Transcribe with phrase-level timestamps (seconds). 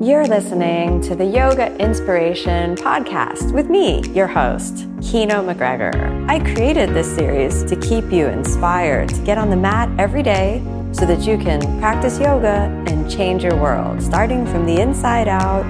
[0.00, 5.90] You're listening to the Yoga Inspiration Podcast with me, your host, Kino MacGregor.
[6.28, 10.62] I created this series to keep you inspired to get on the mat every day
[10.92, 15.64] so that you can practice yoga and change your world, starting from the inside out,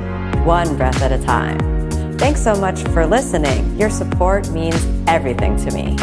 [0.44, 1.58] one breath at a time.
[2.18, 3.78] Thanks so much for listening.
[3.78, 5.96] Your support means everything to me.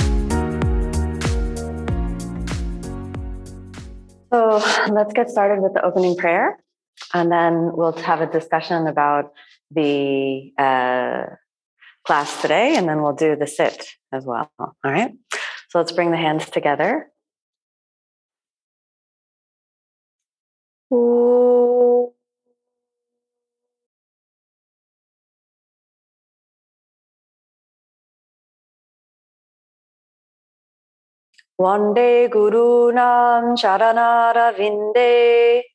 [4.34, 6.57] So let's get started with the opening prayer,
[7.14, 9.32] and then we'll have a discussion about
[9.72, 11.26] the uh,
[12.05, 14.52] class today, and then we'll do the sit as well.
[14.59, 15.12] All right.
[15.70, 17.12] So let's bring the hands together.
[20.94, 22.14] Ooh.
[31.95, 35.74] day, Guru Nam Charanara Vinde.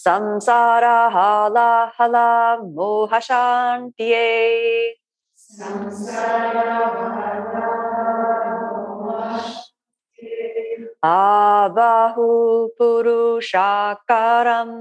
[0.00, 4.96] Samsara hala hala mohashantiye.
[11.04, 14.72] Abahu purushakaram.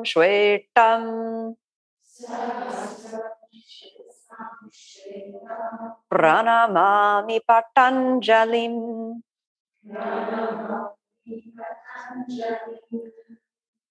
[0.05, 1.57] shwetam.
[6.11, 8.77] Pranamami Patanjalim.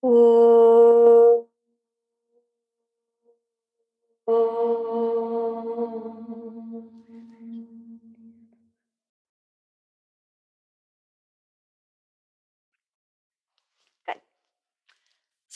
[0.06, 1.48] Ooh.
[4.28, 6.27] Good.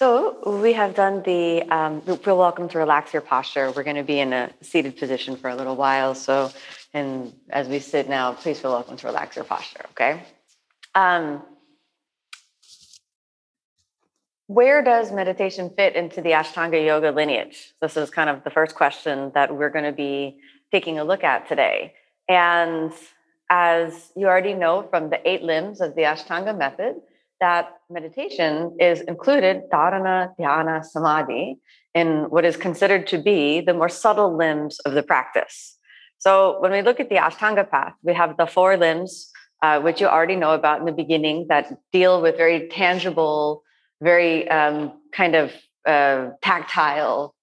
[0.01, 3.69] So we have done the, um, feel welcome to relax your posture.
[3.69, 6.15] We're going to be in a seated position for a little while.
[6.15, 6.49] So,
[6.91, 10.23] and as we sit now, please feel welcome to relax your posture, okay?
[10.95, 11.43] Um,
[14.47, 17.71] where does meditation fit into the Ashtanga yoga lineage?
[17.79, 20.39] This is kind of the first question that we're going to be
[20.71, 21.93] taking a look at today.
[22.27, 22.91] And
[23.51, 26.95] as you already know from the eight limbs of the Ashtanga method,
[27.41, 31.57] that meditation is included dharana, dhyana, samadhi
[31.93, 35.77] in what is considered to be the more subtle limbs of the practice.
[36.19, 39.29] So when we look at the Ashtanga path, we have the four limbs,
[39.61, 43.63] uh, which you already know about in the beginning, that deal with very tangible
[44.01, 45.53] very um, kind of
[45.87, 47.35] uh, tactile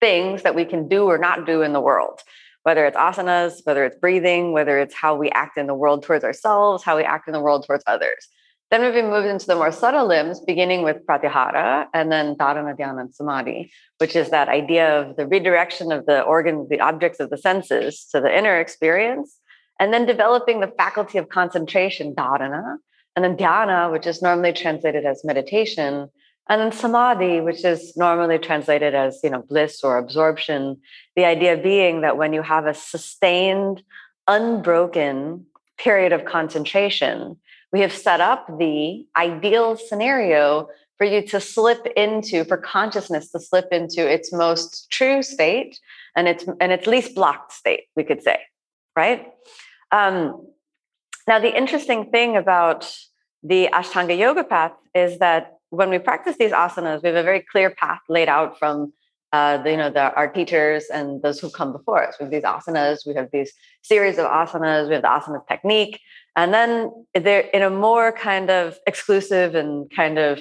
[0.00, 2.20] things that we can do or not do in the world,
[2.62, 6.22] whether it's asanas, whether it's breathing, whether it's how we act in the world towards
[6.22, 8.28] ourselves, how we act in the world towards others.
[8.70, 13.02] Then we've moved into the more subtle limbs, beginning with pratyahara and then dharana, dhyana,
[13.02, 17.30] and samadhi, which is that idea of the redirection of the organs, the objects of
[17.30, 19.38] the senses to the inner experience,
[19.78, 22.76] and then developing the faculty of concentration, dharana,
[23.14, 26.08] and then dhyana, which is normally translated as meditation,
[26.48, 30.76] and then samadhi, which is normally translated as you know bliss or absorption.
[31.14, 33.82] The idea being that when you have a sustained,
[34.26, 35.46] unbroken
[35.78, 37.36] period of concentration,
[37.72, 40.68] we have set up the ideal scenario
[40.98, 45.78] for you to slip into, for consciousness to slip into its most true state
[46.16, 48.38] and its and its least blocked state, we could say,
[48.96, 49.28] right?
[49.92, 50.46] Um,
[51.28, 52.90] now, the interesting thing about
[53.42, 57.44] the Ashtanga yoga path is that when we practice these asanas, we have a very
[57.52, 58.92] clear path laid out from
[59.32, 62.16] uh, the, you know the, our teachers and those who come before us.
[62.18, 63.52] We have these asanas, we have these
[63.82, 66.00] series of asanas, we have the asana technique,
[66.36, 70.38] and then they're in a more kind of exclusive and kind of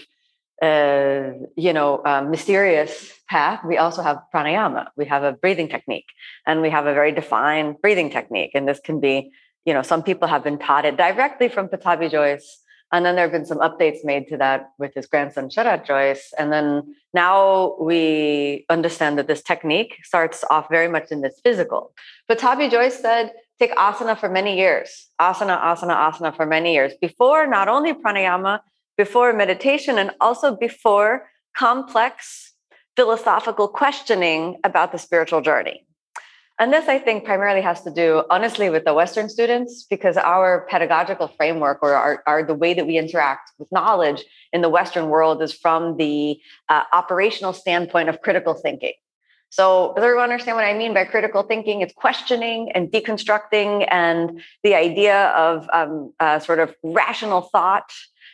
[0.62, 3.62] uh, you know um, mysterious path.
[3.65, 4.88] We also have pranayama.
[4.95, 6.09] We have a breathing technique,
[6.45, 8.51] and we have a very defined breathing technique.
[8.53, 9.31] And this can be
[9.65, 12.45] you know, some people have been taught it directly from Pattabhi Jois.
[12.91, 16.21] And then there have been some updates made to that with his grandson, Sharath Jois.
[16.37, 21.91] And then now we understand that this technique starts off very much in this physical.
[22.27, 26.93] But Pattabhi Jois said, take asana for many years, asana, asana, asana for many years,
[27.01, 28.59] before not only pranayama,
[28.97, 32.53] before meditation, and also before complex
[32.95, 35.85] philosophical questioning about the spiritual journey.
[36.57, 40.66] And this, I think, primarily has to do, honestly, with the Western students, because our
[40.69, 44.24] pedagogical framework or our, our the way that we interact with knowledge
[44.54, 48.94] in the Western world is from the uh, operational standpoint of critical thinking.
[49.50, 51.81] So, does everyone understand what I mean by critical thinking?
[51.81, 57.92] It's questioning and deconstructing, and the idea of um, uh, sort of rational thought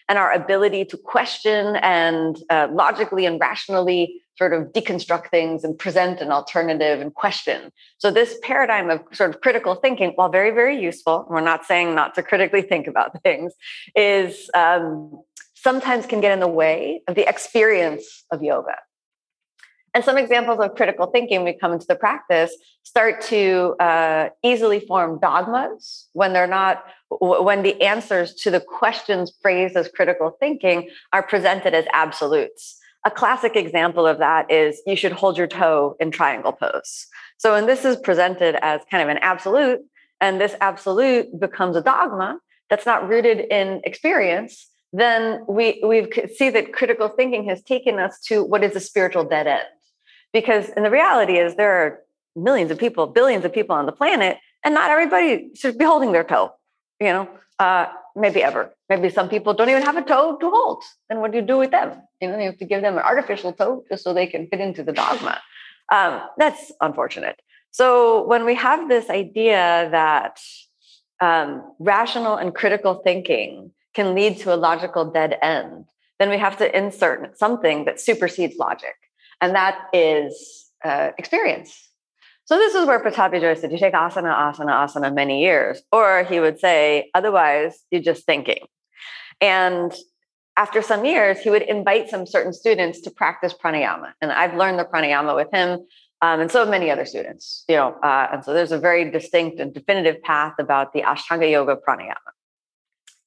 [0.10, 5.78] and our ability to question and uh, logically and rationally sort of deconstruct things and
[5.78, 7.72] present an alternative and question.
[7.98, 11.96] So, this paradigm of sort of critical thinking, while very, very useful, we're not saying
[11.96, 13.54] not to critically think about things,
[13.96, 15.22] is um,
[15.56, 18.76] sometimes can get in the way of the experience of yoga.
[19.94, 24.80] And some examples of critical thinking, we come into the practice, start to uh, easily
[24.80, 30.90] form dogmas when they're not, when the answers to the questions phrased as critical thinking
[31.12, 32.78] are presented as absolutes.
[33.06, 37.08] A classic example of that is you should hold your toe in triangle pose.
[37.38, 39.80] So when this is presented as kind of an absolute,
[40.20, 42.40] and this absolute becomes a dogma
[42.70, 48.20] that's not rooted in experience, then we we see that critical thinking has taken us
[48.20, 49.64] to what is a spiritual dead end
[50.34, 52.00] because and the reality is there are
[52.36, 56.12] millions of people billions of people on the planet and not everybody should be holding
[56.12, 56.54] their toe
[57.00, 58.74] you know uh, maybe ever.
[58.90, 60.84] Maybe some people don't even have a toe to hold.
[61.10, 62.02] Then what do you do with them?
[62.20, 64.60] You know you have to give them an artificial toe just so they can fit
[64.60, 65.42] into the dogma.
[65.92, 67.40] Um, that's unfortunate.
[67.72, 70.40] So when we have this idea that
[71.20, 75.86] um, rational and critical thinking can lead to a logical dead end
[76.22, 78.94] then we have to insert something that supersedes logic.
[79.42, 81.90] And that is uh, experience.
[82.52, 86.26] So this is where Pattabhi Joy said, you take asana, asana, asana many years, or
[86.26, 88.66] he would say, otherwise you're just thinking.
[89.40, 89.94] And
[90.58, 94.12] after some years, he would invite some certain students to practice pranayama.
[94.20, 95.80] And I've learned the pranayama with him,
[96.22, 97.64] um, and so have many other students.
[97.70, 101.50] You know, uh, and so there's a very distinct and definitive path about the Ashtanga
[101.50, 102.32] Yoga pranayama.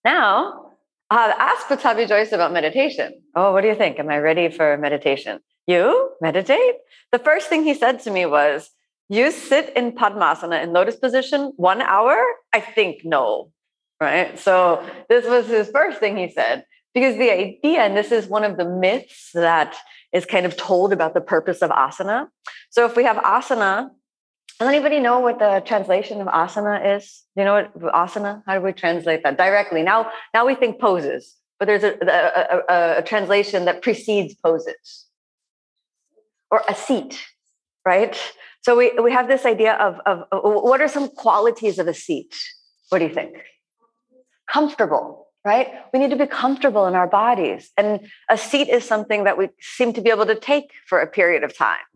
[0.05, 0.73] Now,
[1.11, 3.23] uh, ask Pattabhi Jois about meditation.
[3.35, 3.99] Oh, what do you think?
[3.99, 5.41] Am I ready for meditation?
[5.67, 6.75] You meditate?
[7.11, 8.69] The first thing he said to me was,
[9.09, 12.23] You sit in Padmasana in lotus position one hour?
[12.53, 13.51] I think no.
[14.01, 14.39] Right.
[14.39, 16.65] So this was his first thing he said.
[16.95, 19.77] Because the idea, and this is one of the myths that
[20.13, 22.29] is kind of told about the purpose of asana.
[22.71, 23.91] So if we have asana,
[24.61, 27.25] does anybody know what the translation of asana is?
[27.35, 28.43] Do you know what asana?
[28.47, 29.83] How do we translate that directly?
[29.83, 35.07] Now, now we think poses, but there's a, a, a, a translation that precedes poses
[36.53, 37.21] or a seat,
[37.85, 38.17] right?
[38.63, 41.95] So we, we have this idea of, of, of what are some qualities of a
[41.95, 42.35] seat?
[42.89, 43.37] What do you think?
[44.51, 45.69] Comfortable, right?
[45.93, 47.71] We need to be comfortable in our bodies.
[47.77, 48.01] And
[48.31, 51.45] a seat is something that we seem to be able to take for a period
[51.45, 51.87] of time.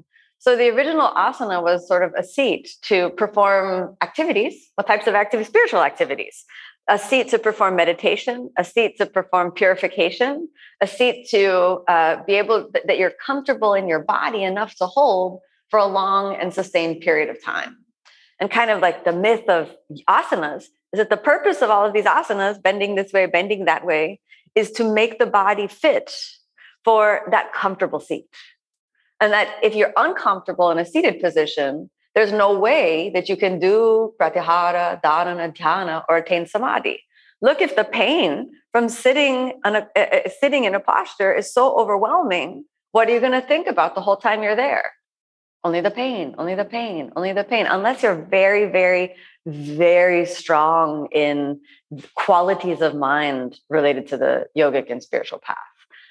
[0.41, 4.71] So the original asana was sort of a seat to perform activities.
[4.77, 5.49] What types of activities?
[5.49, 6.45] Spiritual activities
[6.89, 10.49] a seat to perform meditation, a seat to perform purification,
[10.81, 15.41] a seat to uh, be able that you're comfortable in your body enough to hold
[15.71, 17.79] for a long and sustained period of time.
[18.41, 19.71] And kind of like the myth of
[20.09, 23.85] asanas is that the purpose of all of these asanas, bending this way, bending that
[23.85, 24.21] way,
[24.55, 26.13] is to make the body fit
[26.85, 28.27] for that comfortable seat.
[29.21, 33.59] And that if you're uncomfortable in a seated position, there's no way that you can
[33.59, 37.03] do pratyahara, dharana, dhyana, or attain samadhi.
[37.41, 42.65] Look, if the pain from sitting, a, uh, sitting in a posture is so overwhelming,
[42.93, 44.93] what are you going to think about the whole time you're there?
[45.65, 47.67] Only the pain, only the pain, only the pain.
[47.67, 51.61] Unless you're very, very, very strong in
[52.15, 55.57] qualities of mind related to the yogic and spiritual path.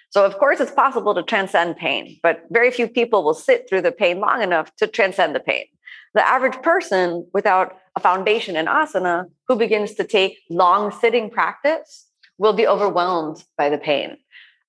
[0.10, 3.82] So, of course, it's possible to transcend pain, but very few people will sit through
[3.82, 5.66] the pain long enough to transcend the pain.
[6.13, 12.08] The average person without a foundation in asana who begins to take long sitting practice
[12.38, 14.18] will be overwhelmed by the pain.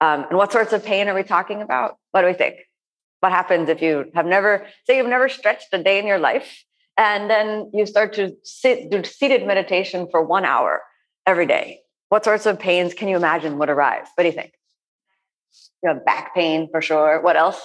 [0.01, 1.97] Um, and what sorts of pain are we talking about?
[2.13, 2.57] What do we think?
[3.21, 6.65] What happens if you have never, say, you've never stretched a day in your life,
[6.97, 10.83] and then you start to sit, do seated meditation for one hour
[11.27, 11.81] every day?
[12.11, 14.07] What sorts of pains can you imagine would arise?
[14.15, 14.53] What do you think?
[15.83, 17.21] You have back pain for sure.
[17.21, 17.61] What else?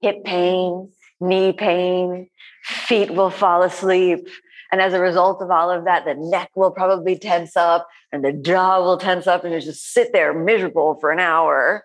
[0.00, 2.28] Hip pain, knee pain,
[2.64, 4.28] feet will fall asleep.
[4.72, 8.24] And as a result of all of that, the neck will probably tense up and
[8.24, 11.84] the jaw will tense up, and you just sit there miserable for an hour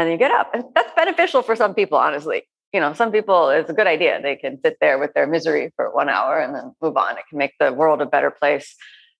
[0.00, 0.50] and you get up.
[0.54, 2.42] And that's beneficial for some people, honestly.
[2.72, 4.20] You know, some people, it's a good idea.
[4.22, 7.18] They can sit there with their misery for one hour and then move on.
[7.18, 8.76] It can make the world a better place.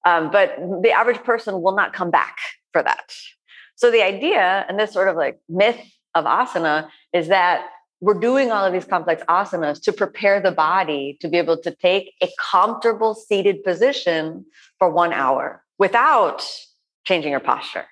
[0.06, 2.36] Um, but the average person will not come back
[2.72, 3.12] for that.
[3.74, 5.80] So the idea and this sort of like myth
[6.14, 7.66] of asana is that
[8.00, 11.74] we're doing all of these complex asanas to prepare the body to be able to
[11.74, 14.46] take a comfortable seated position
[14.78, 16.42] for one hour without
[17.04, 17.86] changing your posture,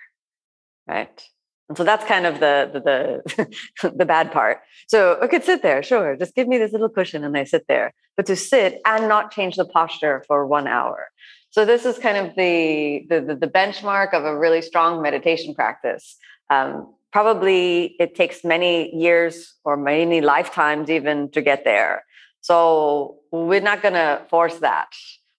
[0.86, 1.22] right?
[1.68, 4.58] And so that's kind of the the the, the, bad part.
[4.86, 7.66] So I could sit there, sure, just give me this little cushion and I sit
[7.68, 7.92] there.
[8.16, 11.08] But to sit and not change the posture for one hour.
[11.50, 16.16] So this is kind of the the, the benchmark of a really strong meditation practice.
[16.50, 22.04] Um, probably it takes many years or many lifetimes even to get there.
[22.40, 24.88] So we're not going to force that.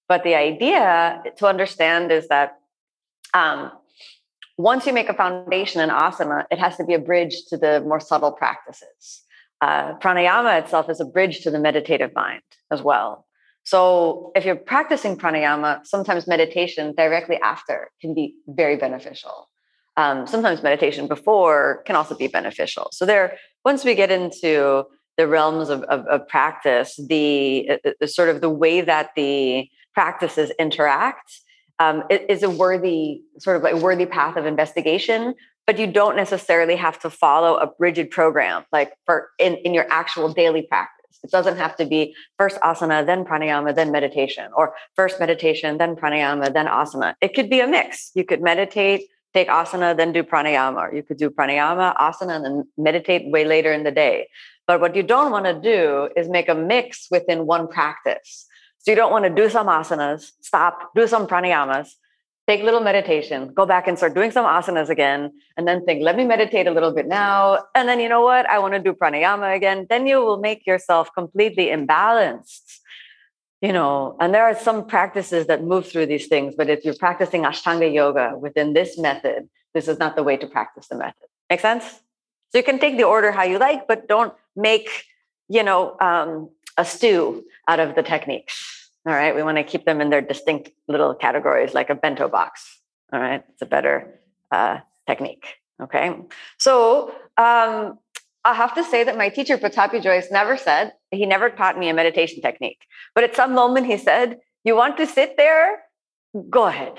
[0.07, 2.59] But the idea to understand is that
[3.33, 3.71] um,
[4.59, 7.79] once you make a foundation in asana, it has to be a bridge to the
[7.87, 9.21] more subtle practices.
[9.61, 13.25] Uh, pranayama itself is a bridge to the meditative mind as well.
[13.63, 19.47] So if you're practicing pranayama, sometimes meditation directly after can be very beneficial.
[19.95, 22.89] Um, sometimes meditation before can also be beneficial.
[22.91, 24.83] So there, once we get into
[25.15, 29.69] the realms of, of, of practice, the, uh, the, sort of the way that the
[29.93, 31.31] practices interact
[31.79, 35.33] um, is a worthy sort of a worthy path of investigation
[35.69, 39.85] but you don't necessarily have to follow a rigid program like for in, in your
[39.91, 41.19] actual daily practice.
[41.23, 45.95] It doesn't have to be first asana then pranayama then meditation or first meditation then
[45.95, 47.13] pranayama then asana.
[47.21, 48.09] It could be a mix.
[48.15, 49.03] You could meditate
[49.35, 53.45] take asana then do pranayama or you could do pranayama asana and then meditate way
[53.45, 54.27] later in the day.
[54.65, 58.47] But what you don't want to do is make a mix within one practice
[58.79, 61.89] so you don't want to do some asanas, stop, do some pranayamas,
[62.47, 66.01] take a little meditation, go back and start doing some asanas again, and then think,
[66.01, 67.59] let me meditate a little bit now.
[67.75, 68.49] And then you know what?
[68.49, 69.85] I want to do pranayama again.
[69.89, 72.79] Then you will make yourself completely imbalanced.
[73.61, 76.95] You know, and there are some practices that move through these things, but if you're
[76.95, 81.27] practicing Ashtanga yoga within this method, this is not the way to practice the method.
[81.49, 81.83] Make sense?
[82.51, 84.89] So you can take the order how you like, but don't make,
[85.49, 88.55] you know, um, a stew out of the techniques.
[89.07, 89.33] All right.
[89.33, 92.81] We want to keep them in their distinct little categories, like a bento box.
[93.13, 93.43] All right.
[93.51, 94.19] It's a better
[94.51, 95.45] uh, technique.
[95.81, 96.15] Okay.
[96.57, 97.99] So um,
[98.43, 101.89] I have to say that my teacher, Pattabhi Jois, never said, he never taught me
[101.89, 102.81] a meditation technique.
[103.15, 105.83] But at some moment, he said, You want to sit there?
[106.49, 106.95] Go ahead.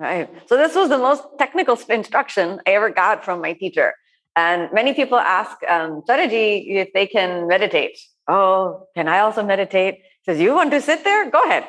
[0.00, 0.28] Right.
[0.48, 3.94] So this was the most technical instruction I ever got from my teacher.
[4.36, 7.98] And many people ask um, if they can meditate.
[8.28, 9.96] Oh, can I also meditate?
[9.96, 11.30] He says, You want to sit there?
[11.30, 11.64] Go ahead.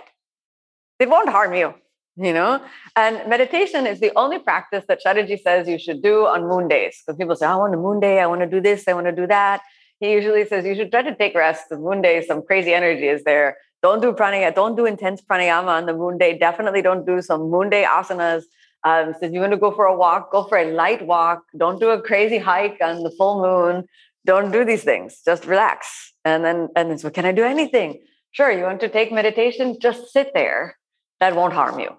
[0.99, 1.73] It won't harm you,
[2.17, 2.61] you know?
[2.97, 7.01] And meditation is the only practice that Chatterjee says you should do on moon days.
[7.01, 9.07] Because people say, I want a moon day, I want to do this, I want
[9.07, 9.61] to do that.
[10.01, 11.69] He usually says you should try to take rest.
[11.69, 13.57] The moon day, some crazy energy is there.
[13.81, 16.37] Don't do pranayama, don't do intense pranayama on the moon day.
[16.37, 18.43] Definitely don't do some moon day asanas.
[18.83, 21.43] Um, so you want to go for a walk, go for a light walk.
[21.57, 23.85] Don't do a crazy hike on the full moon
[24.25, 27.99] don't do these things just relax and then and then so can i do anything?
[28.31, 29.77] Sure you want to take meditation?
[29.81, 30.77] Just sit there.
[31.19, 31.89] That won't harm you.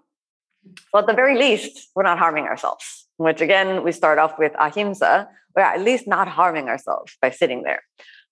[0.93, 4.53] So at the very least we're not harming ourselves which again we start off with
[4.59, 5.29] ahimsa.
[5.55, 7.83] We're at least not harming ourselves by sitting there.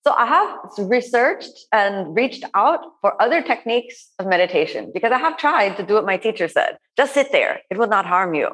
[0.04, 5.36] So i have researched and reached out for other techniques of meditation because i have
[5.36, 6.78] tried to do what my teacher said.
[6.96, 7.60] Just sit there.
[7.70, 8.48] It will not harm you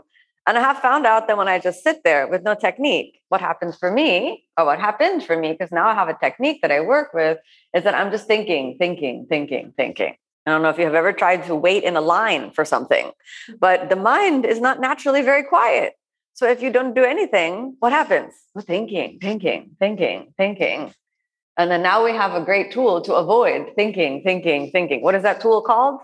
[0.47, 3.41] and I have found out that when I just sit there with no technique, what
[3.41, 6.71] happens for me, or what happened for me, because now I have a technique that
[6.71, 7.39] I work with,
[7.75, 10.17] is that I'm just thinking, thinking, thinking, thinking.
[10.47, 13.13] I don't know if you have ever tried to wait in a line for something,
[13.59, 15.95] but the mind is not naturally very quiet.
[16.35, 18.35] So if you don't do anything, what happens?
[18.55, 20.93] Well, thinking, thinking, thinking, thinking.
[21.57, 25.01] And then now we have a great tool to avoid thinking, thinking, thinking.
[25.01, 26.01] What is that tool called?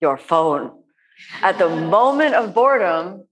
[0.00, 0.70] Your phone
[1.42, 3.24] at the moment of boredom,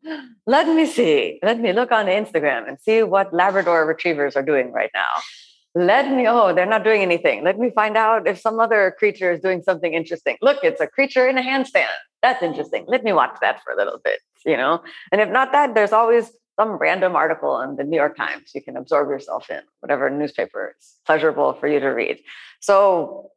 [0.46, 1.38] let me see.
[1.42, 5.22] Let me look on Instagram and see what Labrador retrievers are doing right now.
[5.74, 7.44] Let me, oh, they're not doing anything.
[7.44, 10.38] Let me find out if some other creature is doing something interesting.
[10.40, 11.88] Look, it's a creature in a handstand.
[12.22, 12.84] That's interesting.
[12.88, 14.82] Let me watch that for a little bit, you know?
[15.12, 18.62] And if not that, there's always some random article in the New York Times you
[18.62, 22.18] can absorb yourself in, whatever newspaper is pleasurable for you to read.
[22.60, 23.30] So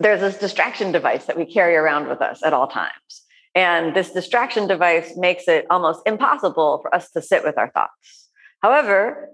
[0.00, 3.22] there's this distraction device that we carry around with us at all times.
[3.58, 8.28] And this distraction device makes it almost impossible for us to sit with our thoughts.
[8.62, 9.30] However,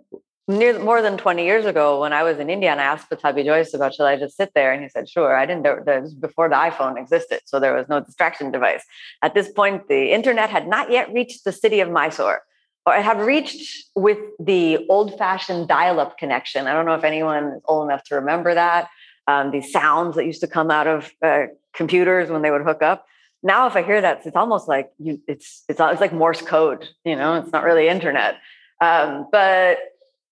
[0.49, 3.45] near more than 20 years ago, when I was in India and I asked Pattabhi
[3.45, 4.73] Jois about, should I just sit there?
[4.73, 5.37] And he said, sure.
[5.37, 7.40] I didn't, there was before the iPhone existed.
[7.45, 8.83] So there was no distraction device.
[9.21, 12.45] At this point, the internet had not yet reached the city of Mysore
[12.87, 16.66] or it had reached with the old fashioned dial up connection.
[16.66, 18.88] I don't know if anyone is old enough to remember that.
[19.26, 22.83] Um, these sounds that used to come out of uh, computers when they would hook
[22.83, 23.04] up
[23.45, 26.89] now if I hear that, it's almost like you, it's it's it's like Morse code.
[27.05, 28.37] You know, it's not really internet.
[28.81, 29.79] Um, but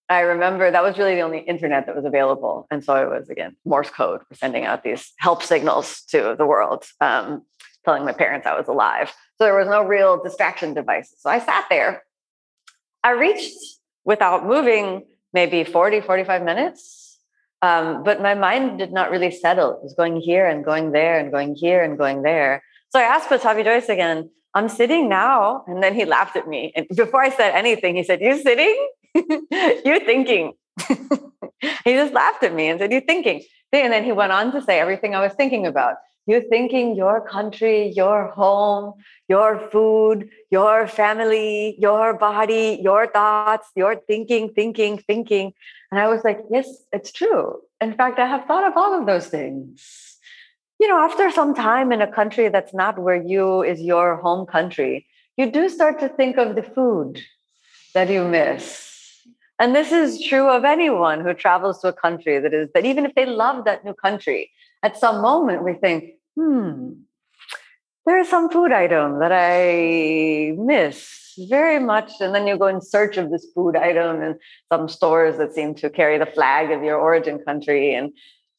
[0.09, 2.67] I remember that was really the only internet that was available.
[2.71, 6.47] And so it was, again, Morse code for sending out these help signals to the
[6.47, 7.43] world, um,
[7.85, 9.13] telling my parents I was alive.
[9.39, 11.17] So there was no real distraction devices.
[11.21, 12.03] So I sat there.
[13.05, 13.57] I reached
[14.05, 17.19] without moving maybe 40, 45 minutes.
[17.63, 19.73] Um, but my mind did not really settle.
[19.73, 22.63] It was going here and going there and going here and going there.
[22.93, 25.65] So I asked Pattabhi Jois again, I'm sitting now.
[25.67, 26.75] And then he laughed at me.
[26.77, 28.89] And before I said anything, he said, You sitting?
[29.85, 30.53] You're thinking.
[30.89, 33.43] he just laughed at me and said, You're thinking.
[33.73, 35.95] And then he went on to say everything I was thinking about.
[36.27, 38.93] You're thinking your country, your home,
[39.27, 45.55] your food, your family, your body, your thoughts, your thinking, thinking, thinking.
[45.91, 47.61] And I was like, Yes, it's true.
[47.81, 50.12] In fact, I have thought of all of those things
[50.83, 54.45] you know, after some time in a country that's not where you is your home
[54.45, 57.23] country, you do start to think of the food
[57.95, 59.23] that you miss.
[59.61, 63.07] And this is true of anyone who travels to a country that is that even
[63.07, 64.51] if they love that new country,
[64.83, 66.95] at some moment we think, hmm,
[68.05, 72.11] there is some food item that I miss very much.
[72.21, 74.37] And then you go in search of this food item in
[74.73, 77.95] some stores that seem to carry the flag of your origin country.
[77.95, 78.13] And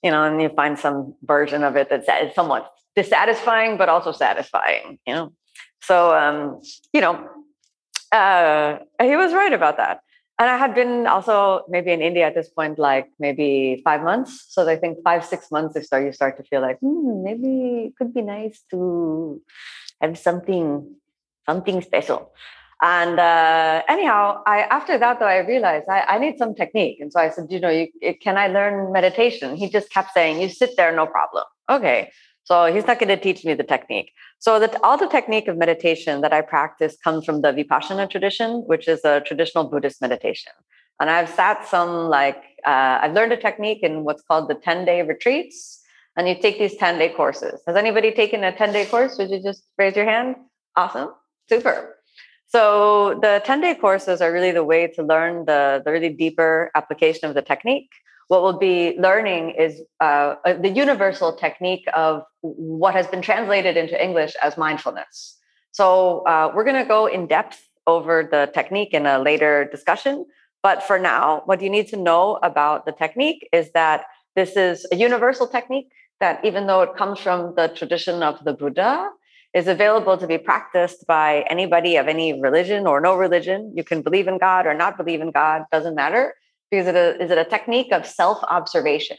[0.03, 4.99] you know, and you find some version of it that's somewhat dissatisfying, but also satisfying,
[5.07, 5.33] you know.
[5.81, 6.61] So, um,
[6.93, 7.27] you know,
[8.11, 10.01] uh, he was right about that.
[10.39, 14.45] And I had been also maybe in India at this point, like maybe five months.
[14.49, 17.87] So I think five, six months, you start, you start to feel like, hmm, maybe
[17.87, 19.41] it could be nice to
[20.01, 20.95] have something,
[21.45, 22.33] something special.
[22.85, 27.13] And uh, anyhow, I after that though I realized I, I need some technique, and
[27.13, 27.87] so I said, you know, you,
[28.21, 29.55] can I learn meditation?
[29.55, 31.45] He just kept saying, you sit there, no problem.
[31.71, 32.11] Okay,
[32.43, 34.11] so he's not going to teach me the technique.
[34.39, 38.63] So that all the technique of meditation that I practice comes from the Vipassana tradition,
[38.67, 40.51] which is a traditional Buddhist meditation.
[40.99, 44.83] And I've sat some like uh, I've learned a technique in what's called the ten
[44.83, 45.81] day retreats,
[46.17, 47.61] and you take these ten day courses.
[47.65, 49.17] Has anybody taken a ten day course?
[49.17, 50.35] Would you just raise your hand?
[50.75, 51.11] Awesome,
[51.47, 51.95] super.
[52.53, 56.69] So the 10 day courses are really the way to learn the, the really deeper
[56.75, 57.89] application of the technique.
[58.27, 63.75] What we'll be learning is uh, uh, the universal technique of what has been translated
[63.75, 65.39] into English as mindfulness.
[65.71, 70.23] So uh, we're going to go in depth over the technique in a later discussion.
[70.61, 74.03] But for now, what you need to know about the technique is that
[74.35, 75.89] this is a universal technique
[76.19, 79.09] that even though it comes from the tradition of the Buddha,
[79.53, 83.71] is available to be practiced by anybody of any religion or no religion.
[83.75, 86.33] You can believe in God or not believe in God, doesn't matter,
[86.71, 89.17] because it is it a technique of self observation.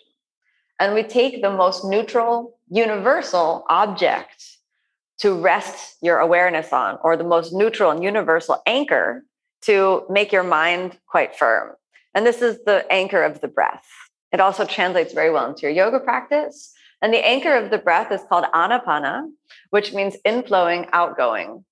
[0.81, 4.45] And we take the most neutral, universal object
[5.19, 9.25] to rest your awareness on, or the most neutral and universal anchor
[9.63, 11.75] to make your mind quite firm.
[12.15, 13.87] And this is the anchor of the breath.
[14.33, 18.11] It also translates very well into your yoga practice and the anchor of the breath
[18.13, 19.29] is called anapana,
[19.71, 21.65] which means inflowing, outgoing.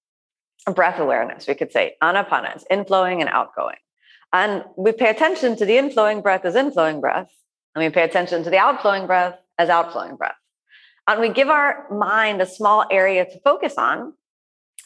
[0.74, 1.96] Breath awareness, we could say.
[2.02, 3.78] Anapana is inflowing and outgoing.
[4.32, 7.28] And we pay attention to the inflowing breath as inflowing breath,
[7.74, 10.36] and we pay attention to the outflowing breath as outflowing breath.
[11.06, 14.14] And we give our mind a small area to focus on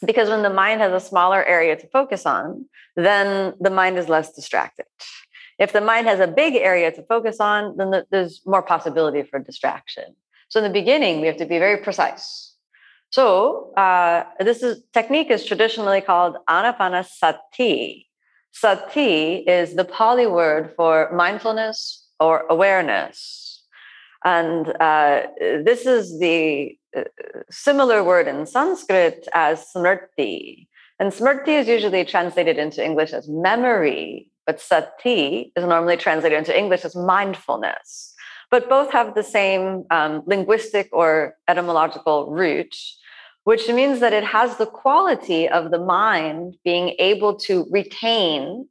[0.05, 4.09] because when the mind has a smaller area to focus on, then the mind is
[4.09, 4.85] less distracted.
[5.59, 9.39] If the mind has a big area to focus on, then there's more possibility for
[9.39, 10.15] distraction.
[10.49, 12.53] So in the beginning, we have to be very precise.
[13.09, 18.05] So uh, this is technique is traditionally called anapanasati.
[18.51, 23.63] Sati is the Pali word for mindfulness or awareness.
[24.25, 27.03] And uh, this is the uh,
[27.51, 30.67] similar word in Sanskrit as smrti.
[30.99, 36.57] And smrti is usually translated into English as memory, but sati is normally translated into
[36.57, 38.15] English as mindfulness
[38.49, 42.75] but both have the same um, linguistic or etymological root,
[43.43, 48.67] which means that it has the quality of the mind being able to retain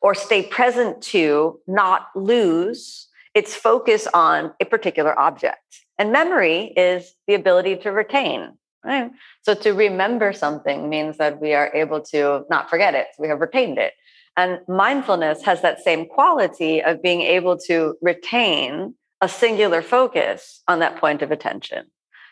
[0.00, 5.60] or stay present to, not lose its focus on a particular object.
[5.98, 8.58] And memory is the ability to retain.
[8.84, 9.12] Right?
[9.42, 13.06] So to remember something means that we are able to not forget it.
[13.18, 13.92] We have retained it.
[14.36, 20.80] And mindfulness has that same quality of being able to retain a singular focus on
[20.80, 21.86] that point of attention.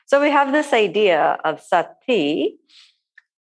[0.06, 2.58] So we have this idea of sati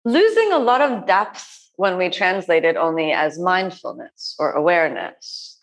[0.03, 5.54] losing a lot of depth when we translate it only as mindfulness or awareness.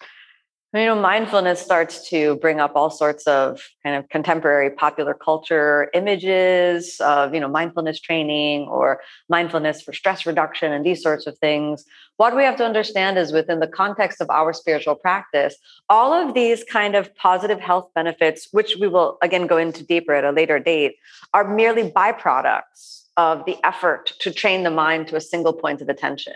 [0.75, 5.91] You know mindfulness starts to bring up all sorts of kind of contemporary popular culture
[5.93, 11.37] images of you know mindfulness training or mindfulness for stress reduction and these sorts of
[11.39, 11.85] things.
[12.17, 15.57] What we have to understand is within the context of our spiritual practice
[15.91, 20.15] all of these kind of positive health benefits which we will again go into deeper
[20.15, 20.95] at a later date
[21.35, 25.89] are merely byproducts of the effort to train the mind to a single point of
[25.91, 26.35] attention.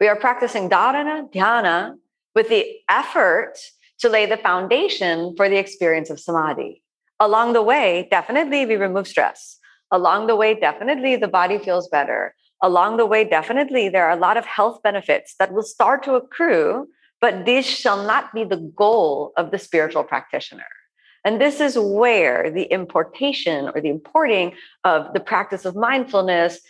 [0.00, 1.96] We are practicing dharana dhyana
[2.36, 3.54] with the effort
[3.98, 6.82] to lay the foundation for the experience of samadhi.
[7.18, 9.58] Along the way, definitely we remove stress.
[9.90, 12.34] Along the way, definitely the body feels better.
[12.62, 16.14] Along the way, definitely there are a lot of health benefits that will start to
[16.14, 16.86] accrue,
[17.22, 20.66] but this shall not be the goal of the spiritual practitioner.
[21.24, 24.52] And this is where the importation or the importing
[24.84, 26.60] of the practice of mindfulness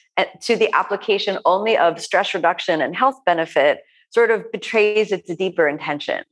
[0.43, 3.81] to the application only of stress reduction and health benefit
[4.17, 6.25] sort of betrays its deeper intention.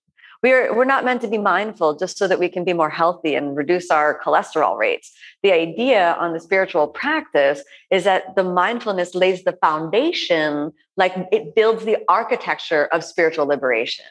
[0.42, 3.34] We're, we're not meant to be mindful just so that we can be more healthy
[3.34, 5.12] and reduce our cholesterol rates.
[5.42, 11.54] The idea on the spiritual practice is that the mindfulness lays the foundation, like it
[11.54, 14.06] builds the architecture of spiritual liberation.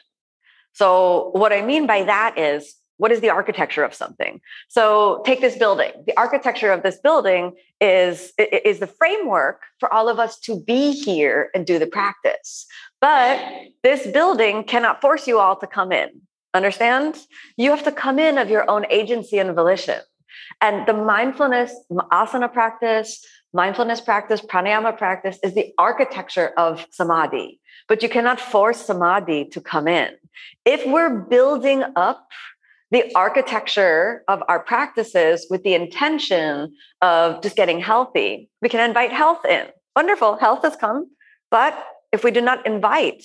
[0.72, 5.40] So, what I mean by that is what is the architecture of something so take
[5.40, 10.38] this building the architecture of this building is is the framework for all of us
[10.38, 12.66] to be here and do the practice
[13.04, 13.38] but
[13.82, 16.08] this building cannot force you all to come in
[16.54, 17.10] understand
[17.62, 20.00] you have to come in of your own agency and volition
[20.66, 21.70] and the mindfulness
[22.20, 23.10] asana practice
[23.52, 27.48] mindfulness practice pranayama practice is the architecture of samadhi
[27.88, 30.10] but you cannot force samadhi to come in
[30.64, 32.28] if we're building up
[32.90, 39.10] the architecture of our practices with the intention of just getting healthy, we can invite
[39.10, 39.66] health in.
[39.96, 41.10] Wonderful, health has come.
[41.50, 41.74] But
[42.14, 43.24] if we do not invite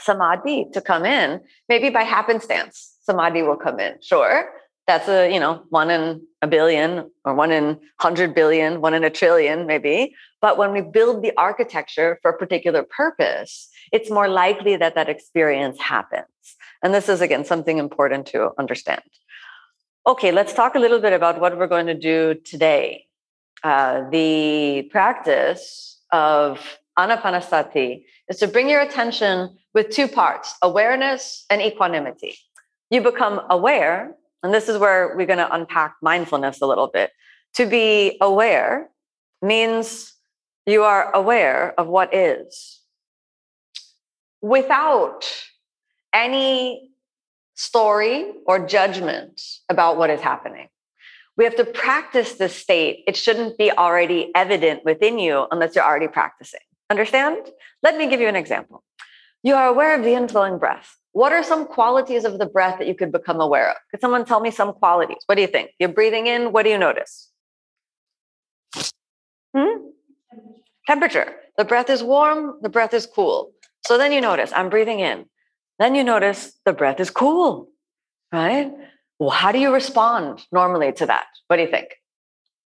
[0.00, 3.94] samadhi to come in, maybe by happenstance, samadhi will come in.
[4.00, 4.50] Sure,
[4.86, 9.04] that's a, you know, one in a billion or one in 100 billion, one in
[9.04, 10.14] a trillion, maybe.
[10.40, 15.08] But when we build the architecture for a particular purpose, it's more likely that that
[15.08, 16.26] experience happens.
[16.82, 19.02] And this is, again, something important to understand.
[20.06, 23.06] Okay, let's talk a little bit about what we're going to do today.
[23.62, 31.62] Uh, the practice of anapanasati is to bring your attention with two parts awareness and
[31.62, 32.36] equanimity.
[32.90, 37.10] You become aware, and this is where we're going to unpack mindfulness a little bit.
[37.54, 38.90] To be aware
[39.40, 40.12] means
[40.66, 42.80] you are aware of what is
[44.40, 45.24] without
[46.12, 46.90] any
[47.54, 50.68] story or judgment about what is happening.
[51.36, 53.04] We have to practice this state.
[53.06, 56.60] It shouldn't be already evident within you unless you're already practicing.
[56.92, 57.38] Understand?
[57.82, 58.84] Let me give you an example.
[59.42, 60.94] You are aware of the inflowing breath.
[61.12, 63.76] What are some qualities of the breath that you could become aware of?
[63.90, 65.22] Could someone tell me some qualities?
[65.24, 65.70] What do you think?
[65.78, 67.30] You're breathing in, what do you notice?
[69.56, 69.76] Hmm?
[70.86, 71.34] Temperature.
[71.56, 73.52] The breath is warm, the breath is cool.
[73.86, 75.24] So then you notice, I'm breathing in.
[75.78, 77.70] Then you notice the breath is cool,
[78.34, 78.70] right?
[79.18, 81.24] Well, how do you respond normally to that?
[81.46, 81.88] What do you think?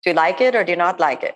[0.03, 1.35] Do you like it or do you not like it?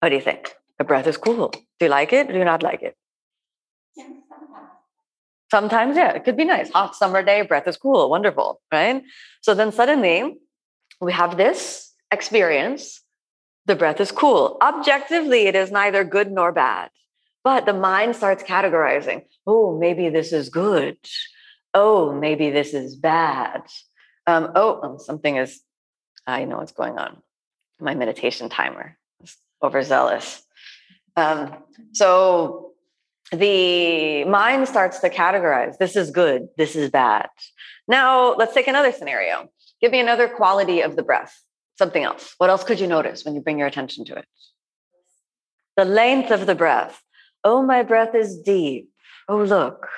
[0.00, 0.54] What do you think?
[0.78, 1.48] The breath is cool.
[1.48, 2.96] Do you like it do you not like it?
[5.50, 6.70] Sometimes, yeah, it could be nice.
[6.70, 9.02] Hot summer day, breath is cool, wonderful, right?
[9.40, 10.36] So then suddenly
[11.00, 13.00] we have this experience.
[13.64, 14.58] The breath is cool.
[14.60, 16.90] Objectively, it is neither good nor bad.
[17.44, 20.98] But the mind starts categorizing oh, maybe this is good.
[21.72, 23.62] Oh, maybe this is bad.
[24.26, 25.62] Um, oh, um, something is,
[26.26, 27.22] I know what's going on.
[27.80, 28.97] My meditation timer
[29.62, 30.42] overzealous.
[31.16, 31.56] Um,
[31.92, 32.72] so
[33.32, 37.28] the mind starts to categorize this is good, this is bad.
[37.86, 39.48] Now, let's take another scenario.
[39.80, 41.34] Give me another quality of the breath,
[41.78, 42.34] something else.
[42.38, 44.26] What else could you notice when you bring your attention to it?
[45.76, 47.00] The length of the breath.
[47.44, 48.90] Oh, my breath is deep.
[49.28, 49.88] Oh, look.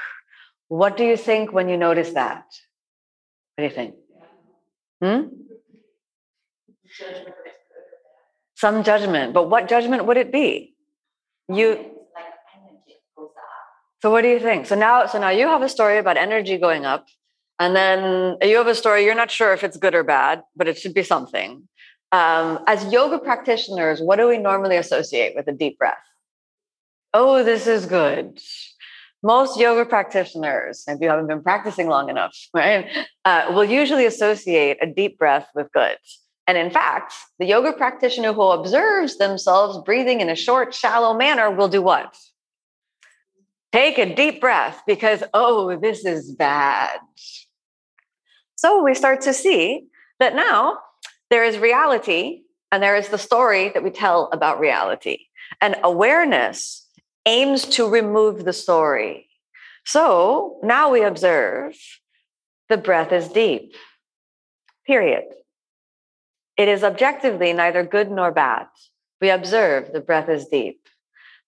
[0.69, 2.45] What do you think when you notice that?
[3.55, 3.95] What do you think?
[5.03, 5.23] Hmm?
[8.61, 9.33] Some judgment.
[9.33, 10.75] But what judgment would it be?
[11.49, 11.69] You.
[14.03, 14.67] So what do you think?
[14.67, 17.07] So now, so now you have a story about energy going up,
[17.59, 19.05] and then you have a story.
[19.05, 21.69] You're not sure if it's good or bad, but it should be something.
[22.13, 26.05] Um, as yoga practitioners, what do we normally associate with a deep breath?
[27.15, 28.39] oh, this is good.
[29.23, 32.87] Most yoga practitioners, if you haven't been practicing long enough, right,
[33.25, 35.97] uh, will usually associate a deep breath with good.
[36.51, 41.49] And in fact, the yoga practitioner who observes themselves breathing in a short, shallow manner
[41.49, 42.17] will do what?
[43.73, 46.99] take a deep breath because, oh, this is bad.
[48.57, 49.87] So we start to see
[50.19, 50.79] that now
[51.31, 55.27] there is reality and there is the story that we tell about reality.
[55.61, 56.87] And awareness
[57.27, 59.29] aims to remove the story.
[59.85, 61.75] So now we observe
[62.69, 63.75] the breath is deep,
[64.87, 65.25] period.
[66.61, 68.67] It is objectively neither good nor bad.
[69.19, 70.91] We observe the breath is deep,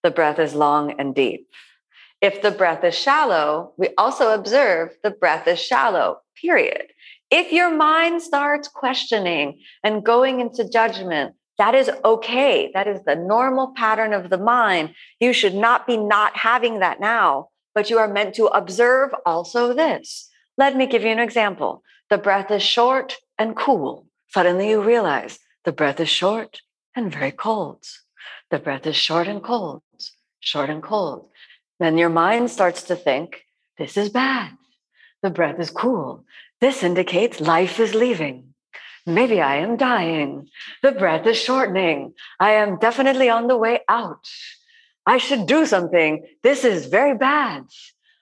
[0.01, 1.49] the breath is long and deep.
[2.19, 6.87] If the breath is shallow, we also observe the breath is shallow, period.
[7.29, 12.71] If your mind starts questioning and going into judgment, that is okay.
[12.73, 14.95] That is the normal pattern of the mind.
[15.19, 19.75] You should not be not having that now, but you are meant to observe also
[19.75, 20.27] this.
[20.57, 21.83] Let me give you an example.
[22.09, 24.07] The breath is short and cool.
[24.33, 26.61] Suddenly you realize the breath is short
[26.95, 27.85] and very cold.
[28.49, 29.83] The breath is short and cold,
[30.39, 31.29] short and cold.
[31.79, 33.45] Then your mind starts to think,
[33.77, 34.51] this is bad.
[35.21, 36.25] The breath is cool.
[36.61, 38.55] This indicates life is leaving.
[39.05, 40.49] Maybe I am dying.
[40.81, 42.13] The breath is shortening.
[42.39, 44.27] I am definitely on the way out.
[45.05, 46.25] I should do something.
[46.41, 47.65] This is very bad.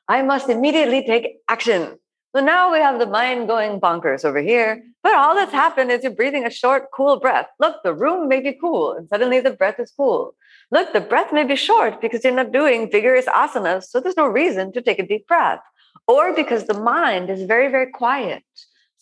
[0.10, 2.00] I must immediately take action.
[2.34, 4.84] So now we have the mind going bonkers over here.
[5.04, 7.48] But all that's happened is you're breathing a short, cool breath.
[7.60, 10.36] Look, the room may be cool, and suddenly the breath is cool.
[10.72, 14.28] Look, the breath may be short because you're not doing vigorous asanas, so there's no
[14.28, 15.60] reason to take a deep breath.
[16.08, 18.44] Or because the mind is very, very quiet.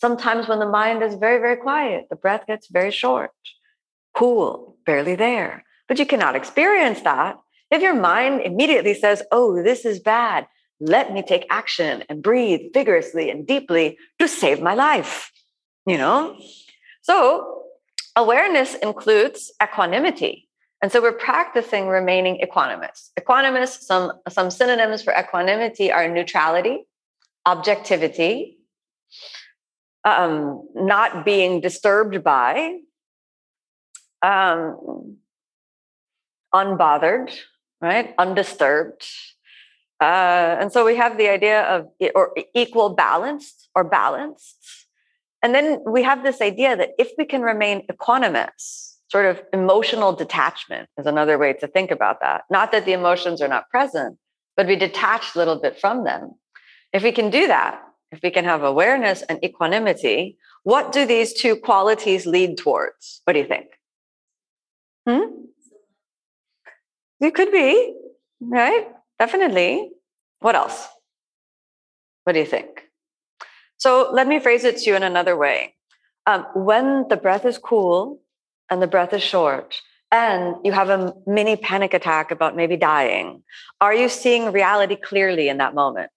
[0.00, 3.30] Sometimes when the mind is very, very quiet, the breath gets very short,
[4.14, 5.64] cool, barely there.
[5.86, 7.36] But you cannot experience that
[7.70, 10.46] if your mind immediately says, Oh, this is bad,
[10.80, 15.30] let me take action and breathe vigorously and deeply to save my life.
[15.86, 16.36] You know?
[17.02, 17.62] So,
[18.16, 20.48] awareness includes equanimity.
[20.82, 23.10] And so we're practicing remaining equanimous.
[23.18, 26.86] Equanimous, some, some synonyms for equanimity are neutrality,
[27.44, 28.58] objectivity,
[30.04, 32.78] um, not being disturbed by,
[34.22, 35.18] um,
[36.54, 37.30] unbothered,
[37.82, 38.14] right?
[38.18, 39.06] Undisturbed,
[40.00, 44.56] uh, and so we have the idea of or equal balanced or balanced.
[45.42, 50.12] And then we have this idea that if we can remain equanimous, sort of emotional
[50.12, 52.42] detachment is another way to think about that.
[52.50, 54.18] Not that the emotions are not present,
[54.56, 56.32] but we detach a little bit from them.
[56.92, 57.80] If we can do that,
[58.12, 63.22] if we can have awareness and equanimity, what do these two qualities lead towards?
[63.24, 63.66] What do you think?
[65.06, 65.46] Hmm?
[67.20, 67.94] It could be,
[68.40, 68.88] right?
[69.20, 69.92] Definitely.
[70.40, 70.88] What else?
[72.24, 72.88] What do you think?
[73.76, 75.74] So let me phrase it to you in another way.
[76.26, 78.20] Um, when the breath is cool
[78.70, 79.80] and the breath is short,
[80.10, 83.42] and you have a mini panic attack about maybe dying,
[83.80, 86.10] are you seeing reality clearly in that moment?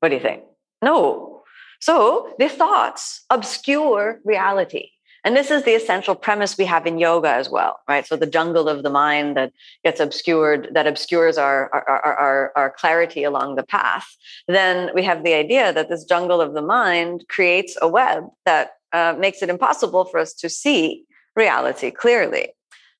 [0.00, 0.44] What do you think?
[0.80, 1.42] No.
[1.80, 4.90] So the thoughts obscure reality.
[5.28, 8.06] And this is the essential premise we have in yoga as well, right?
[8.06, 9.52] So the jungle of the mind that
[9.84, 14.06] gets obscured, that obscures our, our, our, our, clarity along the path.
[14.46, 18.70] Then we have the idea that this jungle of the mind creates a web that
[18.94, 21.04] uh, makes it impossible for us to see
[21.36, 22.48] reality clearly.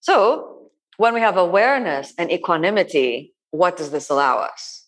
[0.00, 4.84] So when we have awareness and equanimity, what does this allow us?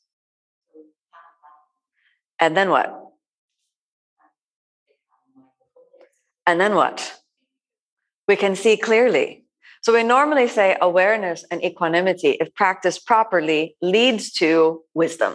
[2.38, 2.94] And then what?
[6.46, 7.16] And then what?
[8.30, 9.42] We can see clearly.
[9.82, 15.34] So we normally say awareness and equanimity, if practiced properly, leads to wisdom,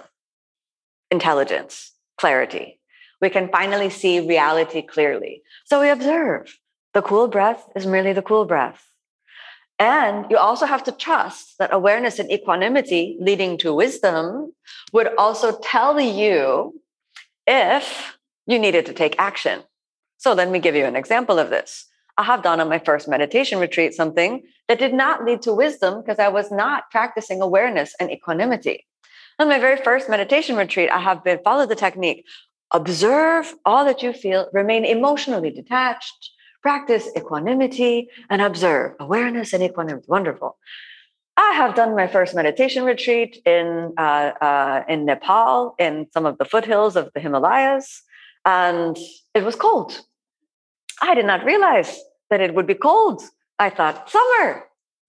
[1.12, 2.80] intelligence, clarity.
[3.20, 5.42] We can finally see reality clearly.
[5.66, 6.58] So we observe
[6.94, 8.82] the cool breath is merely the cool breath.
[9.78, 14.54] And you also have to trust that awareness and equanimity leading to wisdom
[14.94, 16.80] would also tell you
[17.46, 19.64] if you needed to take action.
[20.16, 21.88] So let me give you an example of this.
[22.18, 26.02] I have done on my first meditation retreat something that did not lead to wisdom
[26.02, 28.86] because I was not practicing awareness and equanimity.
[29.38, 32.26] On my very first meditation retreat, I have been follow the technique,
[32.72, 40.06] observe all that you feel, remain emotionally detached, practice equanimity, and observe awareness and equanimity.
[40.08, 40.58] Wonderful.
[41.38, 46.38] I have done my first meditation retreat in uh, uh, in Nepal, in some of
[46.38, 48.02] the foothills of the Himalayas,
[48.46, 48.98] and
[49.34, 50.00] it was cold.
[51.02, 53.22] I did not realize that it would be cold.
[53.60, 54.64] I thought, summer,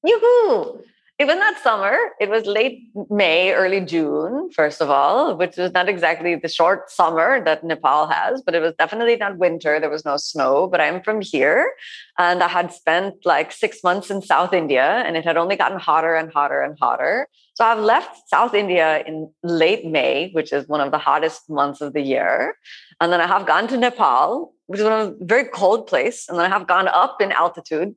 [0.04, 0.80] yoo-hoo.
[1.18, 1.96] it was not summer.
[2.20, 6.90] It was late May, early June, first of all, which was not exactly the short
[6.90, 9.80] summer that Nepal has, but it was definitely not winter.
[9.80, 10.68] There was no snow.
[10.68, 11.72] But I'm from here
[12.18, 15.78] and I had spent like six months in South India and it had only gotten
[15.78, 17.28] hotter and hotter and hotter.
[17.54, 21.80] So I've left South India in late May, which is one of the hottest months
[21.80, 22.54] of the year.
[23.00, 26.28] And then I have gone to Nepal, which is a very cold place.
[26.28, 27.94] And then I have gone up in altitude.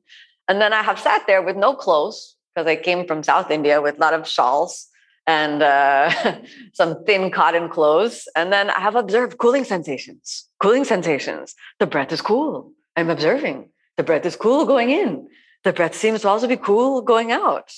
[0.48, 3.80] And then I have sat there with no clothes because I came from South India
[3.80, 4.88] with a lot of shawls
[5.26, 6.10] and uh,
[6.72, 8.28] some thin cotton clothes.
[8.34, 10.46] And then I have observed cooling sensations.
[10.60, 11.54] Cooling sensations.
[11.78, 12.72] The breath is cool.
[12.96, 13.68] I'm observing.
[13.96, 15.28] The breath is cool going in.
[15.64, 17.72] The breath seems to also be cool going out.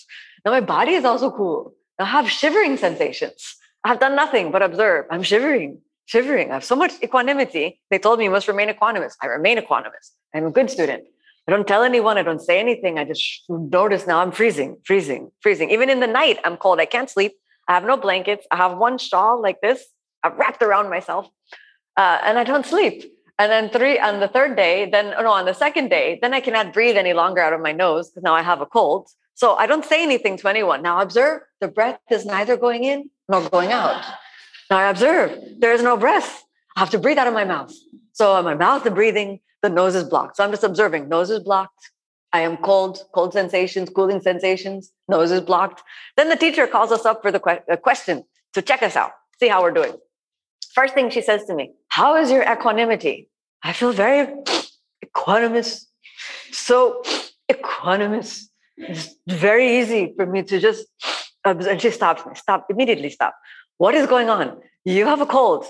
[0.45, 1.75] Now my body is also cool.
[1.99, 3.57] I have shivering sensations.
[3.85, 5.07] I have done nothing but observe.
[5.11, 5.79] I'm shivering,
[6.13, 6.51] shivering.
[6.51, 7.67] I have so much equanimity.
[7.91, 9.15] They told me you must remain equanimous.
[9.23, 10.07] I remain equanimous.
[10.35, 11.05] I'm a good student.
[11.47, 12.17] I don't tell anyone.
[12.19, 12.99] I don't say anything.
[12.99, 15.71] I just notice now I'm freezing, freezing, freezing.
[15.77, 16.79] Even in the night, I'm cold.
[16.81, 17.33] I can't sleep.
[17.69, 18.45] I have no blankets.
[18.51, 19.79] I have one shawl like this.
[20.23, 21.25] I've wrapped around myself,
[21.97, 22.97] uh, and I don't sleep.
[23.41, 26.33] And then three on the third day, then oh no, on the second day, then
[26.39, 29.09] I cannot breathe any longer out of my nose because now I have a cold.
[29.35, 30.81] So I don't say anything to anyone.
[30.83, 34.05] Now observe the breath is neither going in nor going out.
[34.73, 36.47] Now I observe there is no breath.
[36.77, 37.75] I have to breathe out of my mouth.
[38.15, 40.39] So uh, my mouth is breathing, the nose is blocked.
[40.39, 41.11] So I'm just observing.
[41.11, 41.91] Nose is blocked.
[42.33, 45.83] I am cold, cold sensations, cooling sensations, nose is blocked.
[46.17, 49.49] Then the teacher calls us up for the que- question to check us out, see
[49.49, 49.93] how we're doing.
[50.75, 53.29] First thing she says to me, How is your equanimity?
[53.63, 54.35] I feel very
[55.05, 55.85] equanimous,
[56.51, 57.03] so
[57.51, 58.45] equanimous.
[58.79, 60.87] It's very easy for me to just,
[61.45, 63.35] and she stops me, stop, immediately stop.
[63.83, 64.59] What is going on?
[64.85, 65.67] You have a cold.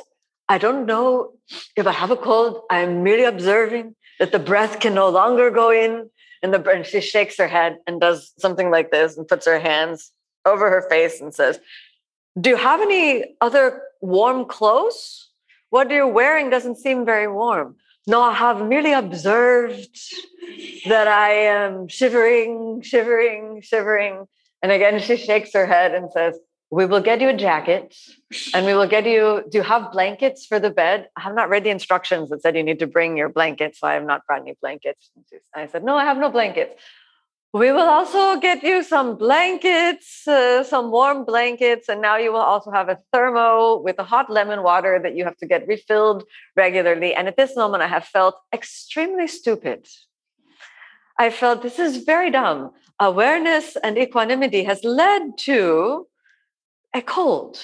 [0.47, 1.33] I don't know
[1.77, 2.61] if I have a cold.
[2.69, 6.11] I'm merely observing that the breath can no longer go in.
[6.43, 9.59] And, the, and she shakes her head and does something like this and puts her
[9.59, 10.13] hands
[10.45, 11.59] over her face and says,
[12.39, 15.31] Do you have any other warm clothes?
[15.71, 17.77] What you're wearing doesn't seem very warm.
[18.07, 19.99] No, I have merely observed
[20.87, 24.27] that I am shivering, shivering, shivering.
[24.63, 26.39] And again, she shakes her head and says,
[26.73, 27.95] we will get you a jacket
[28.55, 31.09] and we will get you do you have blankets for the bed?
[31.19, 33.87] I have not read the instructions that said you need to bring your blankets so
[33.87, 35.11] i have not brought any blankets.
[35.55, 36.75] I said no i have no blankets.
[37.53, 42.49] We will also get you some blankets uh, some warm blankets and now you will
[42.53, 46.25] also have a thermo with a hot lemon water that you have to get refilled
[46.57, 47.15] regularly.
[47.15, 49.81] And at this moment i have felt extremely stupid.
[51.19, 52.71] I felt this is very dumb.
[52.99, 56.07] Awareness and equanimity has led to
[56.95, 57.59] a cold.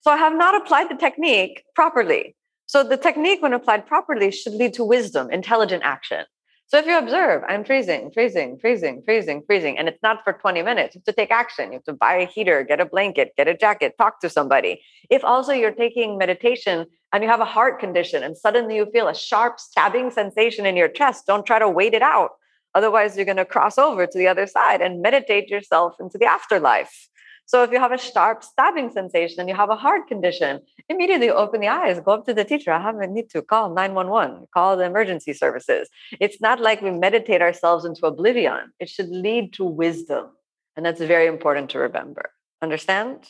[0.00, 2.36] So I have not applied the technique properly.
[2.66, 6.24] So the technique, when applied properly, should lead to wisdom, intelligent action.
[6.68, 10.62] So if you observe, I'm freezing, freezing, freezing, freezing, freezing, and it's not for 20
[10.62, 11.66] minutes, you have to take action.
[11.66, 14.82] You have to buy a heater, get a blanket, get a jacket, talk to somebody.
[15.08, 19.06] If also you're taking meditation and you have a heart condition and suddenly you feel
[19.06, 22.30] a sharp stabbing sensation in your chest, don't try to wait it out.
[22.74, 26.26] Otherwise, you're going to cross over to the other side and meditate yourself into the
[26.26, 27.08] afterlife.
[27.48, 31.30] So if you have a sharp stabbing sensation and you have a heart condition, immediately
[31.30, 32.72] open the eyes, go up to the teacher.
[32.72, 35.88] I have a need to call 911, call the emergency services.
[36.20, 38.72] It's not like we meditate ourselves into oblivion.
[38.80, 40.30] It should lead to wisdom.
[40.74, 42.30] And that's very important to remember.
[42.62, 43.28] Understand?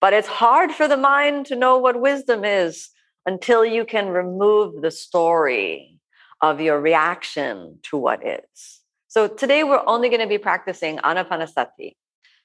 [0.00, 2.88] But it's hard for the mind to know what wisdom is
[3.26, 6.00] until you can remove the story
[6.40, 8.80] of your reaction to what is.
[9.06, 11.94] So today we're only going to be practicing anapanasati.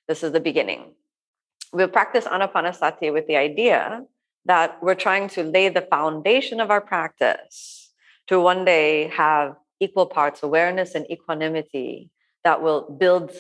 [0.07, 0.93] This is the beginning
[1.73, 4.03] we'll practice anapanasati with the idea
[4.45, 7.91] that we're trying to lay the foundation of our practice
[8.27, 12.09] to one day have equal parts awareness and equanimity
[12.43, 13.31] that will build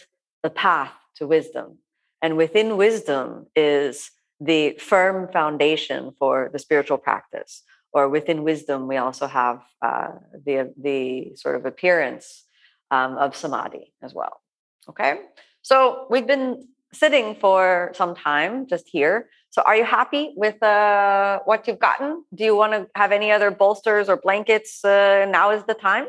[0.43, 1.77] the path to wisdom.
[2.21, 7.63] And within wisdom is the firm foundation for the spiritual practice.
[7.93, 10.09] Or within wisdom, we also have uh,
[10.45, 12.43] the, the sort of appearance
[12.91, 14.41] um, of samadhi as well.
[14.89, 15.21] Okay?
[15.61, 19.29] So we've been sitting for some time just here.
[19.49, 22.23] So, are you happy with uh, what you've gotten?
[22.33, 24.83] Do you want to have any other bolsters or blankets?
[24.83, 26.07] Uh, now is the time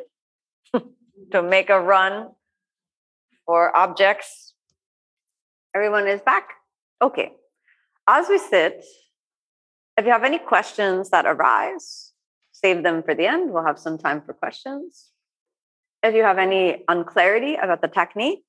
[1.32, 2.28] to make a run
[3.46, 4.54] for objects.
[5.74, 6.50] Everyone is back?
[7.00, 7.32] Okay.
[8.06, 8.84] As we sit,
[9.96, 12.12] if you have any questions that arise,
[12.52, 13.50] save them for the end.
[13.50, 15.10] We'll have some time for questions.
[16.02, 18.44] If you have any unclarity about the technique,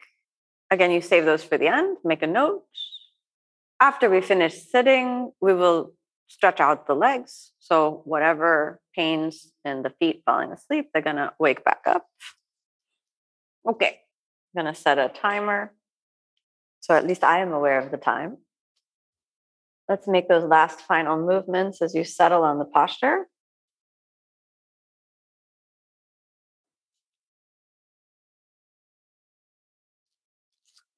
[0.71, 2.63] Again, you save those for the end, make a note.
[3.79, 5.93] After we finish sitting, we will
[6.27, 7.51] stretch out the legs.
[7.59, 12.05] So whatever pains in the feet falling asleep, they're gonna wake back up.
[13.67, 14.01] Okay,
[14.55, 15.73] I'm gonna set a timer.
[16.81, 18.37] So at least I am aware of the time.
[19.87, 23.27] Let's make those last final movements as you settle on the posture.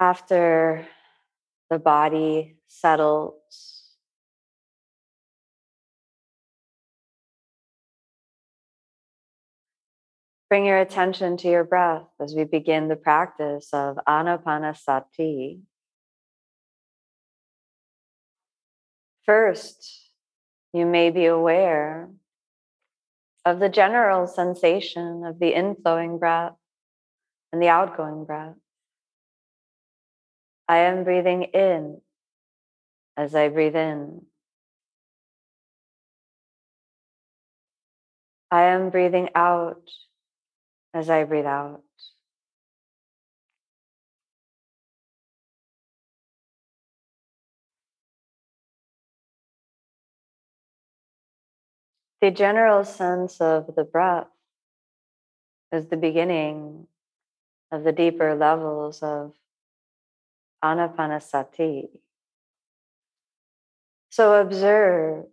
[0.00, 0.86] After
[1.70, 3.36] the body settles,
[10.50, 15.60] bring your attention to your breath as we begin the practice of anapanasati.
[19.24, 20.10] First,
[20.72, 22.10] you may be aware
[23.44, 26.54] of the general sensation of the inflowing breath
[27.52, 28.56] and the outgoing breath.
[30.68, 32.00] I am breathing in
[33.16, 34.26] as I breathe in.
[38.50, 39.90] I am breathing out
[40.94, 41.82] as I breathe out.
[52.22, 54.28] The general sense of the breath
[55.72, 56.86] is the beginning
[57.70, 59.34] of the deeper levels of
[60.64, 61.88] anapanasati.
[64.10, 65.26] So observe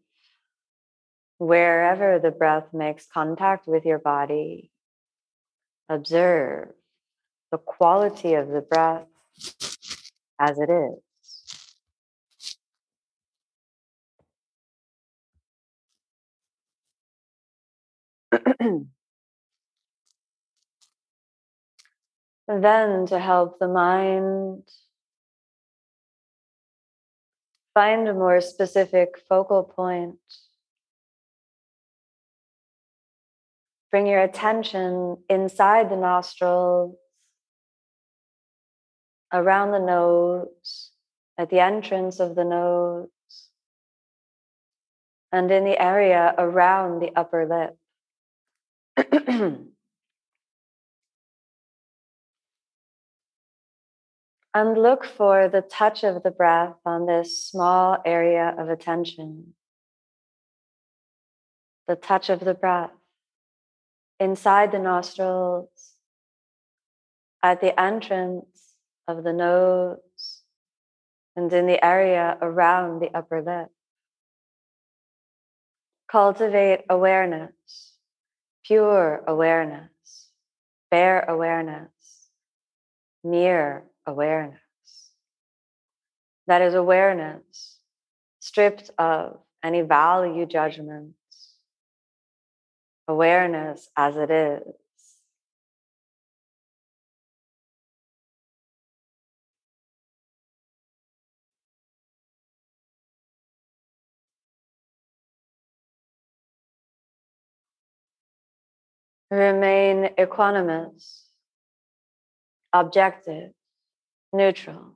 [1.38, 4.72] wherever the breath makes contact with your body.
[5.88, 6.70] Observe
[7.52, 9.08] the quality of the breath
[10.40, 11.00] as it is.
[22.48, 24.64] then to help the mind
[27.74, 30.18] Find a more specific focal point.
[33.92, 36.96] Bring your attention inside the nostrils,
[39.34, 40.92] around the nose,
[41.38, 43.08] at the entrance of the nose,
[45.32, 47.78] and in the area around the upper lip.
[54.54, 59.54] And look for the touch of the breath on this small area of attention.
[61.88, 62.92] The touch of the breath
[64.20, 65.96] inside the nostrils,
[67.42, 68.76] at the entrance
[69.08, 70.42] of the nose,
[71.36, 73.70] and in the area around the upper lip.
[76.08, 77.96] Cultivate awareness,
[78.66, 80.28] pure awareness,
[80.92, 81.90] bare awareness,
[83.24, 84.60] mere awareness.
[86.48, 87.78] That is awareness
[88.40, 91.16] stripped of any value judgments.
[93.08, 94.62] Awareness as it is.
[109.30, 111.22] Remain equanimous,
[112.74, 113.52] objective,
[114.34, 114.96] neutral.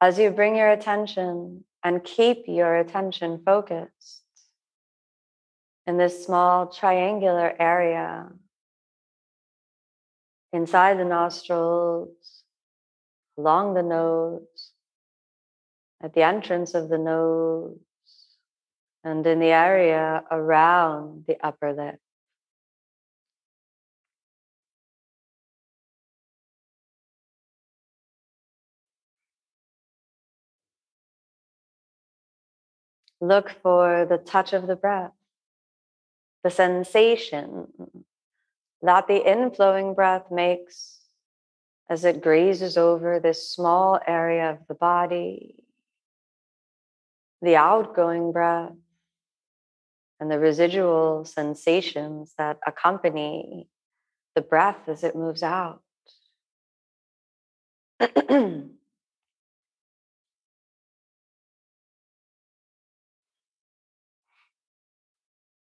[0.00, 4.22] As you bring your attention and keep your attention focused
[5.86, 8.28] in this small triangular area
[10.52, 12.42] inside the nostrils,
[13.36, 14.72] along the nose,
[16.02, 17.76] at the entrance of the nose,
[19.04, 21.98] and in the area around the upper lip.
[33.20, 35.12] Look for the touch of the breath,
[36.44, 37.68] the sensation
[38.82, 41.00] that the inflowing breath makes
[41.90, 45.64] as it grazes over this small area of the body,
[47.42, 48.72] the outgoing breath,
[50.20, 53.68] and the residual sensations that accompany
[54.34, 55.80] the breath as it moves out.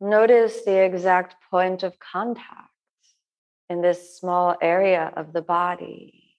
[0.03, 2.71] Notice the exact point of contact
[3.69, 6.37] in this small area of the body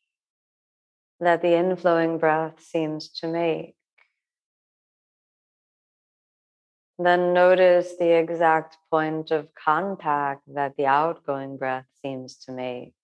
[1.20, 3.76] that the inflowing breath seems to make.
[6.98, 12.94] Then notice the exact point of contact that the outgoing breath seems to make.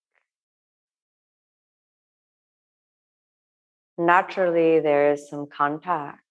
[3.97, 6.25] Naturally, there is some contact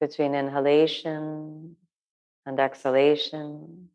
[0.00, 1.74] between inhalation
[2.46, 3.88] and exhalation.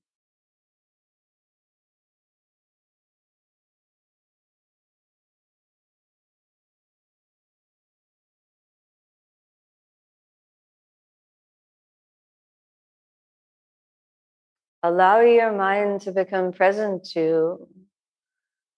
[14.81, 17.67] Allow your mind to become present to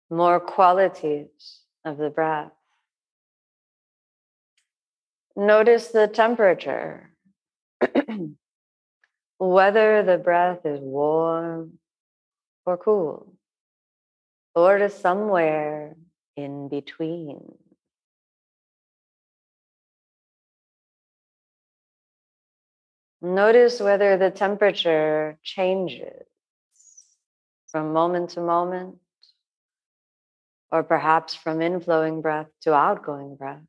[0.10, 2.52] more qualities of the breath.
[5.36, 7.12] Notice the temperature,
[9.40, 11.80] whether the breath is warm
[12.66, 13.34] or cool,
[14.54, 15.96] or to somewhere
[16.36, 17.56] in between.
[23.22, 26.24] Notice whether the temperature changes
[27.68, 28.96] from moment to moment,
[30.72, 33.64] or perhaps from inflowing breath to outgoing breath.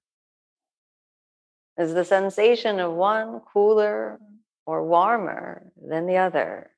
[1.79, 4.21] Is the sensation of one cooler
[4.71, 6.71] or warmer than the other?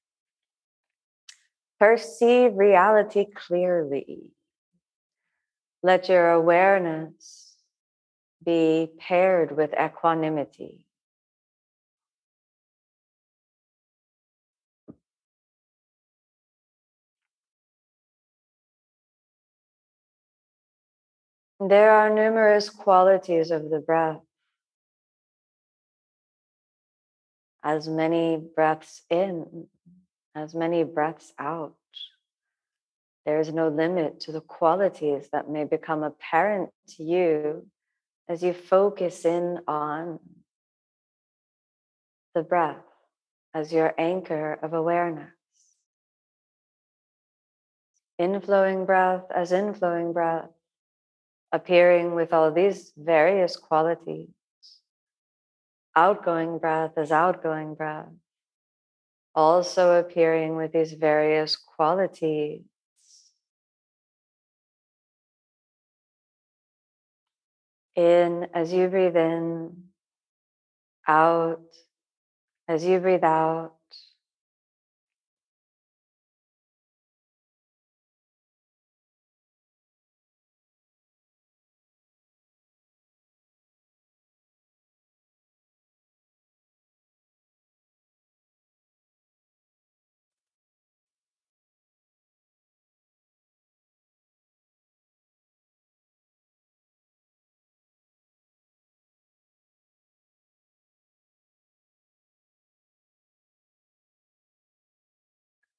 [1.78, 4.30] Perceive reality clearly.
[5.82, 7.54] Let your awareness
[8.42, 10.86] be paired with equanimity.
[21.60, 24.22] There are numerous qualities of the breath.
[27.64, 29.66] As many breaths in,
[30.34, 31.74] as many breaths out.
[33.24, 37.66] There is no limit to the qualities that may become apparent to you
[38.28, 40.18] as you focus in on
[42.34, 42.84] the breath
[43.54, 45.28] as your anchor of awareness.
[48.20, 50.48] Inflowing breath as inflowing breath
[51.52, 54.30] appearing with all these various qualities.
[55.94, 58.08] Outgoing breath is outgoing breath,
[59.34, 62.62] also appearing with these various qualities.
[67.94, 69.88] In as you breathe in,
[71.06, 71.60] out
[72.68, 73.74] as you breathe out.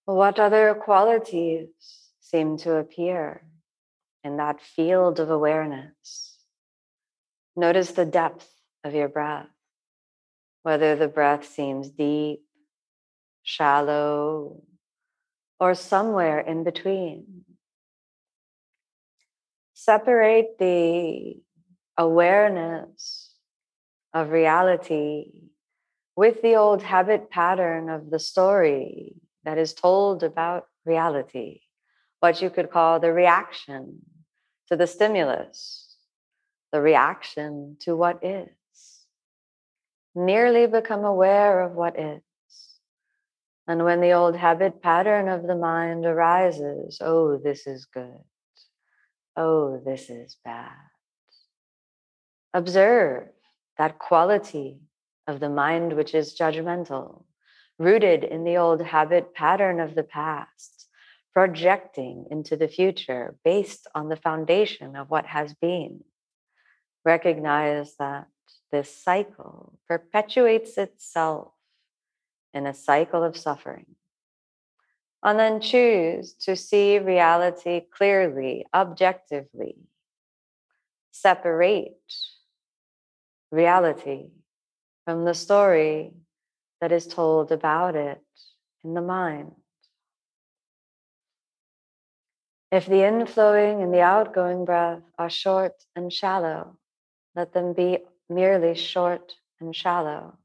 [0.06, 1.70] What other qualities
[2.20, 3.46] seem to appear
[4.22, 6.40] in that field of awareness?
[7.56, 8.50] Notice the depth
[8.84, 9.48] of your breath,
[10.64, 12.42] whether the breath seems deep,
[13.44, 14.62] shallow,
[15.58, 17.46] or somewhere in between.
[19.74, 21.42] Separate the
[21.98, 23.36] awareness
[24.14, 25.32] of reality
[26.18, 31.62] with the old habit pattern of the story that is told about reality,
[32.20, 34.00] what you could call the reaction
[34.70, 35.98] to the stimulus,
[36.72, 38.50] the reaction to what is.
[40.16, 42.22] Nearly become aware of what is.
[43.68, 48.20] And when the old habit pattern of the mind arises, oh, this is good.
[49.36, 50.72] Oh, this is bad.
[52.54, 53.30] Observe
[53.78, 54.80] that quality
[55.28, 57.24] of the mind which is judgmental
[57.84, 60.88] rooted in the old habit pattern of the past,
[61.34, 66.04] projecting into the future based on the foundation of what has been.
[67.06, 68.28] Recognize that
[68.72, 71.52] this cycle perpetuates itself
[72.54, 73.96] in a cycle of suffering.
[75.24, 79.76] And then choose to see reality clearly, objectively.
[81.12, 81.94] Separate
[83.52, 84.26] reality
[85.06, 86.14] from the story
[86.84, 88.22] that is told about it
[88.84, 89.54] in the mind.
[92.74, 96.76] If the inflowing and the outgoing breath are short and shallow,
[97.38, 99.32] let them be merely short
[99.62, 100.38] and shallow.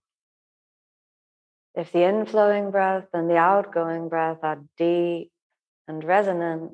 [1.74, 5.32] If the inflowing breath and the outgoing breath are deep
[5.88, 6.70] and resonant,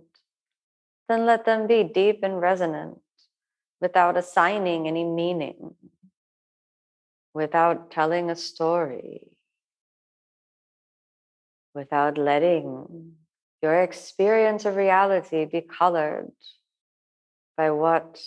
[1.08, 2.98] then let them be deep and resonant
[3.80, 5.74] without assigning any meaning,
[7.32, 9.33] without telling a story,
[11.74, 13.12] without letting
[13.62, 16.32] your experience of reality be colored
[17.56, 18.20] by what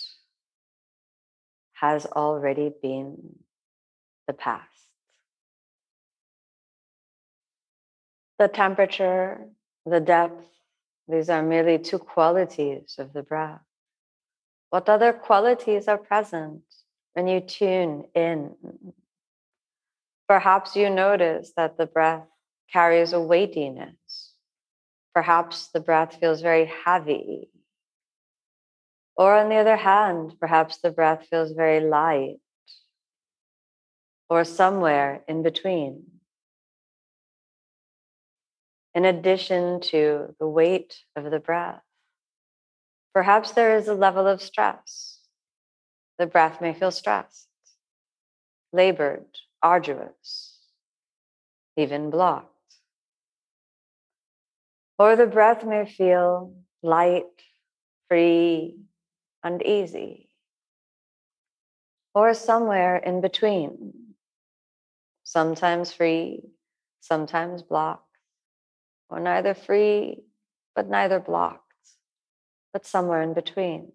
[1.74, 3.36] has already been
[4.26, 4.64] the past.
[8.38, 9.46] The temperature,
[9.86, 10.44] the depth,
[11.08, 13.60] these are merely two qualities of the breath.
[14.70, 16.62] What other qualities are present
[17.14, 18.54] when you tune in?
[20.28, 22.26] Perhaps you notice that the breath
[22.72, 24.32] carries a weightiness.
[25.14, 27.50] Perhaps the breath feels very heavy.
[29.16, 32.38] Or on the other hand, perhaps the breath feels very light
[34.30, 36.04] or somewhere in between.
[38.94, 41.82] In addition to the weight of the breath,
[43.14, 45.20] perhaps there is a level of stress.
[46.18, 47.48] The breath may feel stressed,
[48.72, 49.26] labored,
[49.62, 50.58] arduous,
[51.76, 52.57] even blocked.
[54.98, 57.24] Or the breath may feel light,
[58.08, 58.76] free,
[59.44, 60.28] and easy.
[62.14, 63.92] Or somewhere in between,
[65.22, 66.42] sometimes free,
[67.00, 68.04] sometimes blocked,
[69.08, 70.24] or neither free,
[70.74, 71.62] but neither blocked,
[72.72, 73.92] but somewhere in between.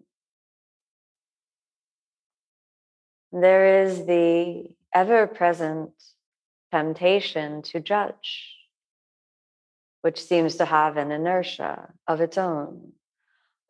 [3.30, 5.90] There is the ever present
[6.72, 8.56] temptation to judge,
[10.04, 12.92] which seems to have an inertia of its own,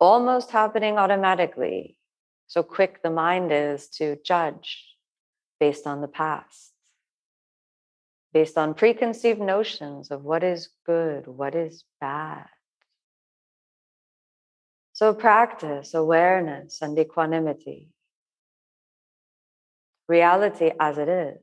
[0.01, 1.97] almost happening automatically.
[2.47, 4.85] So quick the mind is to judge
[5.61, 6.73] based on the past,
[8.33, 12.47] based on preconceived notions of what is good, what is bad.
[14.91, 17.91] So practice awareness and equanimity
[20.09, 21.39] reality as it is,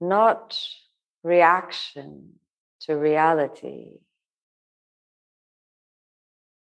[0.00, 0.58] not
[1.22, 2.38] reaction
[2.86, 3.98] to reality.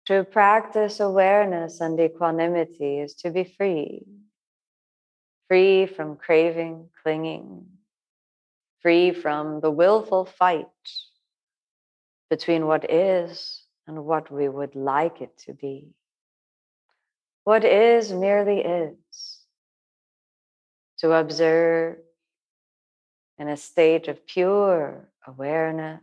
[0.06, 4.04] To practice awareness and equanimity is to be free,
[5.48, 7.66] free from craving, clinging,
[8.82, 10.66] free from the willful fight
[12.30, 15.88] between what is and what we would like it to be.
[17.42, 19.38] What is merely is
[20.98, 21.98] to observe
[23.38, 26.00] in a state of pure awareness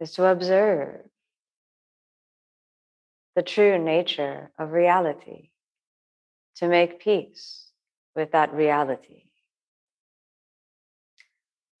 [0.00, 1.00] is to observe
[3.36, 5.50] the true nature of reality,
[6.56, 7.70] to make peace
[8.14, 9.22] with that reality.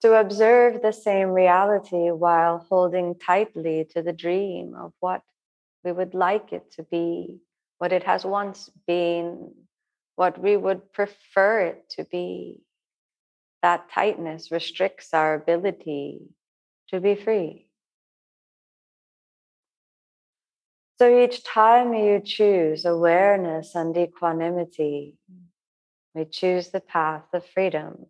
[0.02, 5.22] To observe the same reality while holding tightly to the dream of what
[5.84, 7.40] we would like it to be,
[7.78, 9.52] what it has once been,
[10.16, 12.60] what we would prefer it to be.
[13.64, 16.20] That tightness restricts our ability
[16.90, 17.66] to be free.
[20.98, 25.16] So each time you choose awareness and equanimity,
[26.14, 28.04] we choose the path of freedom.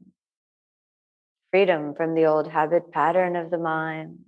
[1.52, 4.24] Freedom from the old habit pattern of the mind,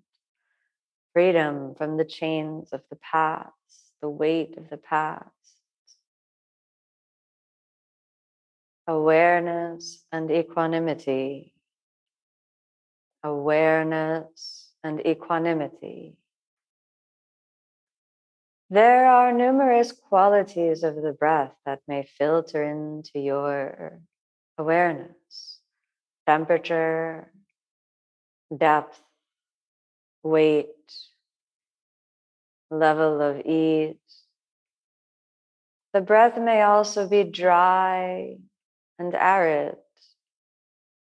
[1.13, 3.51] freedom from the chains of the past,
[4.01, 5.36] the weight of the past
[8.87, 11.53] awareness and equanimity,
[13.23, 16.17] awareness and equanimity.
[18.71, 24.01] There are numerous qualities of the breath that may filter into your
[24.59, 25.57] awareness
[26.27, 27.31] temperature,
[28.55, 29.01] depth,
[30.23, 30.67] weight,
[32.71, 33.95] level of ease.
[35.93, 38.37] The breath may also be dry
[38.99, 39.77] and arid,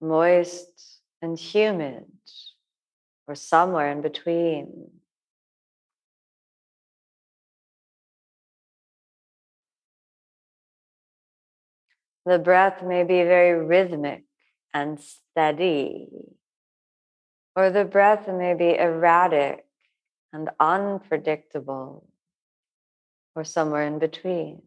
[0.01, 2.05] moist and humid,
[3.27, 4.91] or somewhere in between.
[12.25, 14.25] The breath may be very rhythmic
[14.73, 16.09] and steady,
[17.55, 19.65] or the breath may be erratic
[20.33, 22.05] and unpredictable,
[23.33, 24.61] or somewhere in between.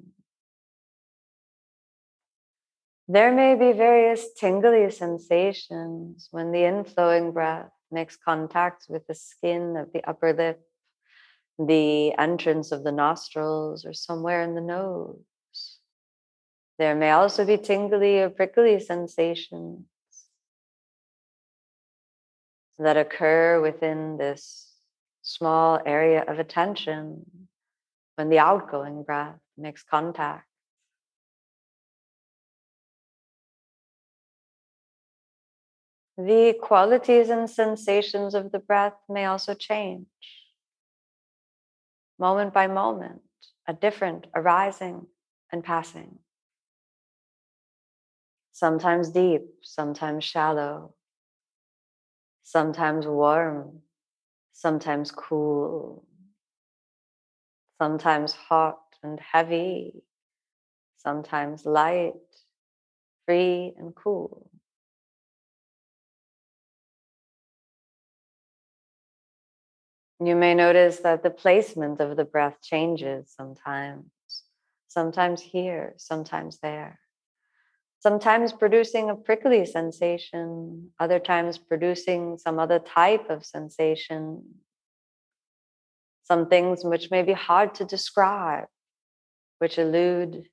[3.13, 9.77] There may be various tingly sensations when the inflowing breath makes contact with the skin
[9.77, 10.61] of the upper lip,
[11.59, 15.25] the entrance of the nostrils, or somewhere in the nose.
[16.79, 19.87] There may also be tingly or prickly sensations
[22.79, 24.73] that occur within this
[25.23, 27.49] small area of attention
[28.15, 30.47] when the outgoing breath makes contact.
[36.27, 40.07] The qualities and sensations of the breath may also change
[42.19, 43.23] moment by moment,
[43.67, 45.07] a different arising
[45.51, 46.19] and passing.
[48.53, 50.95] Sometimes deep, sometimes shallow,
[52.43, 53.81] sometimes warm,
[54.53, 56.05] sometimes cool,
[57.81, 60.03] sometimes hot and heavy,
[60.99, 62.13] sometimes light,
[63.25, 64.50] free and cool.
[70.23, 74.05] You may notice that the placement of the breath changes sometimes,
[74.87, 77.01] sometimes here, sometimes there.
[78.01, 84.43] Sometimes producing a prickly sensation, other times producing some other type of sensation.
[86.25, 88.69] Some things which may be hard to describe,
[89.59, 90.49] which elude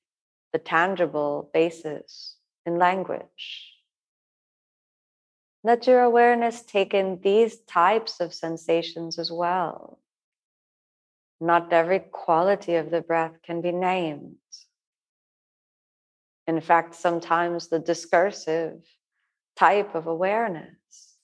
[0.54, 3.77] the tangible basis in language.
[5.68, 10.00] Let your awareness take in these types of sensations as well.
[11.42, 14.38] Not every quality of the breath can be named.
[16.48, 18.80] In fact, sometimes the discursive
[19.58, 21.18] type of awareness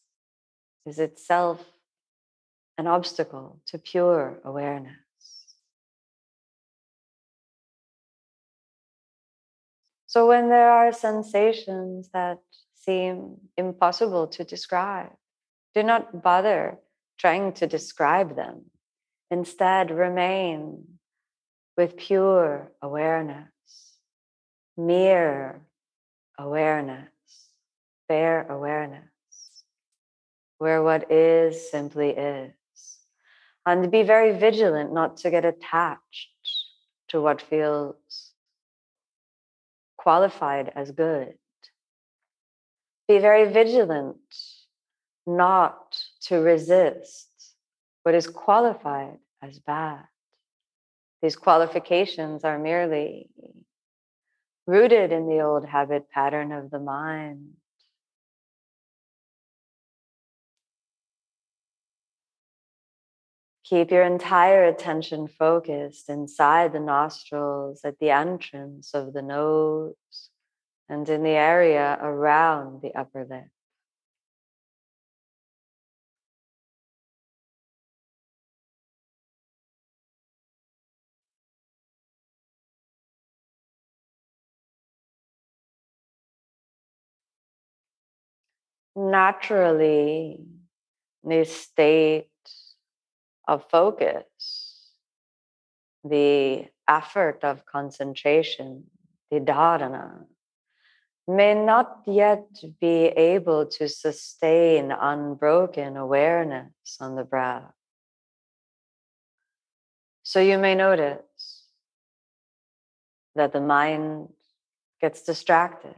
[0.86, 1.64] is itself
[2.78, 4.98] an obstacle to pure awareness.
[10.08, 12.40] So, when there are sensations that
[12.86, 15.12] seem impossible to describe.
[15.76, 16.78] Do not bother
[17.18, 18.66] trying to describe them.
[19.32, 20.84] Instead, remain
[21.78, 23.48] with pure awareness,
[24.78, 25.62] mere
[26.38, 27.10] awareness,
[28.08, 29.04] bare awareness,
[30.58, 32.54] where what is simply is.
[33.66, 36.30] And be very vigilant not to get attached
[37.10, 38.34] to what feels
[39.98, 41.36] qualified as good
[43.14, 44.18] be very vigilant
[45.28, 47.30] not to resist
[48.02, 50.04] what is qualified as bad.
[51.22, 53.30] These qualifications are merely
[54.66, 57.52] rooted in the old habit pattern of the mind.
[63.64, 69.94] Keep your entire attention focused inside the nostrils at the entrance of the nose
[70.94, 73.48] and in the area around the upper lip.
[88.96, 90.46] Naturally,
[91.24, 92.30] this state
[93.48, 94.92] of focus,
[96.04, 98.84] the effort of concentration,
[99.32, 100.26] the dharana,
[101.28, 102.46] may not yet
[102.82, 107.72] be able to sustain unbroken awareness on the breath.
[110.24, 111.64] So you may notice
[113.36, 114.30] that the mind
[115.02, 115.96] gets distracted,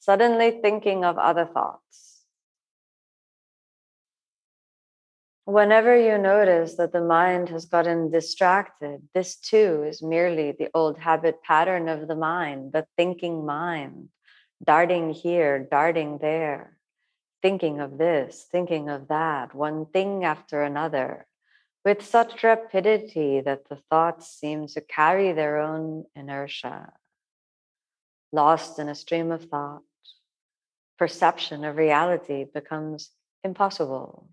[0.00, 2.15] suddenly thinking of other thoughts
[5.46, 10.98] Whenever you notice that the mind has gotten distracted, this too is merely the old
[10.98, 14.08] habit pattern of the mind, the thinking mind,
[14.64, 16.76] darting here, darting there,
[17.42, 21.28] thinking of this, thinking of that, one thing after another,
[21.84, 26.92] with such rapidity that the thoughts seem to carry their own inertia.
[28.32, 29.82] Lost in a stream of thought,
[30.98, 33.12] perception of reality becomes
[33.44, 34.28] impossible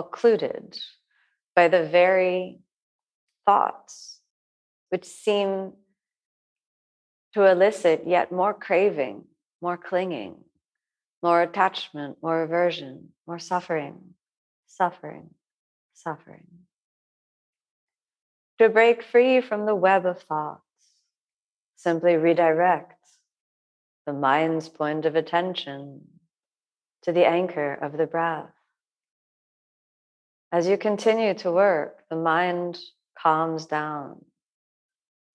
[0.00, 0.78] occluded
[1.54, 2.58] by the very
[3.46, 4.20] thoughts
[4.90, 5.72] which seem
[7.34, 9.24] to elicit yet more craving,
[9.62, 10.36] more clinging,
[11.22, 14.14] more attachment, more aversion, more suffering,
[14.66, 15.30] suffering,
[15.94, 16.46] suffering.
[18.58, 20.60] To break free from the web of thoughts,
[21.76, 23.00] simply redirect
[24.06, 26.02] the mind's point of attention
[27.02, 28.59] to the anchor of the breath.
[30.52, 32.76] As you continue to work, the mind
[33.16, 34.24] calms down.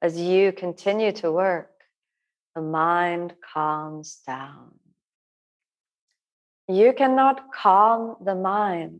[0.01, 1.71] As you continue to work,
[2.53, 4.73] the mind calms down.
[6.67, 8.99] You cannot calm the mind.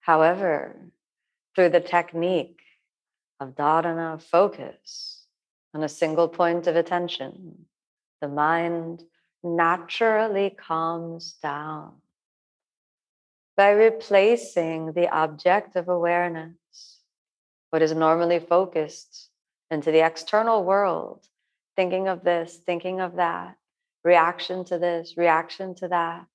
[0.00, 0.76] However,
[1.54, 2.60] through the technique
[3.40, 5.26] of dharana focus
[5.74, 7.66] on a single point of attention,
[8.20, 9.02] the mind
[9.42, 11.94] naturally calms down
[13.56, 16.98] by replacing the object of awareness,
[17.70, 19.30] what is normally focused
[19.70, 21.26] into the external world,
[21.76, 23.56] thinking of this, thinking of that,
[24.04, 26.26] reaction to this, reaction to that.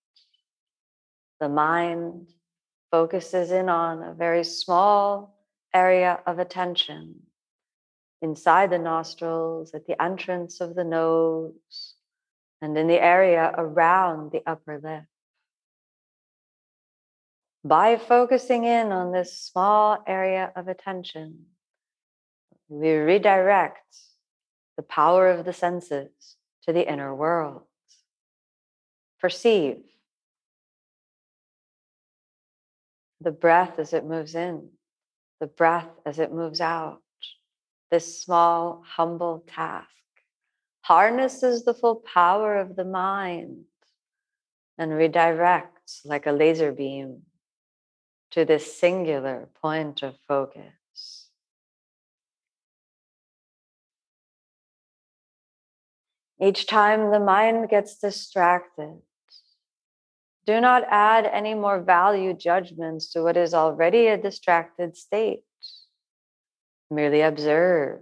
[1.39, 2.27] The mind
[2.91, 5.37] focuses in on a very small
[5.73, 7.15] area of attention
[8.21, 11.93] inside the nostrils, at the entrance of the nose,
[12.61, 15.03] and in the area around the upper lip.
[17.67, 21.47] By focusing in on this small area of attention,
[22.69, 23.97] we redirect
[24.77, 27.63] the power of the senses to the inner world.
[29.19, 29.79] Perceive
[33.19, 34.69] the breath as it moves in,
[35.41, 37.01] the breath as it moves out.
[37.91, 39.89] This small, humble task
[40.83, 43.65] harnesses the full power of the mind
[44.77, 47.23] and redirects like a laser beam
[48.31, 51.27] to this singular point of focus.
[56.39, 59.01] Each time the mind gets distracted,
[60.45, 65.43] do not add any more value judgments to what is already a distracted state.
[66.89, 67.99] Merely observe.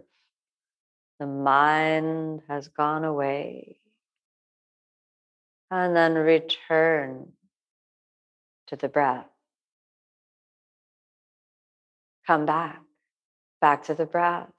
[1.19, 3.80] The mind has gone away.
[5.71, 7.32] And then return
[8.67, 9.26] to the breath.
[12.28, 12.82] Come back,
[13.61, 14.49] back to the breath.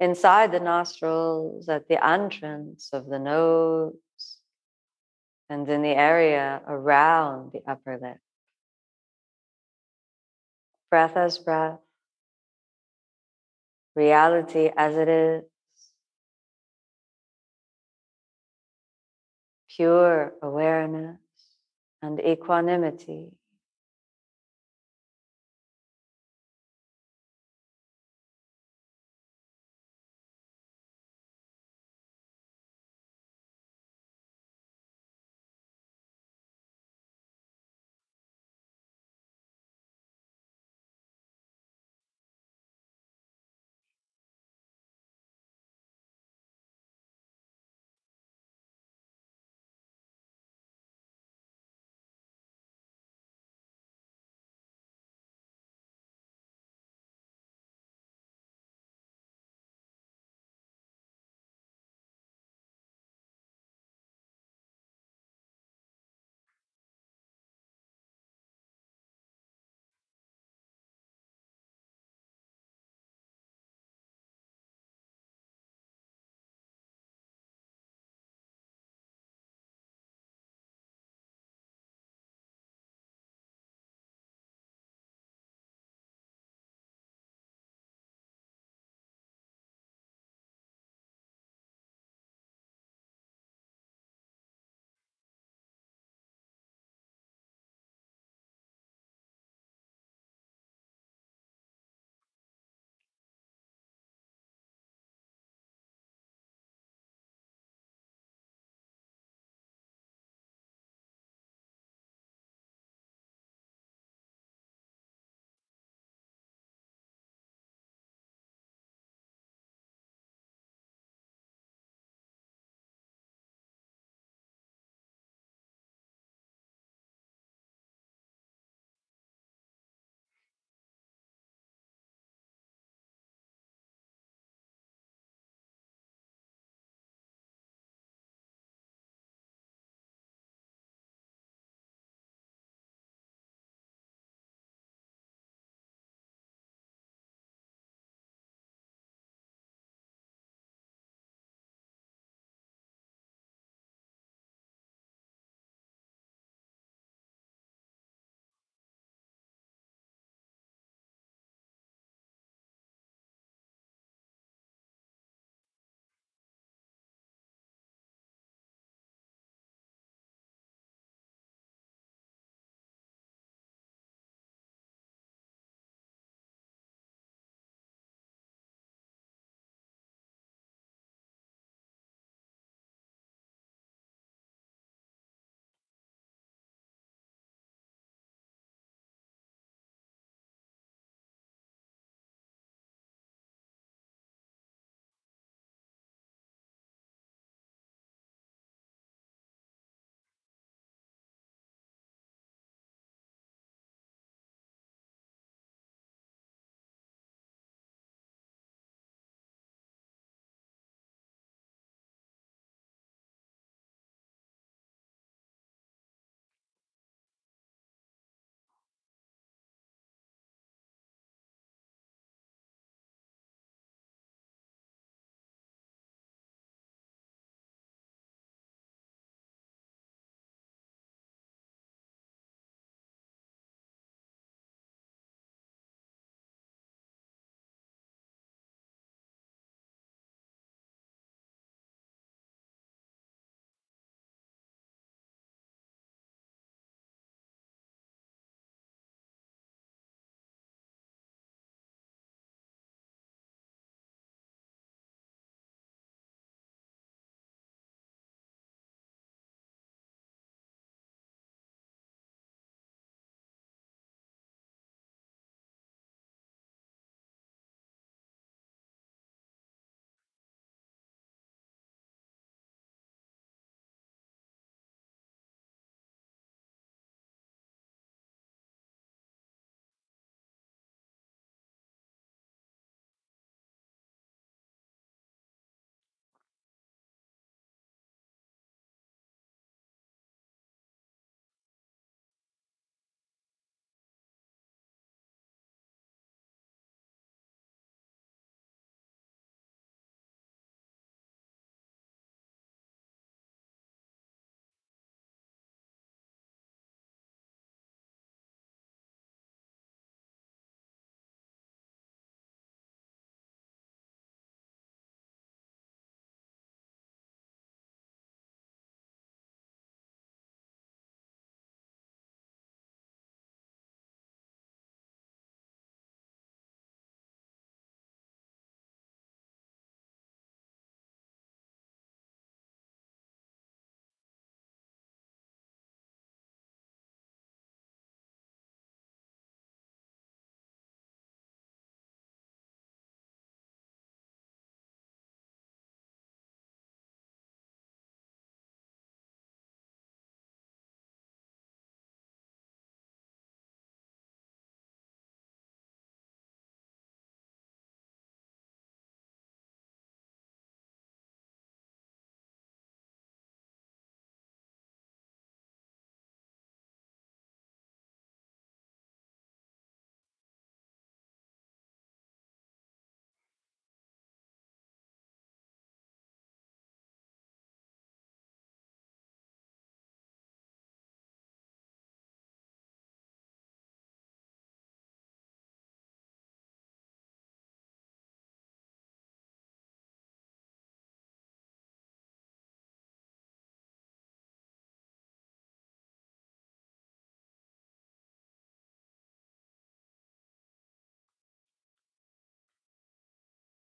[0.00, 3.94] Inside the nostrils, at the entrance of the nose,
[5.50, 8.18] and in the area around the upper lip.
[10.90, 11.80] Breath as breath,
[13.96, 15.42] reality as it is,
[19.74, 21.18] pure awareness
[22.02, 23.32] and equanimity.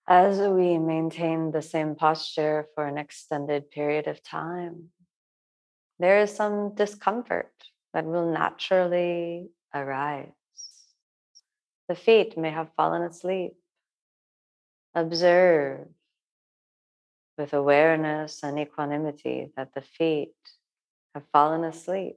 [0.09, 4.89] As we maintain the same posture for an extended period of time,
[5.99, 7.53] there is some discomfort
[7.95, 10.29] that will naturally arise.
[11.89, 13.53] The feet may have fallen asleep.
[14.95, 15.87] Observe
[17.39, 20.35] with awareness and equanimity that the feet
[21.15, 22.17] have fallen asleep.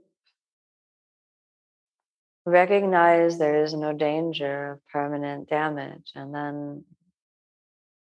[2.46, 6.84] Recognize there is no danger of permanent damage and then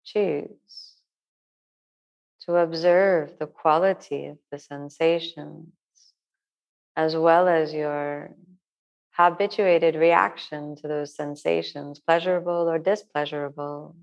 [0.03, 0.95] choose
[2.45, 5.67] to observe the quality of the sensations
[6.95, 8.35] as well as your
[9.11, 13.95] habituated reaction to those sensations, pleasurable or displeasurable.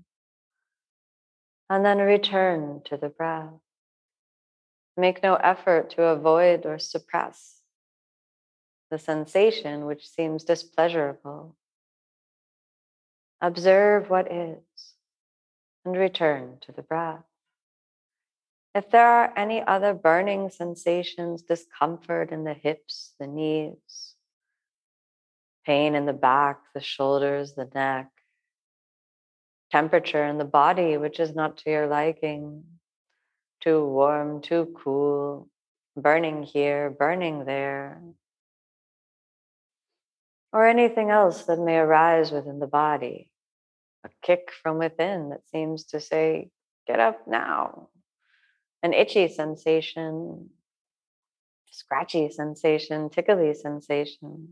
[1.69, 3.53] And then return to the breath.
[4.97, 7.61] Make no effort to avoid or suppress
[8.89, 11.55] the sensation which seems displeasurable.
[13.41, 14.57] Observe what is
[15.89, 17.23] and return to the breath.
[18.75, 24.13] If there are any other burning sensations, discomfort in the hips, the knees,
[25.65, 28.09] pain in the back, the shoulders, the neck,
[29.71, 32.63] temperature in the body, which is not to your liking,
[33.59, 35.49] too warm, too cool,
[35.97, 37.99] burning here, burning there,
[40.53, 43.28] or anything else that may arise within the body,
[44.05, 46.49] a kick from within that seems to say,
[46.87, 47.89] Get up now,
[48.81, 50.49] an itchy sensation,
[51.69, 54.47] scratchy sensation, tickly sensation.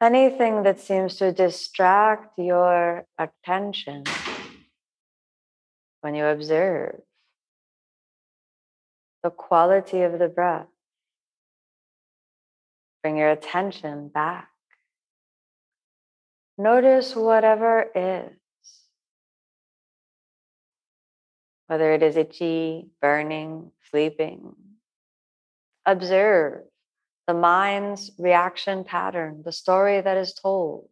[0.00, 4.04] Anything that seems to distract your attention
[6.00, 7.00] when you observe
[9.22, 10.68] the quality of the breath.
[13.02, 14.49] Bring your attention back.
[16.60, 18.36] Notice whatever is.
[21.70, 24.56] whether it is itchy, burning, sleeping.
[25.86, 26.64] Observe
[27.28, 30.88] the mind's reaction pattern, the story that is told.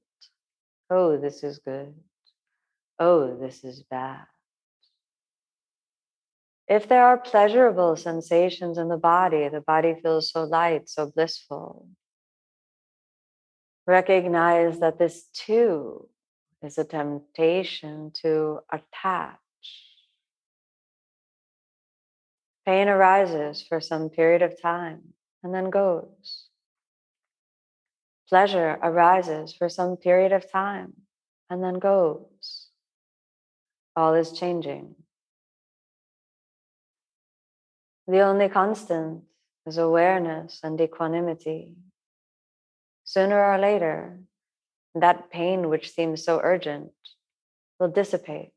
[0.88, 1.94] Oh, this is good.
[3.00, 4.26] Oh, this is bad.
[6.68, 11.88] If there are pleasurable sensations in the body, the body feels so light, so blissful.
[13.89, 16.09] Recognize that this too
[16.62, 19.39] is a temptation to attach
[22.68, 26.49] Pain arises for some period of time and then goes.
[28.28, 30.93] Pleasure arises for some period of time
[31.49, 32.66] and then goes.
[33.97, 34.97] All is changing.
[38.07, 39.22] The only constant
[39.64, 41.74] is awareness and equanimity.
[43.09, 44.20] Sooner or later,
[44.94, 46.92] that pain which seems so urgent
[47.80, 48.52] will dissipate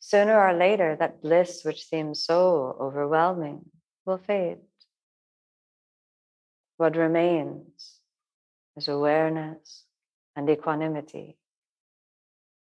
[0.00, 3.70] Sooner or later, that bliss which seems so overwhelming
[4.04, 4.58] will fade.
[6.76, 8.00] What remains
[8.76, 9.84] is awareness
[10.36, 11.38] and equanimity,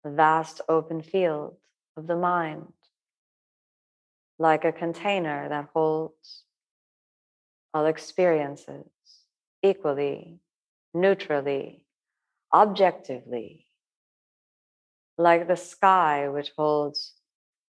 [0.03, 1.57] the vast open field
[1.95, 2.73] of the mind,
[4.39, 6.43] like a container that holds
[7.73, 8.87] all experiences
[9.63, 10.39] equally,
[10.93, 11.83] neutrally,
[12.53, 13.67] objectively,
[15.17, 17.13] like the sky which holds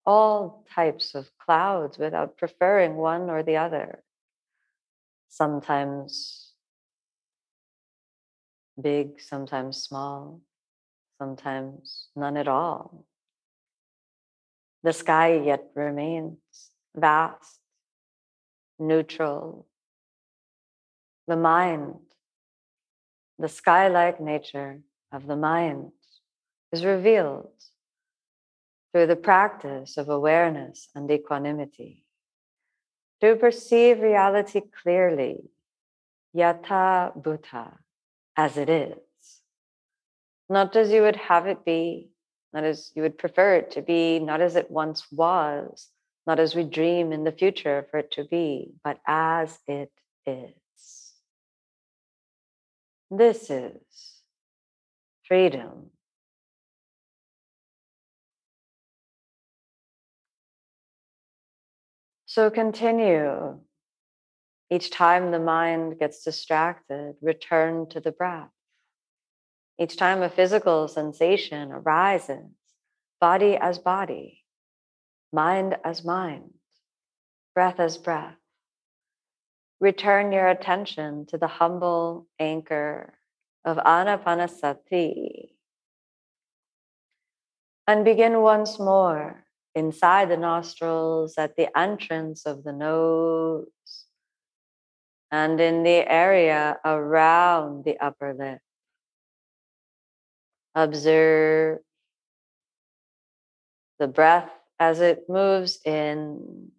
[0.06, 4.04] all types of clouds without preferring one or the other.
[5.30, 6.54] Sometimes
[8.82, 10.42] big, sometimes small,
[11.20, 13.06] sometimes none at all.
[14.84, 16.38] The sky yet remains
[16.96, 17.60] vast,
[18.80, 19.68] neutral.
[21.28, 21.96] The mind,
[23.38, 24.80] the sky like nature
[25.12, 25.92] of the mind
[26.72, 27.52] is revealed
[28.94, 32.06] through the practice of awareness and equanimity,
[33.20, 35.50] to perceive reality clearly,
[36.34, 37.74] yatha bhuta,
[38.38, 39.42] as it is,
[40.50, 42.10] not as you would have it be,
[42.54, 45.90] not as you would prefer it to be, not as it once was,
[46.26, 49.92] not as we dream in the future for it to be, but as it
[50.26, 50.54] is.
[53.10, 54.22] This is
[55.28, 55.92] freedom
[62.38, 63.62] So continue.
[64.70, 68.52] Each time the mind gets distracted, return to the breath.
[69.80, 72.52] Each time a physical sensation arises,
[73.20, 74.44] body as body,
[75.34, 76.54] mind as mind,
[77.56, 78.36] breath as breath,
[79.80, 83.14] return your attention to the humble anchor
[83.64, 85.50] of anapanasati.
[87.88, 93.68] And begin once more inside the nostrils at the entrance of the nose
[95.32, 98.60] and in the area around the upper lip.
[100.76, 101.80] Observe
[104.00, 104.50] the breath
[104.80, 106.72] as it moves in.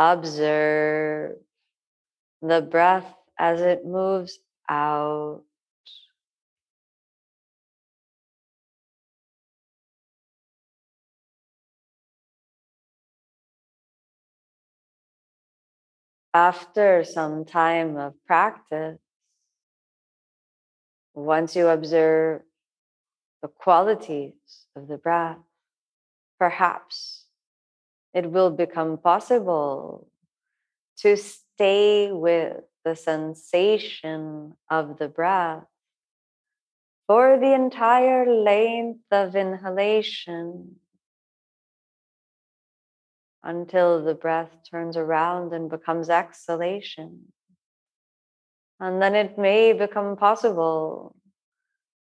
[0.00, 1.36] Observe
[2.40, 5.42] the breath as it moves out.
[16.32, 18.98] After some time of practice,
[21.12, 22.40] once you observe
[23.42, 24.32] the qualities
[24.74, 25.36] of the breath,
[26.38, 27.19] perhaps
[28.14, 30.08] it will become possible
[30.98, 35.64] to stay with the sensation of the breath
[37.06, 40.76] for the entire length of inhalation
[43.42, 47.32] until the breath turns around and becomes exhalation.
[48.78, 51.16] And then it may become possible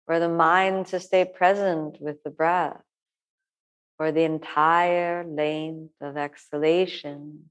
[0.07, 2.81] for the mind to stay present with the breath
[3.97, 7.51] for the entire length of exhalation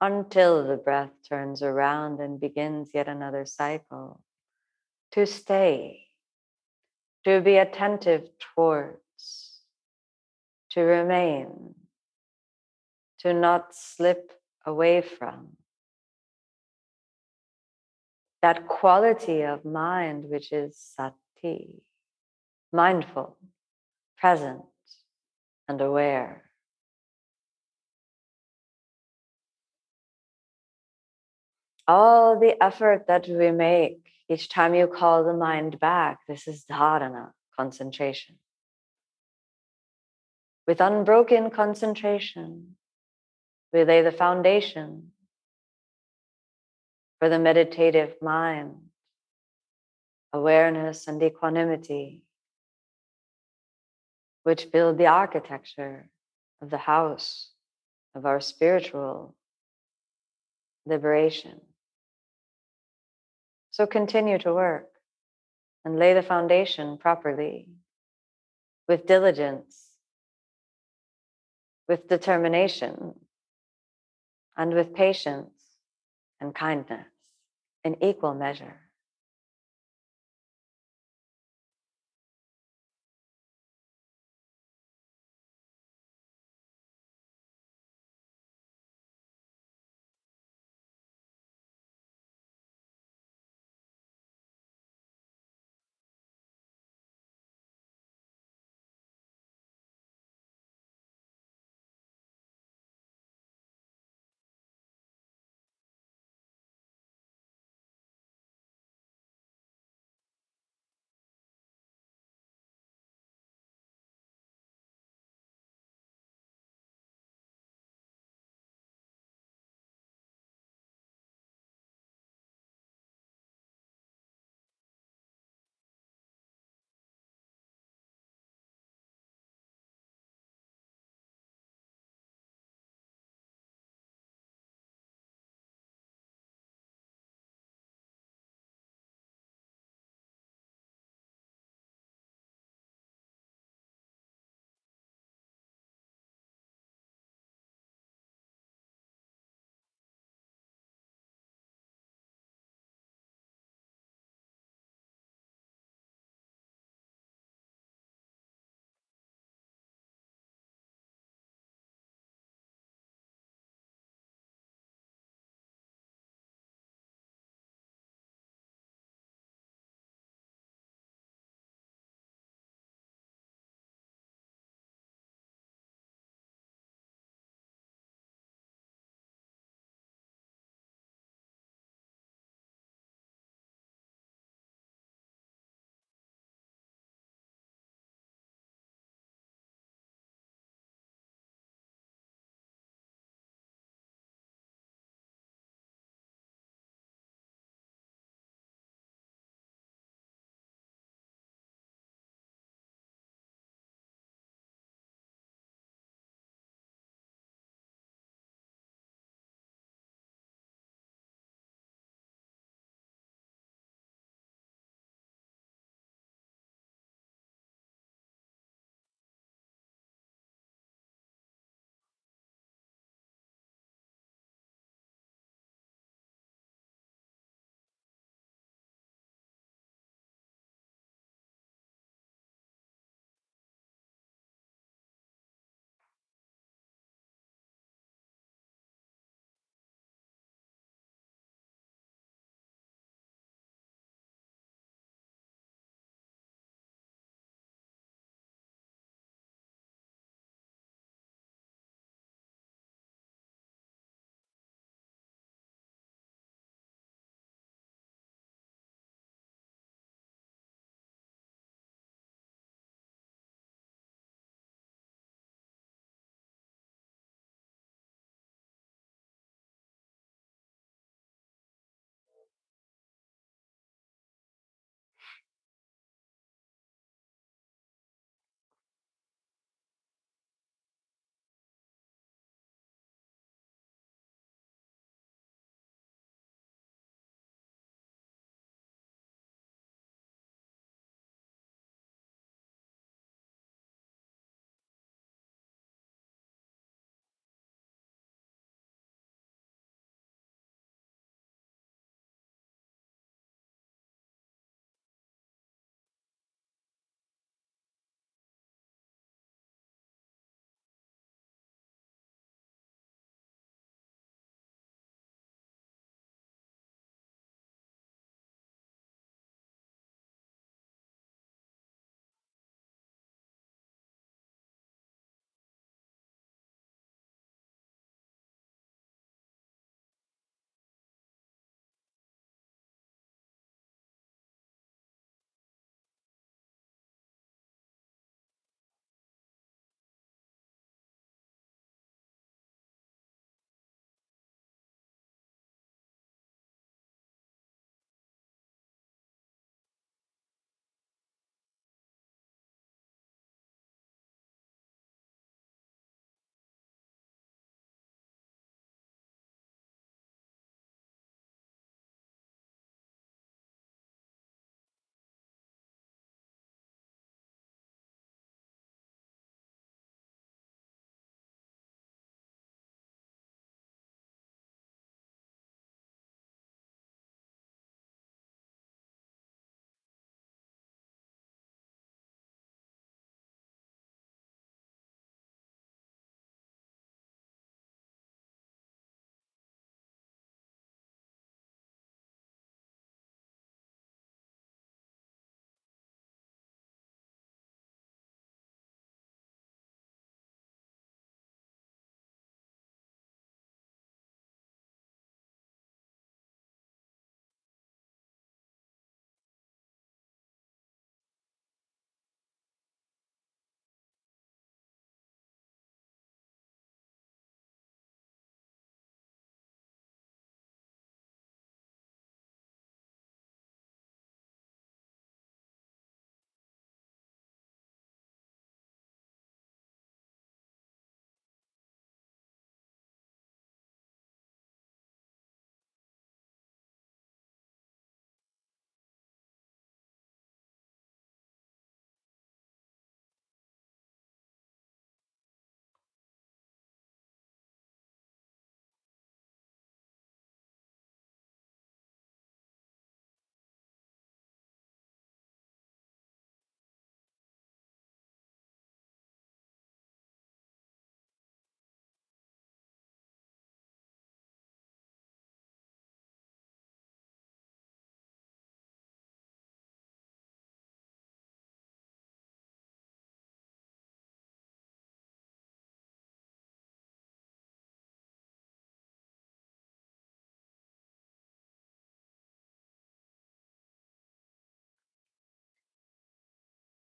[0.00, 4.20] until the breath turns around and begins yet another cycle.
[5.12, 6.06] To stay,
[7.24, 9.60] to be attentive towards,
[10.70, 11.74] to remain,
[13.18, 14.32] to not slip
[14.64, 15.56] away from.
[18.40, 21.82] That quality of mind which is sati,
[22.72, 23.36] mindful,
[24.16, 24.62] present,
[25.70, 26.42] and aware.
[31.86, 36.64] All the effort that we make each time you call the mind back, this is
[36.70, 38.36] dharana, concentration.
[40.66, 42.76] With unbroken concentration,
[43.72, 45.12] we lay the foundation
[47.18, 48.74] for the meditative mind,
[50.32, 52.22] awareness and equanimity,
[54.42, 56.08] which build the architecture
[56.62, 57.50] of the house
[58.14, 59.34] of our spiritual
[60.86, 61.60] liberation.
[63.70, 64.88] So continue to work
[65.84, 67.68] and lay the foundation properly
[68.88, 69.86] with diligence,
[71.88, 73.14] with determination,
[74.56, 75.52] and with patience
[76.40, 77.06] and kindness
[77.84, 78.79] in equal measure.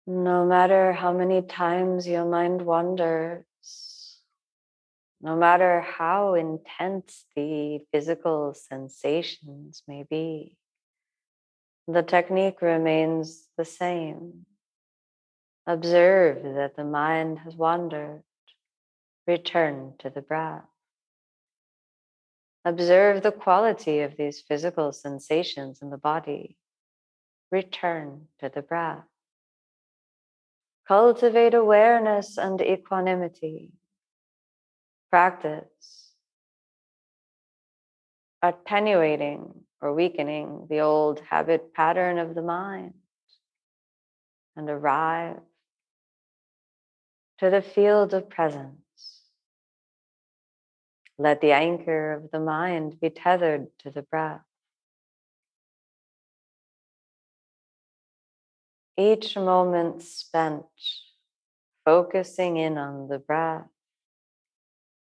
[0.07, 3.44] No matter how many times your mind wanders,
[5.19, 10.57] no matter how intense the physical sensations may be,
[11.88, 14.45] the technique remains the same.
[15.65, 18.22] Observe that the mind has wandered.
[19.26, 20.65] Return to the breath.
[22.64, 26.57] Observe the quality of these physical sensations in the body.
[27.52, 29.06] Return to the breath.
[30.88, 33.72] Cultivate awareness and equanimity.
[35.10, 36.12] Practice
[38.41, 39.52] attenuating
[39.82, 42.94] or weakening the old habit pattern of the mind
[44.56, 45.40] and arrive
[47.40, 49.22] to the field of presence.
[51.18, 54.41] Let the anchor of the mind be tethered to the breath.
[58.97, 60.65] Each moment spent
[61.84, 63.67] focusing in on the breath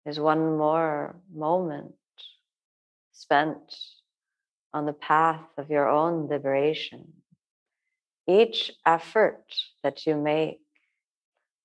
[0.04, 1.94] is one more moment
[3.12, 3.76] spent
[4.72, 7.12] on the path of your own liberation.
[8.26, 9.44] Each effort
[9.82, 10.60] that you make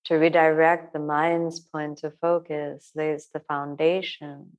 [0.05, 4.57] to redirect the mind's point of focus lays the foundation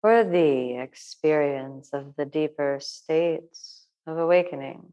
[0.00, 4.92] for the experience of the deeper states of awakening.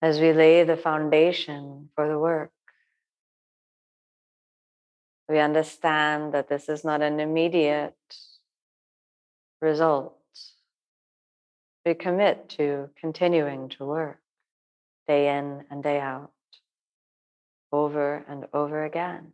[0.00, 2.52] As we lay the foundation for the work,
[5.28, 7.94] we understand that this is not an immediate
[9.60, 10.14] result.
[11.84, 14.20] We commit to continuing to work
[15.08, 16.30] day in and day out,
[17.72, 19.32] over and over again.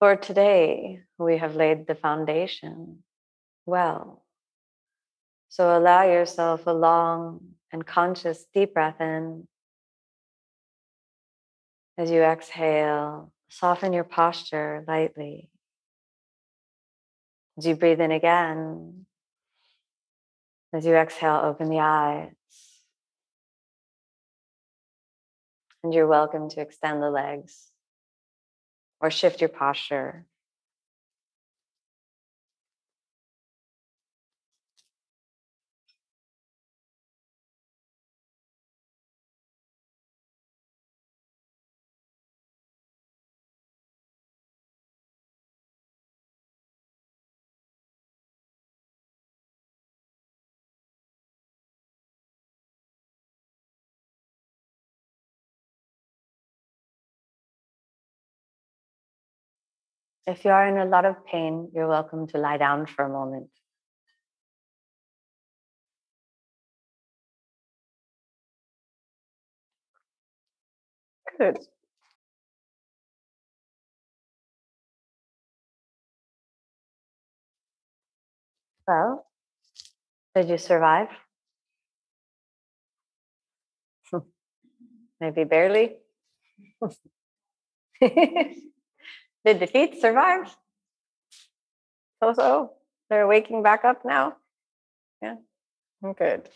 [0.00, 3.04] For today, we have laid the foundation
[3.66, 4.24] well.
[5.48, 9.46] So allow yourself a long and conscious deep breath in.
[11.98, 15.50] As you exhale, soften your posture lightly.
[17.58, 19.06] As you breathe in again,
[20.72, 22.30] as you exhale, open the eyes.
[25.84, 27.70] And you're welcome to extend the legs
[29.00, 30.24] or shift your posture.
[60.26, 63.08] If you are in a lot of pain, you're welcome to lie down for a
[63.08, 63.50] moment.
[71.38, 71.58] Good.
[78.86, 79.26] Well,
[80.34, 81.08] did you survive?
[85.20, 85.96] Maybe barely.
[89.44, 90.54] Did the feet survive?
[92.22, 92.72] So so.
[93.12, 94.36] They're waking back up now.
[95.20, 95.36] Yeah.
[96.16, 96.48] Good.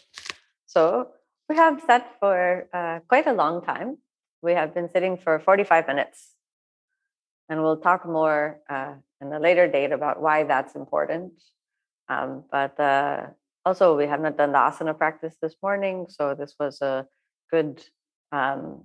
[0.65, 1.09] So
[1.51, 3.99] we have sat for uh, quite a long time.
[4.41, 6.33] We have been sitting for 45 minutes.
[7.51, 11.35] And we'll talk more uh, in a later date about why that's important.
[12.09, 13.27] Um, but uh,
[13.67, 16.07] also, we have not done the asana practice this morning.
[16.09, 17.07] So this was a
[17.51, 17.85] good
[18.33, 18.85] um,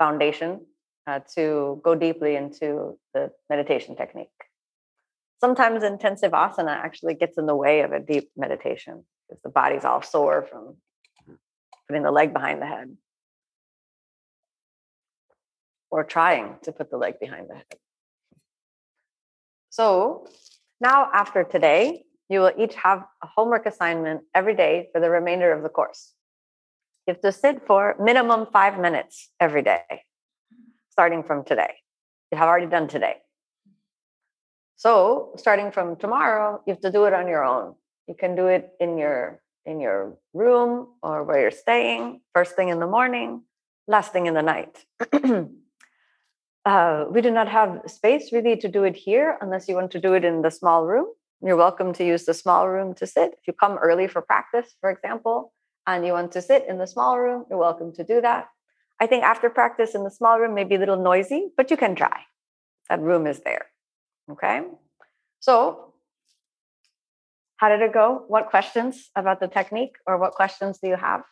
[0.00, 0.66] foundation
[1.08, 4.28] uh, to go deeply into the meditation technique.
[5.40, 9.84] Sometimes intensive asana actually gets in the way of a deep meditation because the body's
[9.84, 10.76] all sore from
[11.86, 12.94] putting the leg behind the head
[15.90, 17.78] or trying to put the leg behind the head.
[19.70, 20.26] So
[20.80, 25.52] now, after today, you will each have a homework assignment every day for the remainder
[25.52, 26.12] of the course.
[27.06, 30.02] You have to sit for minimum five minutes every day
[30.98, 31.74] starting from today.
[32.32, 33.18] You have already done today.
[34.74, 37.76] So starting from tomorrow, you have to do it on your own.
[38.08, 42.68] You can do it in your in your room or where you're staying, first thing
[42.70, 43.42] in the morning,
[43.86, 44.74] last thing in the night.
[46.64, 50.00] uh, we do not have space really to do it here unless you want to
[50.00, 51.06] do it in the small room.
[51.46, 53.34] You're welcome to use the small room to sit.
[53.38, 55.52] If you come early for practice, for example,
[55.86, 58.48] and you want to sit in the small room, you're welcome to do that.
[59.00, 61.76] I think after practice in the small room may be a little noisy, but you
[61.76, 62.22] can try.
[62.88, 63.66] That room is there.
[64.30, 64.62] Okay.
[65.40, 65.94] So
[67.58, 68.24] how did it go?
[68.28, 71.22] What questions about the technique or what questions do you have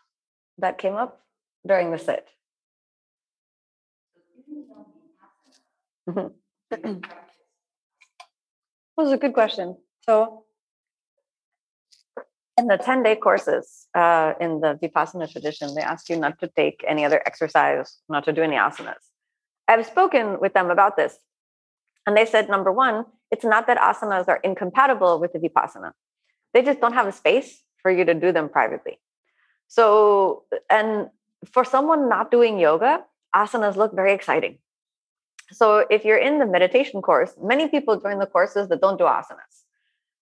[0.59, 1.21] that came up
[1.67, 2.29] during the sit?
[6.09, 6.29] Mm-hmm.
[6.71, 7.03] that
[8.97, 9.77] was a good question.
[10.03, 10.46] So,
[12.59, 16.49] in the 10 day courses uh, in the Vipassana tradition, they ask you not to
[16.49, 19.05] take any other exercise, not to do any asanas.
[19.69, 21.19] I've spoken with them about this.
[22.07, 25.93] And they said, number one, it's not that asanas are incompatible with the Vipassana,
[26.55, 28.99] they just don't have a space for you to do them privately.
[29.69, 31.09] So, and
[31.53, 33.05] for someone not doing yoga,
[33.35, 34.59] asanas look very exciting.
[35.53, 39.05] So if you're in the meditation course, many people join the courses that don't do
[39.05, 39.66] asanas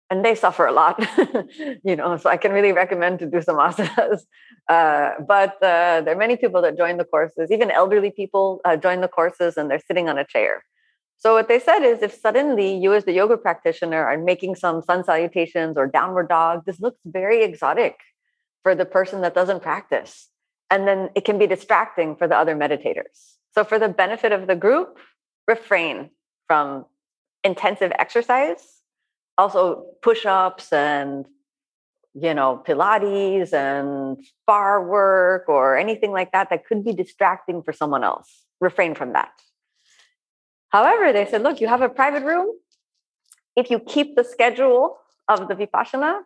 [0.09, 0.99] and they suffer a lot,
[1.83, 4.21] you know, so I can really recommend to do some asanas.
[4.69, 8.77] Uh, but uh, there are many people that join the courses, even elderly people uh,
[8.77, 10.63] join the courses and they're sitting on a chair.
[11.17, 14.83] So what they said is if suddenly you as the yoga practitioner are making some
[14.83, 17.95] sun salutations or downward dog, this looks very exotic
[18.61, 20.29] for the person that doesn't practice.
[20.69, 23.37] And then it can be distracting for the other meditators.
[23.55, 24.99] So, for the benefit of the group,
[25.47, 26.11] refrain
[26.47, 26.85] from
[27.43, 28.78] intensive exercise,
[29.39, 31.25] also push ups and
[32.13, 34.17] you know, Pilates and
[34.47, 38.45] barre work or anything like that that could be distracting for someone else.
[38.59, 39.31] Refrain from that.
[40.69, 42.47] However, they said, look, you have a private room.
[43.55, 44.97] If you keep the schedule
[45.27, 46.21] of the Vipassana,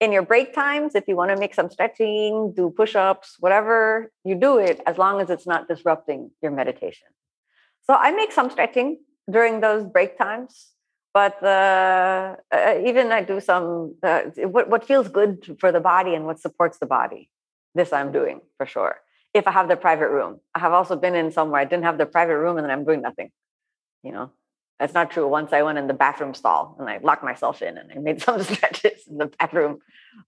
[0.00, 4.12] in your break times, if you want to make some stretching, do push ups, whatever,
[4.24, 7.08] you do it as long as it's not disrupting your meditation.
[7.82, 10.68] So I make some stretching during those break times,
[11.18, 14.22] but uh, uh, even I do some, uh,
[14.54, 17.28] what, what feels good for the body and what supports the body.
[17.74, 18.94] This I'm doing for sure.
[19.34, 21.98] If I have the private room, I have also been in somewhere I didn't have
[21.98, 23.30] the private room and then I'm doing nothing.
[24.04, 24.30] You know,
[24.78, 25.26] that's not true.
[25.26, 28.22] Once I went in the bathroom stall and I locked myself in and I made
[28.26, 29.80] some stretches in the bathroom.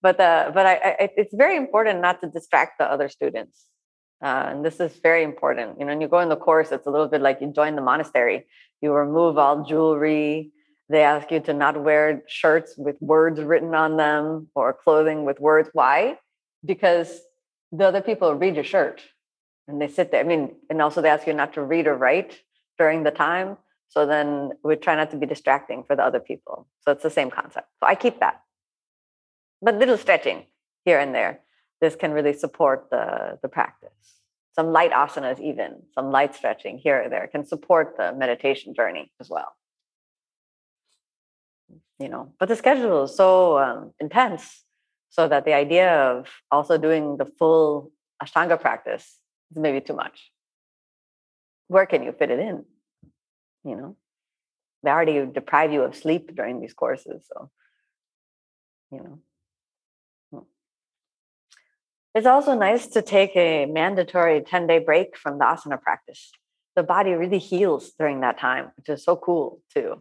[0.02, 3.56] But uh, but I, I, it's very important not to distract the other students.
[4.28, 5.78] Uh, and this is very important.
[5.78, 7.76] You know, when you go in the course, it's a little bit like you join
[7.76, 8.38] the monastery.
[8.82, 10.50] You remove all jewelry.
[10.90, 15.40] They ask you to not wear shirts with words written on them or clothing with
[15.40, 15.70] words.
[15.72, 16.18] Why?
[16.64, 17.20] Because
[17.72, 19.00] the other people read your shirt
[19.68, 20.20] and they sit there.
[20.20, 22.38] I mean, and also they ask you not to read or write
[22.76, 23.56] during the time
[23.90, 26.68] so then we try not to be distracting for the other people.
[26.82, 27.68] So it's the same concept.
[27.80, 28.40] So I keep that.
[29.60, 30.46] But little stretching
[30.84, 31.40] here and there.
[31.80, 33.90] This can really support the, the practice.
[34.54, 39.10] Some light asanas, even some light stretching here or there, can support the meditation journey
[39.20, 39.52] as well.
[42.00, 44.64] You know, but the schedule is so um, intense,
[45.10, 49.18] so that the idea of also doing the full Ashtanga practice
[49.50, 50.32] is maybe too much.
[51.68, 52.64] Where can you fit it in?
[53.64, 53.96] you know
[54.82, 57.50] they already deprive you of sleep during these courses so
[58.90, 59.18] you know
[60.32, 60.44] hmm.
[62.14, 66.30] it's also nice to take a mandatory 10 day break from the asana practice
[66.76, 70.00] the body really heals during that time which is so cool too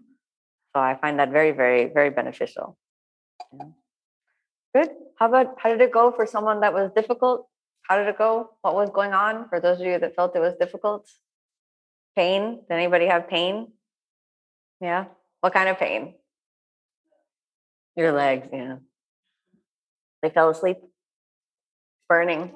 [0.74, 2.78] so i find that very very very beneficial
[3.54, 3.70] yeah.
[4.76, 7.48] good how about how did it go for someone that was difficult
[7.84, 10.40] how did it go what was going on for those of you that felt it
[10.40, 11.10] was difficult
[12.20, 12.60] Pain?
[12.68, 13.72] Did anybody have pain?
[14.82, 15.06] Yeah.
[15.40, 16.16] What kind of pain?
[17.96, 18.78] Your legs, yeah.
[20.22, 20.78] They fell asleep?
[22.08, 22.52] Burning?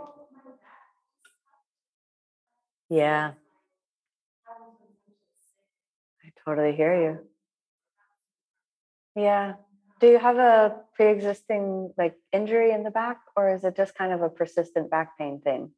[2.89, 3.31] Yeah.
[6.25, 7.19] I totally hear you.
[9.15, 9.53] Yeah.
[9.99, 14.11] Do you have a pre-existing like injury in the back or is it just kind
[14.11, 15.71] of a persistent back pain thing?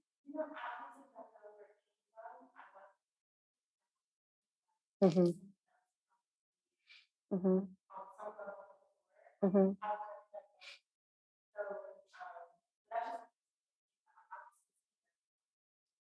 [5.01, 5.29] Mm-hmm.
[7.31, 7.59] Mm-hmm.
[9.41, 9.75] Mhm.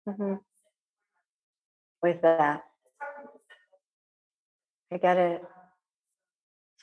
[0.06, 0.40] Mhm.
[2.02, 2.65] With that.
[4.90, 5.43] I get it.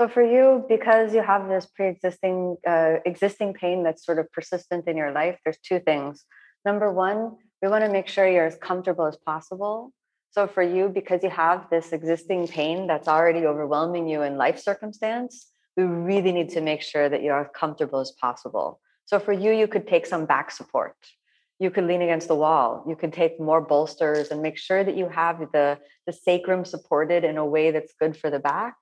[0.01, 4.87] So for you, because you have this pre-existing uh, existing pain that's sort of persistent
[4.87, 6.25] in your life, there's two things.
[6.65, 9.93] Number one, we want to make sure you're as comfortable as possible
[10.31, 14.57] so for you, because you have this existing pain that's already overwhelming you in life
[14.59, 18.79] circumstance, we really need to make sure that you're as comfortable as possible.
[19.05, 20.95] So for you, you could take some back support.
[21.59, 22.83] You could lean against the wall.
[22.87, 27.23] You could take more bolsters and make sure that you have the, the sacrum supported
[27.23, 28.75] in a way that's good for the back.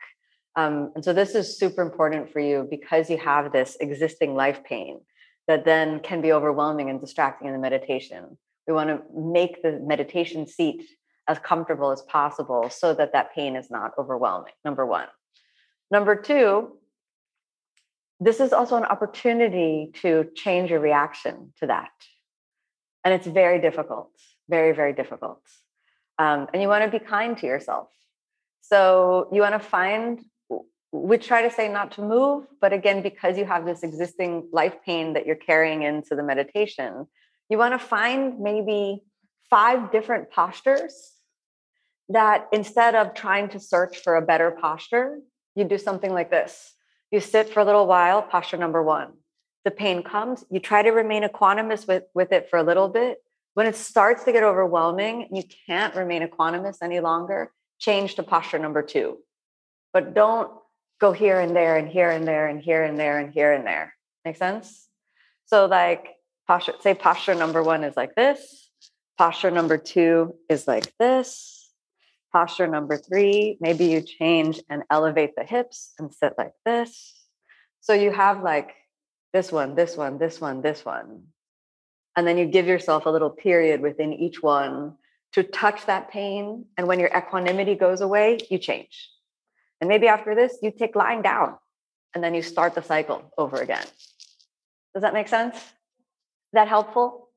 [0.59, 4.63] Um, and so this is super important for you because you have this existing life
[4.63, 5.01] pain
[5.47, 8.37] that then can be overwhelming and distracting in the meditation.
[8.67, 10.81] We want to make the meditation seat
[11.27, 15.07] as comfortable as possible so that that pain is not overwhelming number one
[15.91, 16.79] number two
[18.19, 21.91] this is also an opportunity to change your reaction to that.
[23.05, 24.11] And it's very difficult,
[24.49, 25.41] very, very difficult.
[26.17, 27.87] Um, and you want to be kind to yourself.
[28.61, 30.19] So you want to find,
[30.91, 34.75] we try to say not to move, but again, because you have this existing life
[34.85, 37.07] pain that you're carrying into the meditation,
[37.49, 39.03] you want to find maybe
[39.49, 41.13] five different postures
[42.09, 45.19] that instead of trying to search for a better posture,
[45.55, 46.73] you do something like this.
[47.11, 49.13] You sit for a little while, posture number one.
[49.65, 53.19] The pain comes, you try to remain equanimous with, with it for a little bit.
[53.53, 58.57] When it starts to get overwhelming, you can't remain equanimous any longer, change to posture
[58.57, 59.17] number two.
[59.91, 60.51] But don't
[60.99, 63.65] go here and there and here and there and here and there and here and
[63.65, 63.93] there.
[64.25, 64.87] Make sense?
[65.45, 66.15] So, like,
[66.47, 68.69] posture, say posture number one is like this,
[69.17, 71.59] posture number two is like this
[72.31, 77.15] Posture number three, maybe you change and elevate the hips and sit like this.
[77.81, 78.75] So you have like
[79.33, 81.23] this one, this one, this one, this one.
[82.15, 84.95] And then you give yourself a little period within each one
[85.33, 86.65] to touch that pain.
[86.77, 89.09] And when your equanimity goes away, you change.
[89.81, 91.55] And maybe after this, you take lying down
[92.13, 93.85] and then you start the cycle over again.
[94.93, 95.55] Does that make sense?
[95.55, 97.29] Is that helpful?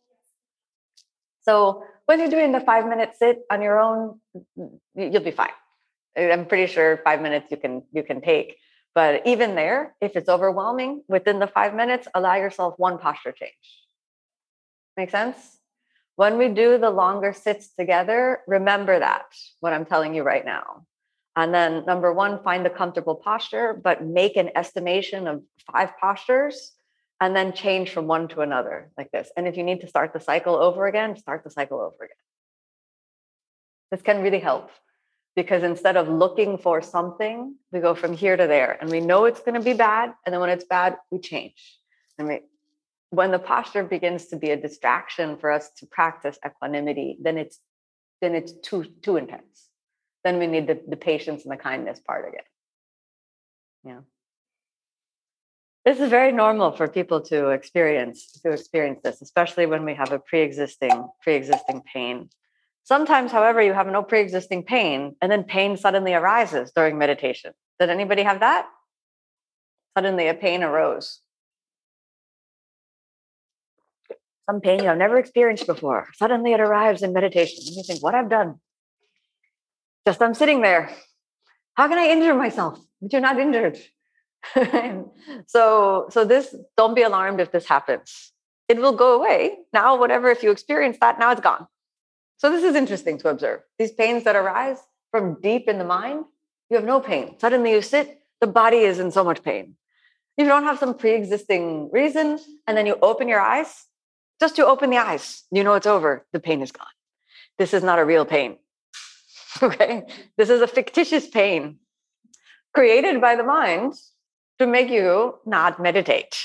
[1.42, 4.20] So when you're doing the five minute sit on your own,
[4.94, 5.50] you'll be fine.
[6.16, 8.56] I'm pretty sure five minutes you can you can take.
[8.94, 13.52] But even there, if it's overwhelming, within the five minutes, allow yourself one posture change.
[14.96, 15.36] Make sense?
[16.16, 19.24] When we do the longer sits together, remember that,
[19.60, 20.84] what I'm telling you right now.
[21.34, 26.72] And then number one, find the comfortable posture, but make an estimation of five postures
[27.20, 29.30] and then change from one to another like this.
[29.36, 32.16] And if you need to start the cycle over again, start the cycle over again.
[33.90, 34.70] This can really help
[35.34, 39.24] because instead of looking for something, we go from here to there and we know
[39.24, 40.12] it's going to be bad.
[40.26, 41.78] And then when it's bad, we change.
[42.18, 42.40] And we,
[43.10, 47.58] when the posture begins to be a distraction for us to practice equanimity, then it's
[48.20, 49.68] then it's too too intense.
[50.24, 52.44] Then we need the, the patience and the kindness part again.
[53.84, 54.00] Yeah.
[55.84, 60.12] This is very normal for people to experience to experience this especially when we have
[60.12, 62.30] a pre-existing pre-existing pain.
[62.84, 67.52] Sometimes however you have no pre-existing pain and then pain suddenly arises during meditation.
[67.80, 68.68] Did anybody have that?
[69.98, 71.18] Suddenly a pain arose.
[74.48, 76.08] Some pain you have never experienced before.
[76.14, 77.58] Suddenly it arrives in meditation.
[77.66, 78.60] And you think what i've done
[80.06, 80.90] just i'm sitting there.
[81.74, 83.78] How can i injure myself but you're not injured?
[85.46, 88.32] So so this don't be alarmed if this happens.
[88.68, 89.58] It will go away.
[89.72, 91.66] Now whatever if you experience that now it's gone.
[92.38, 93.60] So this is interesting to observe.
[93.78, 94.78] These pains that arise
[95.10, 96.24] from deep in the mind
[96.70, 97.36] you have no pain.
[97.38, 99.76] Suddenly you sit the body is in so much pain.
[100.36, 103.86] If you don't have some pre-existing reason and then you open your eyes.
[104.40, 106.96] Just to open the eyes you know it's over the pain is gone.
[107.58, 108.58] This is not a real pain
[109.68, 110.04] okay
[110.36, 111.78] this is a fictitious pain
[112.74, 113.94] created by the mind
[114.58, 116.36] to make you not meditate.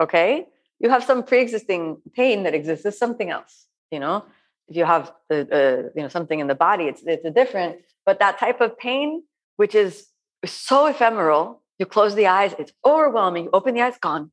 [0.00, 0.46] Okay.
[0.80, 2.84] You have some pre-existing pain that exists.
[2.84, 3.66] It's something else.
[3.90, 4.24] You know,
[4.68, 7.76] if you have the, uh, you know something in the body, it's it's a different.
[8.06, 9.22] But that type of pain,
[9.56, 10.06] which is
[10.44, 13.44] so ephemeral, you close the eyes, it's overwhelming.
[13.44, 14.32] You open the eyes, gone.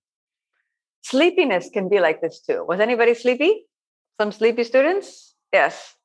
[1.03, 2.65] Sleepiness can be like this too.
[2.67, 3.65] Was anybody sleepy?
[4.19, 5.35] Some sleepy students?
[5.53, 5.95] Yes.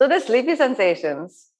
[0.00, 1.50] So the sleepy sensations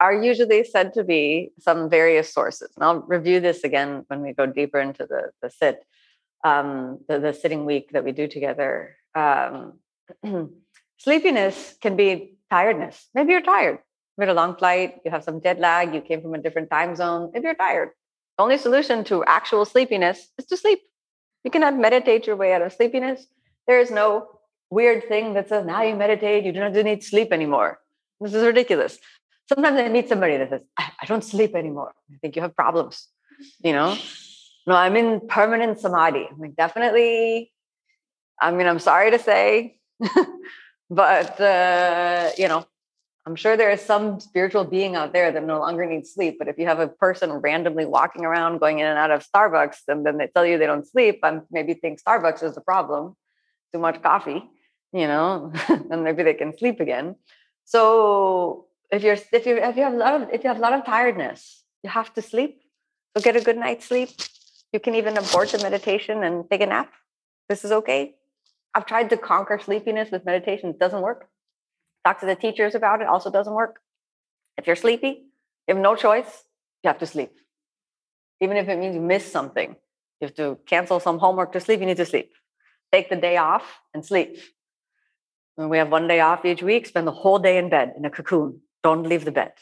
[0.00, 2.70] are usually said to be some various sources.
[2.76, 5.84] And I'll review this again when we go deeper into the, the sit,
[6.44, 8.96] um, the, the sitting week that we do together.
[9.14, 9.80] Um,
[10.98, 13.08] sleepiness can be tiredness.
[13.14, 13.78] Maybe you're tired.
[14.16, 16.70] You had a long flight, you have some jet lag, you came from a different
[16.70, 17.30] time zone.
[17.32, 17.90] Maybe you're tired.
[18.36, 20.80] The only solution to actual sleepiness is to sleep.
[21.44, 23.26] You cannot meditate your way out of sleepiness.
[23.66, 24.28] There is no
[24.70, 27.78] weird thing that says now you meditate, you do not need sleep anymore.
[28.20, 28.98] This is ridiculous
[29.48, 31.94] sometimes I meet somebody that says, I, I don't sleep anymore.
[32.12, 33.08] I think you have problems,
[33.62, 33.96] you know?
[34.66, 36.28] No, I'm in permanent samadhi.
[36.30, 37.52] I'm like, definitely.
[38.40, 39.78] I mean, I'm sorry to say,
[40.90, 42.66] but, uh, you know,
[43.26, 46.36] I'm sure there is some spiritual being out there that no longer needs sleep.
[46.38, 49.80] But if you have a person randomly walking around, going in and out of Starbucks,
[49.88, 53.16] and then they tell you they don't sleep, I maybe think Starbucks is the problem,
[53.72, 54.48] too much coffee,
[54.92, 55.52] you know,
[55.90, 57.16] and maybe they can sleep again.
[57.64, 60.60] So if you're if you if you have a lot of if you have a
[60.60, 62.60] lot of tiredness, you have to sleep.
[63.16, 64.10] So get a good night's sleep.
[64.72, 66.92] You can even abort the meditation and take a nap.
[67.48, 68.14] This is okay.
[68.74, 70.70] I've tried to conquer sleepiness with meditation.
[70.70, 71.28] It doesn't work.
[72.04, 73.06] Talk to the teachers about it.
[73.06, 73.80] Also doesn't work.
[74.56, 75.24] If you're sleepy,
[75.66, 76.44] you have no choice.
[76.84, 77.32] You have to sleep,
[78.40, 79.74] even if it means you miss something.
[80.20, 82.32] You have to cancel some homework to sleep, you need to sleep.
[82.92, 84.38] Take the day off and sleep.
[85.56, 88.10] We have one day off each week, spend the whole day in bed in a
[88.10, 88.60] cocoon.
[88.82, 89.52] Don't leave the bed.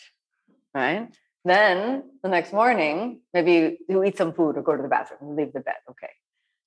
[0.75, 1.09] Right?
[1.45, 5.53] Then the next morning, maybe you eat some food or go to the bathroom leave
[5.53, 5.77] the bed.
[5.91, 6.11] Okay.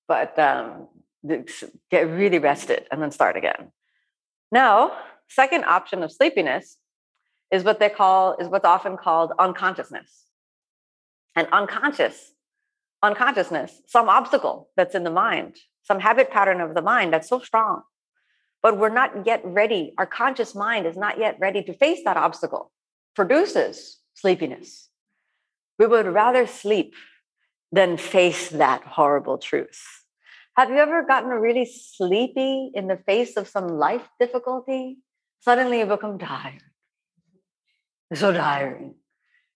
[0.07, 0.87] But um,
[1.91, 3.71] get really rested and then start again.
[4.51, 4.93] Now,
[5.27, 6.77] second option of sleepiness
[7.51, 10.25] is what they call is what's often called unconsciousness.
[11.35, 12.31] And unconscious,
[13.03, 17.39] unconsciousness, some obstacle that's in the mind, some habit pattern of the mind that's so
[17.39, 17.83] strong.
[18.61, 19.93] But we're not yet ready.
[19.97, 22.71] Our conscious mind is not yet ready to face that obstacle,
[23.15, 24.89] produces sleepiness.
[25.77, 26.93] We would rather sleep
[27.71, 29.81] than face that horrible truth.
[30.57, 34.97] Have you ever gotten really sleepy in the face of some life difficulty?
[35.39, 36.61] Suddenly you become tired.
[38.13, 38.95] So tiring.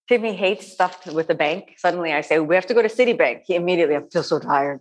[0.07, 1.75] Timmy hates stuff with the bank.
[1.77, 3.41] Suddenly I say, We have to go to Citibank.
[3.45, 4.79] He immediately, I feel so tired.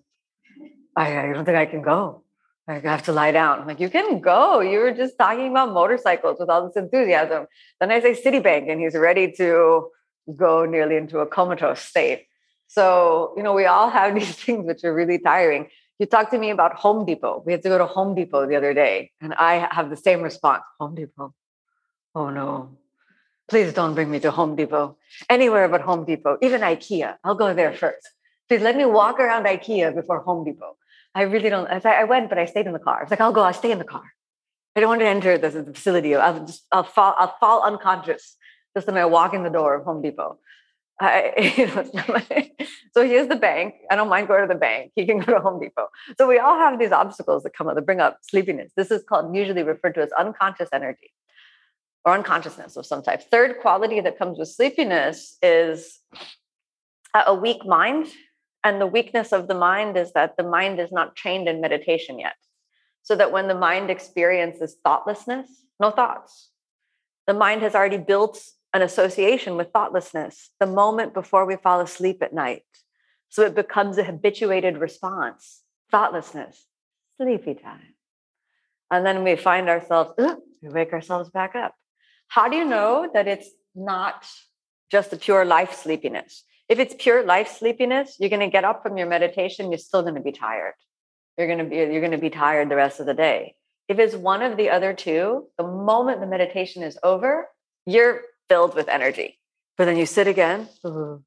[0.95, 2.23] I, I don't think I can go.
[2.69, 3.61] I have to lie down.
[3.61, 4.61] I'm like, You can go.
[4.61, 7.47] You were just talking about motorcycles with all this enthusiasm.
[7.81, 9.89] Then I say Citibank, and he's ready to
[10.37, 12.27] go nearly into a comatose state.
[12.69, 15.69] So, you know, we all have these things which are really tiring.
[15.99, 17.43] You talked to me about Home Depot.
[17.45, 20.23] We had to go to Home Depot the other day, and I have the same
[20.23, 21.35] response Home Depot.
[22.15, 22.77] Oh no.
[23.49, 24.97] Please don't bring me to Home Depot.
[25.29, 27.17] Anywhere but Home Depot, even IKEA.
[27.23, 28.09] I'll go there first.
[28.49, 30.77] Please let me walk around IKEA before Home Depot.
[31.15, 31.69] I really don't.
[31.69, 33.01] I went, but I stayed in the car.
[33.01, 34.05] I was like, I'll go, I'll stay in the car.
[34.75, 36.15] I don't want to enter the, the facility.
[36.15, 38.37] I'll just, I'll fall, I'll fall unconscious
[38.75, 40.39] just when I walk in the door of Home Depot.
[41.01, 42.51] I,
[42.95, 43.75] so here's the bank.
[43.91, 44.93] I don't mind going to the bank.
[44.95, 45.89] He can go to Home Depot.
[46.17, 48.73] So we all have these obstacles that come up that bring up sleepiness.
[48.77, 51.11] This is called usually referred to as unconscious energy
[52.05, 53.23] or unconsciousness of some type.
[53.31, 56.01] Third quality that comes with sleepiness is
[57.15, 58.09] a weak mind.
[58.65, 62.19] And the weakness of the mind is that the mind is not trained in meditation
[62.19, 62.37] yet.
[63.03, 65.49] So that when the mind experiences thoughtlessness,
[65.81, 66.51] no thoughts,
[67.27, 68.41] the mind has already built
[68.73, 72.63] an association with thoughtlessness the moment before we fall asleep at night.
[73.29, 76.67] So it becomes a habituated response thoughtlessness,
[77.19, 77.95] sleepy time.
[78.91, 81.75] And then we find ourselves, we wake ourselves back up.
[82.29, 84.27] How do you know that it's not
[84.91, 86.45] just a pure life sleepiness?
[86.73, 90.01] If it's pure life sleepiness, you're going to get up from your meditation, you're still
[90.01, 90.73] going to be tired.
[91.37, 93.57] You're going to be you're going to be tired the rest of the day.
[93.89, 97.47] If it's one of the other two, the moment the meditation is over,
[97.85, 99.39] you're filled with energy.
[99.77, 101.21] But then you sit again, mm-hmm.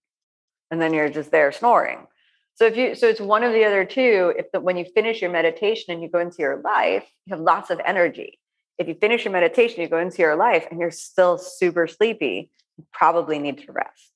[0.71, 2.07] and then you're just there snoring.
[2.55, 4.33] So if you so it's one of the other two.
[4.35, 7.39] If the, when you finish your meditation and you go into your life, you have
[7.39, 8.39] lots of energy.
[8.79, 12.49] If you finish your meditation, you go into your life and you're still super sleepy,
[12.79, 14.11] you probably need to rest.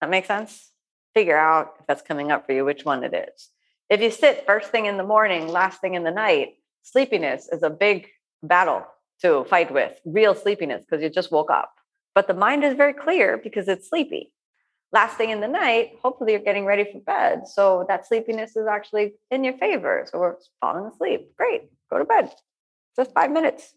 [0.00, 0.67] That makes sense?
[1.18, 3.50] Figure out if that's coming up for you, which one it is.
[3.90, 6.50] If you sit first thing in the morning, last thing in the night,
[6.84, 8.06] sleepiness is a big
[8.44, 8.86] battle
[9.22, 11.72] to fight with, real sleepiness, because you just woke up.
[12.14, 14.30] But the mind is very clear because it's sleepy.
[14.92, 17.48] Last thing in the night, hopefully you're getting ready for bed.
[17.48, 20.06] So that sleepiness is actually in your favor.
[20.08, 21.36] So we're falling asleep.
[21.36, 21.62] Great.
[21.90, 22.30] Go to bed.
[22.94, 23.74] Just five minutes.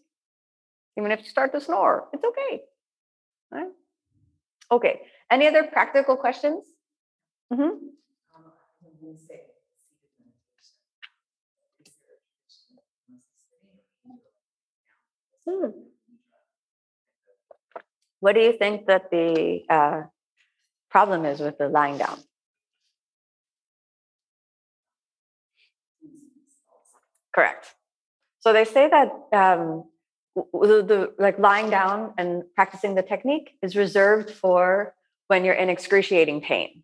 [0.96, 2.62] Even if you start to snore, it's okay.
[3.50, 3.72] Right?
[4.70, 5.00] Okay.
[5.28, 6.66] Any other practical questions?
[7.52, 7.76] Mm-hmm.
[15.46, 15.70] Hmm.
[18.20, 20.02] What do you think that the uh,
[20.90, 22.18] problem is with the lying down?
[27.34, 27.74] Correct.
[28.40, 29.84] So they say that um,
[30.34, 34.94] the, the, like lying down and practicing the technique is reserved for
[35.28, 36.82] when you're in excruciating pain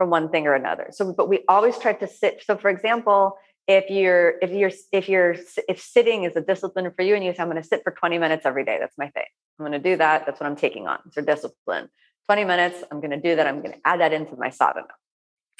[0.00, 0.86] from one thing or another.
[0.92, 2.42] So, but we always try to sit.
[2.46, 3.36] So, for example,
[3.68, 5.36] if you're if you're if you're
[5.68, 7.92] if sitting is a discipline for you and you say i'm going to sit for
[7.92, 9.26] 20 minutes every day that's my thing.
[9.58, 11.90] I'm going to do that that's what i'm taking on it's a discipline.
[12.26, 14.94] 20 minutes i'm going to do that i'm going to add that into my sadhana.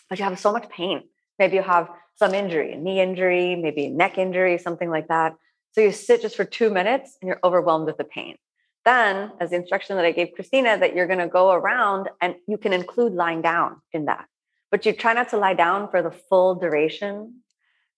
[0.09, 1.03] But you have so much pain.
[1.39, 5.35] Maybe you have some injury a knee injury maybe a neck injury something like that.
[5.73, 8.37] So you sit just for two minutes and you're overwhelmed with the pain
[8.85, 12.35] then as the instruction that i gave christina that you're going to go around and
[12.47, 14.27] you can include lying down in that
[14.71, 17.43] but you try not to lie down for the full duration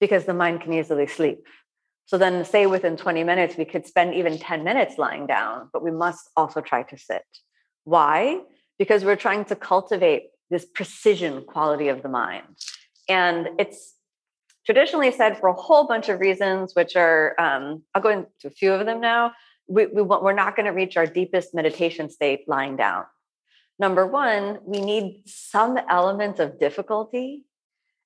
[0.01, 1.47] because the mind can easily sleep.
[2.07, 5.83] So then, say within 20 minutes, we could spend even 10 minutes lying down, but
[5.83, 7.23] we must also try to sit.
[7.85, 8.41] Why?
[8.79, 12.43] Because we're trying to cultivate this precision quality of the mind.
[13.09, 13.95] And it's
[14.67, 18.51] traditionally said for a whole bunch of reasons, which are, um, I'll go into a
[18.51, 19.33] few of them now.
[19.67, 23.05] We, we want, we're not going to reach our deepest meditation state lying down.
[23.79, 27.45] Number one, we need some element of difficulty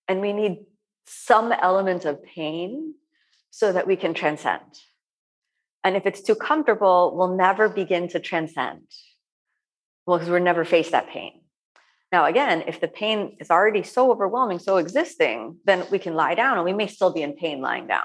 [0.08, 0.64] and we need
[1.06, 2.94] some element of pain
[3.50, 4.62] so that we can transcend.
[5.82, 8.82] And if it's too comfortable, we'll never begin to transcend.
[10.06, 11.40] Well, because we're never face that pain.
[12.12, 16.34] Now, again, if the pain is already so overwhelming, so existing, then we can lie
[16.34, 18.04] down and we may still be in pain lying down.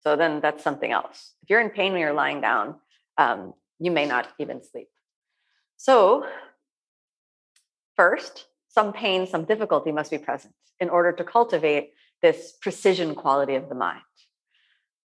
[0.00, 1.34] So then that's something else.
[1.42, 2.76] If you're in pain when you're lying down,
[3.16, 4.88] um, you may not even sleep.
[5.76, 6.26] So,
[7.96, 11.92] first, some pain, some difficulty must be present in order to cultivate
[12.22, 14.02] this precision quality of the mind.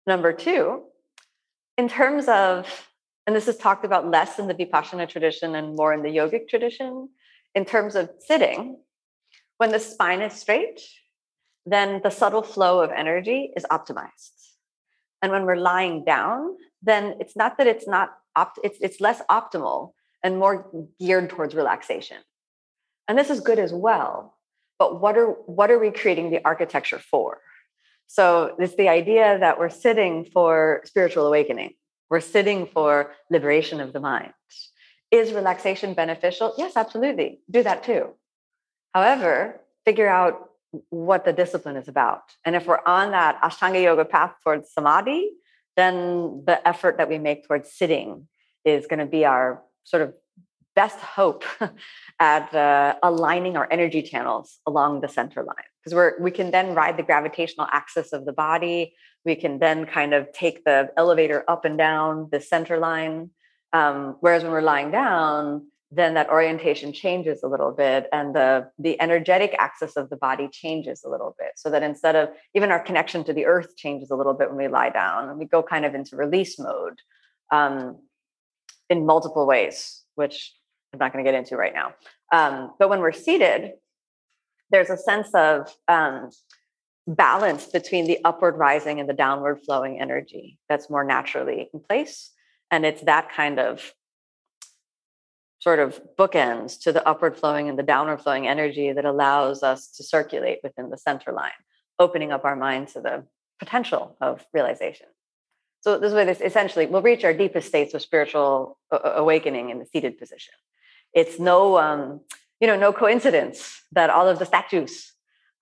[0.07, 0.84] Number two,
[1.78, 2.90] in terms of,
[3.28, 6.48] and this is talked about less in the Vipassana tradition and more in the yogic
[6.48, 7.10] tradition,
[7.53, 8.78] in terms of sitting,
[9.57, 10.82] when the spine is straight,
[11.66, 14.55] then the subtle flow of energy is optimized.
[15.22, 19.22] And when we're lying down, then it's not that it's not opt- it's it's less
[19.30, 19.94] optimal
[20.24, 20.68] and more
[21.00, 22.18] geared towards relaxation.
[23.08, 24.38] And this is good as well.
[24.78, 27.40] But what are what are we creating the architecture for?
[28.08, 31.74] So it's the idea that we're sitting for spiritual awakening.
[32.10, 34.34] We're sitting for liberation of the mind.
[35.12, 36.54] Is relaxation beneficial?
[36.58, 37.40] Yes, absolutely.
[37.50, 38.10] Do that too.
[38.94, 40.50] However, figure out
[40.90, 42.22] what the discipline is about.
[42.46, 45.32] And if we're on that Ashtanga yoga path towards samadhi,
[45.76, 48.28] then the effort that we make towards sitting
[48.64, 50.14] is going to be our sort of
[50.76, 51.44] best hope
[52.20, 55.56] at uh, aligning our energy channels along the center line.
[55.82, 58.96] Because we're we can then ride the gravitational axis of the body.
[59.24, 63.32] We can then kind of take the elevator up and down the center line.
[63.74, 68.70] Um, whereas when we're lying down then that orientation changes a little bit and the
[68.78, 71.52] the energetic axis of the body changes a little bit.
[71.56, 74.58] So that instead of even our connection to the earth changes a little bit when
[74.58, 77.00] we lie down and we go kind of into release mode
[77.52, 78.00] um,
[78.90, 80.54] in multiple ways which
[80.94, 81.94] i'm not going to get into right now.
[82.32, 83.74] Um, but when we're seated
[84.72, 86.30] there's a sense of um,
[87.08, 92.32] balance between the upward rising and the downward flowing energy that's more naturally in place.
[92.72, 93.94] And it's that kind of
[95.66, 99.80] sort of bookends to the upward flowing and the downward flowing energy that allows us
[99.98, 101.60] to circulate within the center line,
[101.98, 103.24] opening up our mind to the
[103.58, 105.08] potential of realization.
[105.82, 109.88] So this way, this essentially we'll reach our deepest states of spiritual awakening in the
[109.88, 110.54] seated position.
[111.14, 112.22] It's no, um,
[112.60, 115.14] you know, no coincidence that all of the statues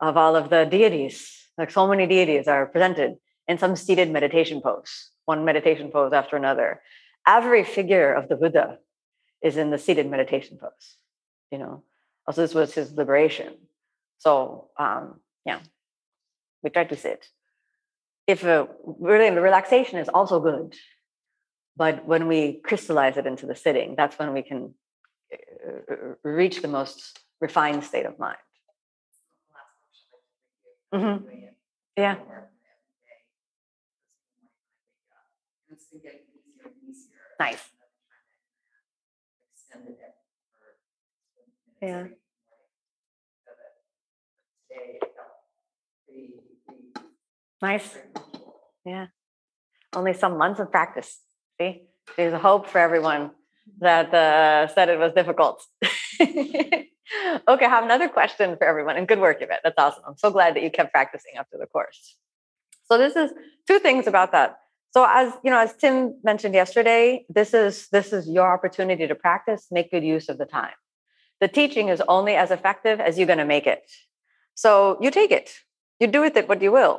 [0.02, 1.16] of all of the deities,
[1.58, 3.16] like so many deities, are presented
[3.48, 6.82] in some seated meditation pose, one meditation pose after another.
[7.26, 8.80] Every figure of the Buddha
[9.44, 10.98] is in the seated meditation pose.
[11.52, 11.84] You know,
[12.26, 13.54] also this was his liberation.
[14.18, 15.60] So um, yeah,
[16.64, 17.28] we try to sit.
[18.26, 18.68] If uh,
[19.00, 20.76] really the relaxation is also good,
[21.76, 24.74] but when we crystallize it into the sitting, that's when we can
[25.34, 28.38] uh, reach the most refined state of mind.
[30.94, 31.26] Mm-hmm.
[31.98, 32.16] Yeah.
[37.40, 37.64] Nice.
[41.84, 42.06] Yeah.
[47.62, 47.98] Nice.
[48.86, 49.08] Yeah.
[49.94, 51.20] Only some months of practice.
[51.60, 51.84] See,
[52.16, 53.32] there's a hope for everyone
[53.80, 55.62] that uh, said it was difficult.
[56.22, 56.88] okay,
[57.48, 59.60] I have another question for everyone, and good work, Yvette.
[59.66, 60.04] That's awesome.
[60.08, 62.16] I'm so glad that you kept practicing after the course.
[62.86, 63.32] So this is
[63.68, 64.60] two things about that.
[64.92, 69.16] So as you know, as Tim mentioned yesterday, this is this is your opportunity to
[69.16, 70.76] practice, make good use of the time
[71.44, 73.84] the teaching is only as effective as you're going to make it.
[74.56, 75.50] So you take it,
[76.00, 76.96] you do with it what you will,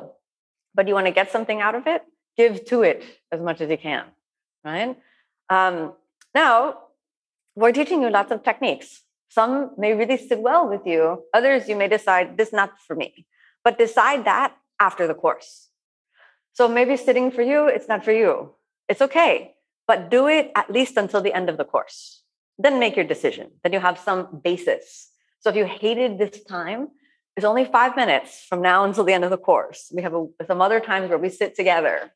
[0.75, 2.03] but you want to get something out of it,
[2.37, 4.03] give to it as much as you can,
[4.63, 4.95] right?
[5.49, 5.93] Um,
[6.35, 6.77] now,
[7.55, 9.01] we're teaching you lots of techniques.
[9.29, 12.95] Some may really sit well with you, others you may decide this is not for
[12.95, 13.25] me,
[13.63, 15.69] but decide that after the course.
[16.53, 18.53] So maybe sitting for you, it's not for you.
[18.87, 19.55] It's okay,
[19.87, 22.21] but do it at least until the end of the course
[22.57, 23.51] then make your decision.
[23.63, 25.09] Then you have some basis.
[25.39, 26.89] So if you hated this time,
[27.35, 29.91] it's only five minutes from now until the end of the course.
[29.93, 32.11] We have a, some other times where we sit together.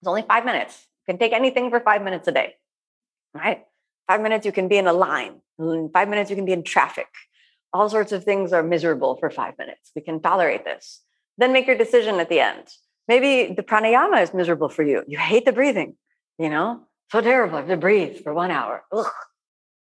[0.00, 0.86] It's only five minutes.
[1.06, 2.54] You can take anything for five minutes a day,
[3.34, 3.64] right?
[4.08, 5.40] Five minutes you can be in a line.
[5.58, 7.08] In five minutes you can be in traffic.
[7.72, 9.90] All sorts of things are miserable for five minutes.
[9.94, 11.02] We can tolerate this.
[11.36, 12.68] Then make your decision at the end.
[13.06, 15.02] Maybe the pranayama is miserable for you.
[15.06, 15.96] You hate the breathing,
[16.38, 16.80] you know?
[17.10, 17.62] So terrible.
[17.62, 18.84] To breathe for one hour.
[18.90, 19.06] Ugh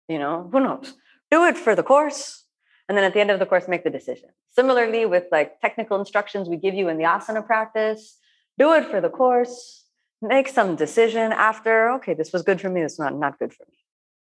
[0.09, 0.95] you know who knows
[1.31, 2.45] do it for the course
[2.89, 5.99] and then at the end of the course make the decision similarly with like technical
[5.99, 8.19] instructions we give you in the asana practice
[8.59, 9.85] do it for the course
[10.21, 13.53] make some decision after okay this was good for me this is not not good
[13.53, 13.79] for me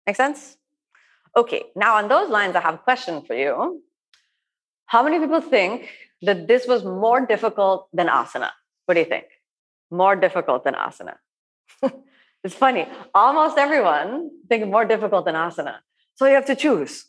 [0.07, 0.57] make sense
[1.35, 3.81] okay now on those lines i have a question for you
[4.85, 5.89] how many people think
[6.23, 8.49] that this was more difficult than asana.
[8.85, 9.25] What do you think?
[9.91, 11.15] More difficult than asana.
[12.43, 12.87] it's funny.
[13.13, 15.77] Almost everyone think more difficult than asana.
[16.15, 17.05] So you have to choose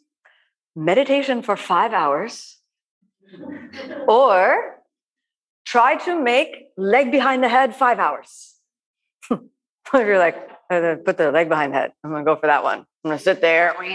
[0.77, 2.59] meditation for five hours
[4.09, 4.81] or
[5.65, 8.55] try to make leg behind the head five hours.
[9.31, 9.41] if
[9.93, 10.37] you're like,
[10.71, 12.79] uh, uh, put the leg behind the head, I'm gonna go for that one.
[12.79, 13.89] I'm gonna sit there, because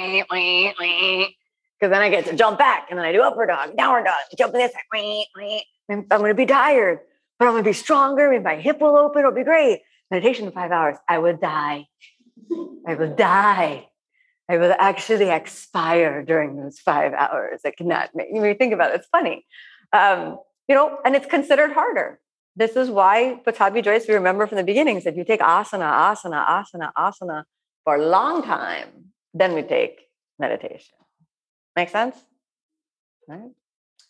[1.80, 4.54] then I get to jump back and then I do upward dog, downward dog, jump
[4.54, 4.72] this,
[5.90, 7.00] I'm gonna be tired,
[7.38, 8.30] but I'm gonna be stronger.
[8.30, 9.82] Maybe my hip will open, it'll be great.
[10.12, 11.88] Meditation in five hours, I would die.
[12.88, 13.88] I will die.
[14.50, 17.62] I will actually expire during those five hours.
[17.66, 18.96] I cannot make you think about it.
[18.96, 19.46] It's funny.
[19.94, 22.20] Um, you know, and it's considered harder.
[22.56, 26.46] This is why Pattabhi Jois, we remember from the beginning, said you take asana, asana,
[26.48, 27.44] asana, asana
[27.84, 30.02] for a long time, then we take
[30.38, 30.98] meditation.
[31.76, 32.16] Make sense?
[33.28, 33.52] Right?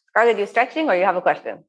[0.07, 1.63] Scarlett, you stretching or you have a question?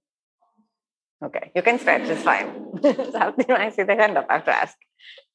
[1.22, 2.48] Okay, you can stretch, it's fine.
[2.84, 4.76] I see the hand up, I have to ask.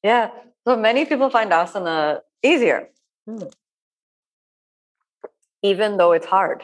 [0.01, 0.29] Yeah,
[0.67, 2.89] so many people find asana easier,
[3.27, 3.43] hmm.
[5.61, 6.63] even though it's hard,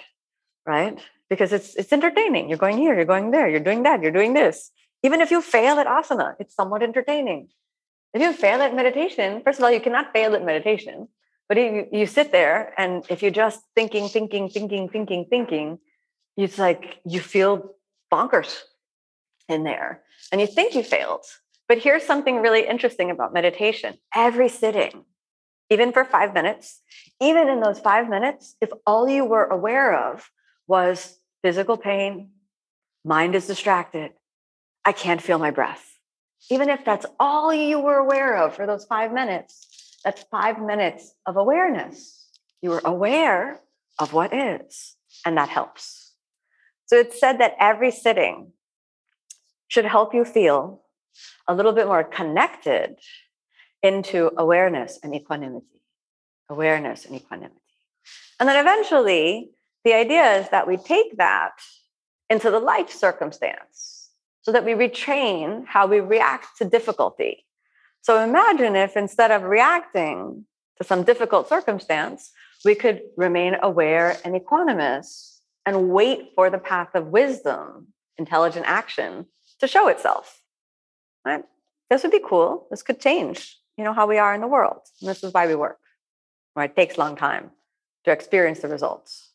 [0.65, 0.99] right?
[1.29, 2.49] Because it's it's entertaining.
[2.49, 4.71] You're going here, you're going there, you're doing that, you're doing this.
[5.03, 7.49] Even if you fail at asana, it's somewhat entertaining.
[8.13, 11.07] If you fail at meditation, first of all, you cannot fail at meditation.
[11.47, 15.79] But if you, you sit there and if you're just thinking, thinking, thinking, thinking, thinking,
[16.37, 17.75] it's like you feel
[18.11, 18.61] bonkers
[19.47, 20.01] in there
[20.31, 21.25] and you think you failed.
[21.67, 25.05] But here's something really interesting about meditation every sitting,
[25.69, 26.81] even for five minutes,
[27.21, 30.29] even in those five minutes, if all you were aware of
[30.67, 32.31] was physical pain,
[33.05, 34.11] mind is distracted,
[34.85, 35.87] I can't feel my breath.
[36.49, 41.13] Even if that's all you were aware of for those five minutes, that's five minutes
[41.25, 42.27] of awareness.
[42.61, 43.61] You were aware
[43.99, 44.95] of what is,
[45.25, 46.13] and that helps.
[46.87, 48.51] So it's said that every sitting
[49.71, 50.81] should help you feel
[51.47, 52.97] a little bit more connected
[53.81, 55.81] into awareness and equanimity.
[56.49, 57.55] Awareness and equanimity.
[58.37, 59.51] And then eventually,
[59.85, 61.53] the idea is that we take that
[62.29, 64.09] into the life circumstance
[64.41, 67.45] so that we retrain how we react to difficulty.
[68.01, 70.43] So imagine if instead of reacting
[70.79, 72.31] to some difficult circumstance,
[72.65, 77.87] we could remain aware and equanimous and wait for the path of wisdom,
[78.17, 79.27] intelligent action
[79.61, 80.41] to show itself.
[81.25, 81.43] Right?
[81.89, 82.67] This would be cool.
[82.69, 84.81] This could change, you know, how we are in the world.
[84.99, 85.79] And this is why we work.
[86.55, 86.69] Right?
[86.69, 87.51] It takes a long time
[88.05, 89.31] to experience the results.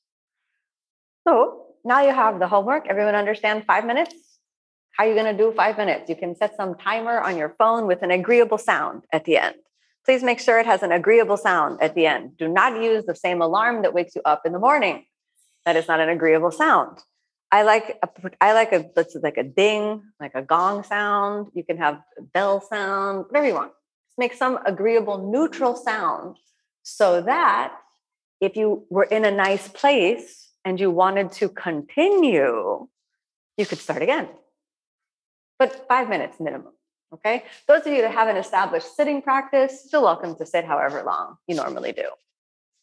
[1.27, 2.87] So now you have the homework.
[2.89, 4.15] Everyone understand five minutes?
[4.93, 6.09] How are you going to do five minutes?
[6.09, 9.57] You can set some timer on your phone with an agreeable sound at the end.
[10.05, 12.37] Please make sure it has an agreeable sound at the end.
[12.39, 15.05] Do not use the same alarm that wakes you up in the morning.
[15.65, 16.99] That is not an agreeable sound.
[17.53, 18.09] I like a,
[18.41, 21.49] I like a let's like a ding, like a gong sound.
[21.55, 23.73] You can have a bell sound, whatever you want.
[24.09, 26.37] Just make some agreeable neutral sound
[26.83, 27.73] so that
[28.41, 32.89] if you were in a nice place and you wanted to continue,
[33.57, 34.29] you could start again.
[35.59, 36.73] But five minutes minimum.
[37.15, 37.45] Okay.
[37.69, 41.37] Those of you that have an established sitting practice, still welcome to sit however long
[41.47, 42.09] you normally do,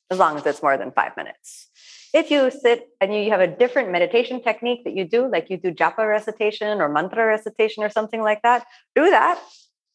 [0.09, 1.67] as long as it's more than five minutes.
[2.13, 5.57] If you sit and you have a different meditation technique that you do, like you
[5.57, 9.41] do japa recitation or mantra recitation or something like that, do that,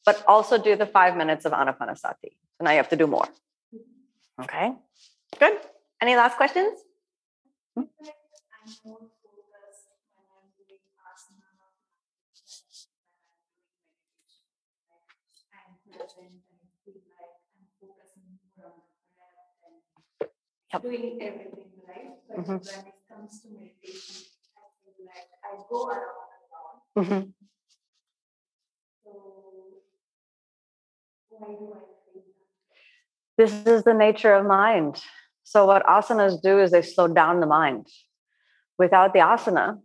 [0.05, 2.35] but also do the five minutes of anapanasati.
[2.57, 3.29] So now you have to do more.
[4.41, 4.73] Okay,
[5.39, 5.59] good.
[6.03, 6.81] Any last questions?
[7.77, 7.85] Hmm?
[20.73, 20.83] yep.
[20.83, 22.11] doing everything right.
[22.29, 22.53] But mm-hmm.
[22.53, 26.03] when it comes to meditation, I feel like I go around
[26.35, 27.25] and around.
[27.25, 27.31] Mm-hmm.
[29.05, 29.11] So
[31.31, 33.39] why do I feel that?
[33.39, 35.03] This is the nature of mind.
[35.45, 37.87] So what asanas do is they slow down the mind.
[38.79, 39.79] Without the asana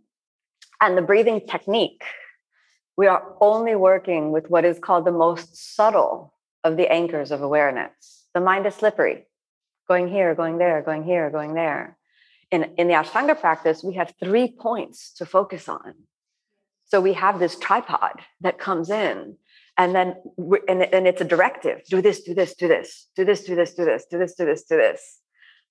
[0.80, 2.02] and the breathing technique,
[2.96, 7.42] we are only working with what is called the most subtle of the anchors of
[7.42, 8.26] awareness.
[8.34, 9.26] The mind is slippery
[9.88, 11.96] going here, going there, going here, going there.
[12.50, 15.94] In, in the Ashtanga practice, we have three points to focus on.
[16.86, 19.36] So we have this tripod that comes in,
[19.76, 20.16] and then
[20.68, 23.74] and, and it's a directive: do this, do this, do this, do this, do this,
[23.74, 25.20] do this, do this, do this, do this.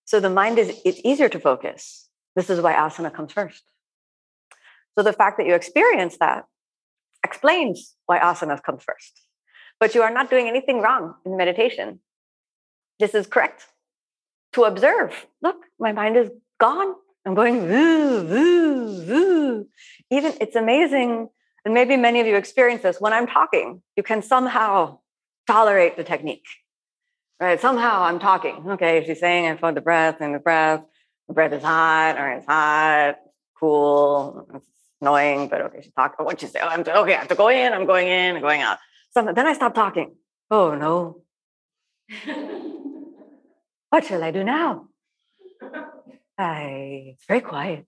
[0.06, 2.10] So the mind is it's easier to focus.
[2.36, 3.64] This is why asana comes first.
[4.98, 6.46] So the fact that you experience that
[7.24, 9.22] explains why asana comes first.
[9.80, 12.00] But you are not doing anything wrong in meditation.
[13.00, 13.68] This is correct
[14.54, 16.96] to observe look, my mind is gone.
[17.26, 19.68] I'm going woo, woo, woo.
[20.10, 21.30] Even it's amazing,
[21.66, 25.00] and maybe many of you experience this when I'm talking, you can somehow
[25.48, 26.46] tolerate the technique.
[27.40, 27.60] Right?
[27.60, 28.64] Somehow I'm talking.
[28.72, 30.84] Okay, she's saying I felt the breath and the breath.
[31.28, 33.16] The breath is hot or it's hot,
[33.60, 34.66] cool, it's
[35.02, 36.26] annoying, but okay, she's talking.
[36.26, 36.60] What she say?
[36.62, 38.78] Oh, I'm okay, I have to go in, I'm going in, I'm going out.
[39.16, 40.16] Then I stop talking.
[40.52, 41.22] Oh no.
[43.94, 44.88] what shall I do now?
[46.36, 47.86] I, it's very quiet.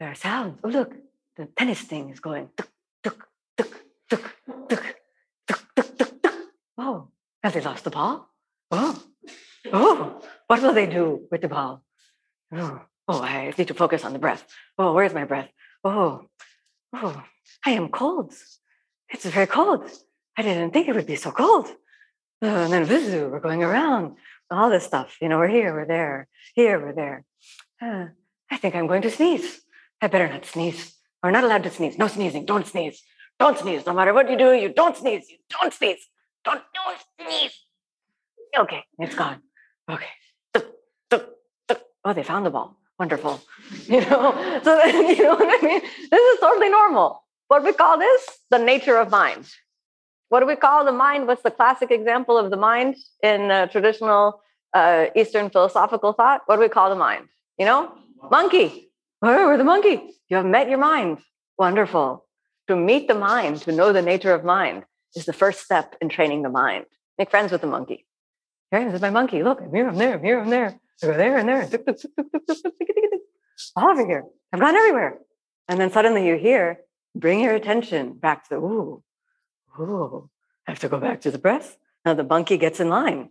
[0.00, 0.58] There are sounds.
[0.64, 0.92] Oh, look,
[1.36, 2.48] the tennis thing is going.
[2.56, 2.68] Tuk,
[3.04, 3.72] tuk, tuk,
[4.08, 4.24] tuk,
[4.68, 4.84] tuk,
[5.46, 6.34] tuk, tuk, tuk, tuk.
[6.76, 7.06] Oh,
[7.44, 8.30] have they lost the ball?
[8.72, 9.00] Oh,
[9.72, 11.84] oh, what will they do with the ball?
[12.52, 14.44] Oh, oh, I need to focus on the breath.
[14.76, 15.50] Oh, where's my breath?
[15.84, 16.22] Oh,
[16.94, 17.22] oh,
[17.64, 18.34] I am cold.
[19.08, 19.88] It's very cold.
[20.36, 21.68] I didn't think it would be so cold.
[22.42, 24.16] Uh, and then Vizu, we're going around
[24.50, 25.16] all this stuff.
[25.20, 27.24] You know, we're here, we're there, here, we're there.
[27.80, 28.06] Uh,
[28.50, 29.60] I think I'm going to sneeze.
[30.02, 30.94] I better not sneeze.
[31.22, 31.98] We're not allowed to sneeze.
[31.98, 32.46] No sneezing.
[32.46, 33.02] Don't sneeze.
[33.38, 33.86] Don't sneeze.
[33.86, 35.28] No matter what you do, you don't sneeze.
[35.30, 36.08] You don't sneeze.
[36.44, 37.52] Don't don't sneeze.
[38.58, 39.40] Okay, it's gone.
[39.88, 40.08] Okay.
[42.04, 42.76] Oh, they found the ball.
[42.98, 43.40] Wonderful.
[43.86, 45.80] You know, so you know what I mean?
[46.10, 47.24] This is totally normal.
[47.48, 48.38] What we call this?
[48.50, 49.46] The nature of mind.
[50.30, 51.26] What do we call the mind?
[51.26, 54.40] What's the classic example of the mind in uh, traditional
[54.72, 56.42] uh, Eastern philosophical thought?
[56.46, 57.26] What do we call the mind?
[57.58, 57.92] You know,
[58.30, 58.92] monkey.
[59.22, 60.14] Oh, we're the monkey.
[60.28, 61.18] You have met your mind.
[61.58, 62.24] Wonderful.
[62.68, 64.84] To meet the mind, to know the nature of mind,
[65.16, 66.84] is the first step in training the mind.
[67.18, 68.06] Make friends with the monkey.
[68.70, 69.42] Here, this is my monkey.
[69.42, 70.78] Look, I'm here, I'm there, I'm here, I'm there.
[71.02, 71.68] I go there and there.
[73.74, 74.24] All over here.
[74.52, 75.18] I've gone everywhere.
[75.66, 76.78] And then suddenly you hear,
[77.16, 79.02] bring your attention back to the, ooh,
[79.78, 80.28] oh,
[80.66, 81.76] I have to go back to the breath.
[82.04, 83.30] Now the monkey gets in line.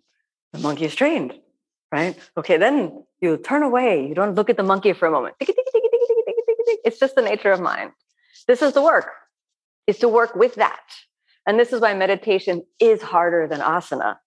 [0.53, 1.34] The monkey is trained,
[1.91, 2.18] right?
[2.38, 4.07] Okay, then you turn away.
[4.07, 5.36] You don't look at the monkey for a moment.
[6.86, 7.91] It's just the nature of mind.
[8.48, 9.10] This is the work,
[9.86, 10.82] is to work with that.
[11.45, 14.18] And this is why meditation is harder than asana,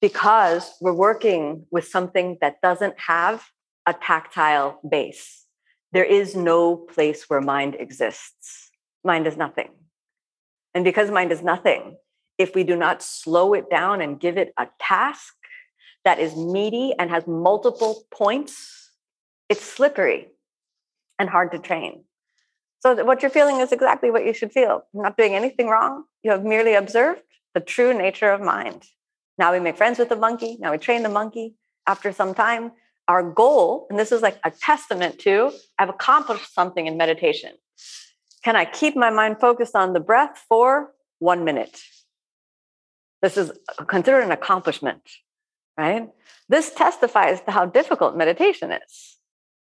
[0.00, 3.44] because we're working with something that doesn't have
[3.86, 5.46] a tactile base.
[5.92, 8.70] There is no place where mind exists.
[9.04, 9.70] Mind is nothing.
[10.74, 11.96] And because mind is nothing,
[12.38, 15.34] if we do not slow it down and give it a task
[16.04, 18.90] that is meaty and has multiple points,
[19.48, 20.28] it's slippery
[21.18, 22.04] and hard to train.
[22.80, 24.82] So, what you're feeling is exactly what you should feel.
[24.92, 26.04] You're not doing anything wrong.
[26.24, 27.22] You have merely observed
[27.54, 28.84] the true nature of mind.
[29.38, 30.56] Now we make friends with the monkey.
[30.58, 31.54] Now we train the monkey.
[31.86, 32.72] After some time,
[33.08, 37.52] our goal, and this is like a testament to I've accomplished something in meditation.
[38.44, 41.80] Can I keep my mind focused on the breath for one minute?
[43.22, 43.52] This is
[43.86, 45.02] considered an accomplishment,
[45.78, 46.08] right?
[46.48, 49.16] This testifies to how difficult meditation is.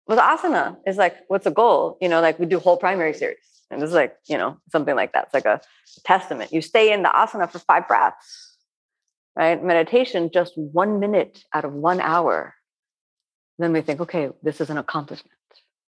[0.06, 1.98] With asana, is like, what's the goal?
[2.00, 3.38] You know, like we do whole primary series.
[3.70, 5.24] And it's like, you know, something like that.
[5.24, 5.60] It's like a
[6.04, 6.52] testament.
[6.52, 8.56] You stay in the asana for five breaths,
[9.36, 9.62] right?
[9.62, 12.54] Meditation, just one minute out of one hour.
[13.58, 15.34] Then we think, okay, this is an accomplishment.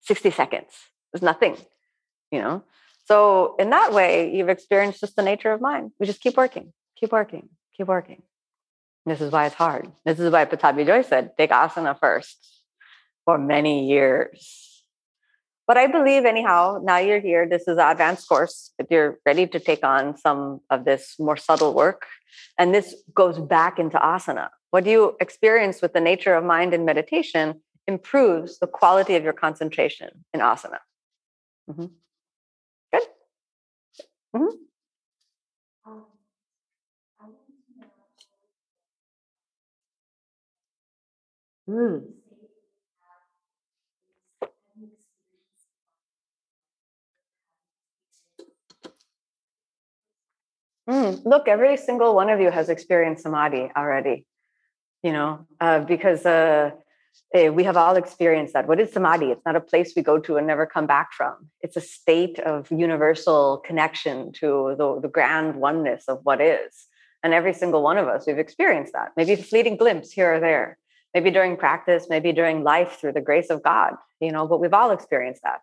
[0.02, 0.72] 60 seconds
[1.14, 1.56] is nothing,
[2.31, 2.62] you know?
[3.05, 5.93] So in that way, you've experienced just the nature of mind.
[5.98, 8.23] We just keep working, keep working, keep working.
[9.07, 9.90] This is why it's hard.
[10.05, 12.62] This is why Pattabhi Jois said, take asana first
[13.24, 14.85] for many years.
[15.66, 17.48] But I believe, anyhow, now you're here.
[17.48, 18.73] This is an advanced course.
[18.78, 22.07] If you're ready to take on some of this more subtle work,
[22.59, 24.48] and this goes back into asana.
[24.70, 29.32] What you experience with the nature of mind in meditation improves the quality of your
[29.32, 30.78] concentration in asana.
[31.70, 31.86] Mm-hmm.
[34.35, 34.57] Mm-hmm.
[41.69, 42.20] Mm.
[50.89, 51.24] Mm.
[51.24, 54.27] Look, every single one of you has experienced samadhi already,
[55.02, 56.73] you know, uh, because uh,
[57.32, 58.66] Eh, we have all experienced that.
[58.66, 59.26] What is samadhi?
[59.26, 61.48] It's not a place we go to and never come back from.
[61.60, 66.88] It's a state of universal connection to the, the grand oneness of what is.
[67.22, 69.12] And every single one of us, we've experienced that.
[69.16, 70.78] Maybe a fleeting glimpse here or there,
[71.14, 74.74] maybe during practice, maybe during life through the grace of God, you know, but we've
[74.74, 75.60] all experienced that.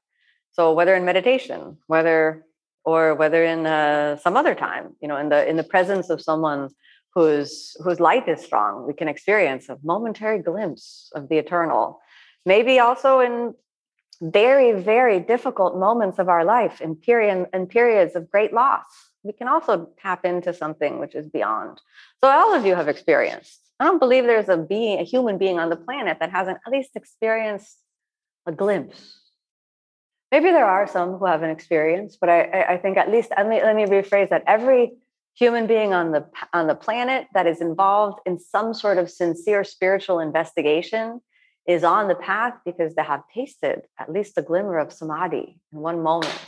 [0.53, 2.45] So whether in meditation, whether
[2.85, 6.21] or whether in uh, some other time, you know, in the in the presence of
[6.21, 6.69] someone
[7.17, 11.99] whose whose light is strong we can experience a momentary glimpse of the eternal
[12.45, 13.53] maybe also in
[14.21, 18.89] very very difficult moments of our life in period in periods of great loss
[19.23, 21.73] we can also tap into something which is beyond
[22.21, 25.57] so all of you have experienced i don't believe there's a being a human being
[25.59, 27.77] on the planet that hasn't at least experienced
[28.47, 29.19] a glimpse.
[30.31, 33.47] Maybe there are some who have an experience, but I, I think at least let
[33.47, 34.43] me, let me rephrase that.
[34.47, 34.93] Every
[35.37, 39.63] human being on the on the planet that is involved in some sort of sincere
[39.63, 41.21] spiritual investigation
[41.67, 45.79] is on the path because they have tasted at least a glimmer of samadhi in
[45.79, 46.39] one moment.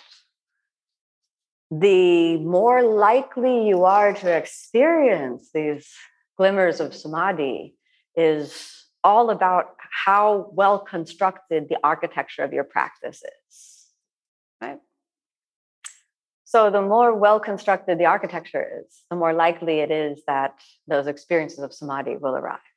[1.72, 5.88] The more likely you are to experience these
[6.38, 7.76] glimmers of samadhi
[8.16, 9.76] is all about
[10.06, 13.69] how well constructed the architecture of your practice is.
[16.51, 20.55] So, the more well constructed the architecture is, the more likely it is that
[20.88, 22.69] those experiences of samadhi will arrive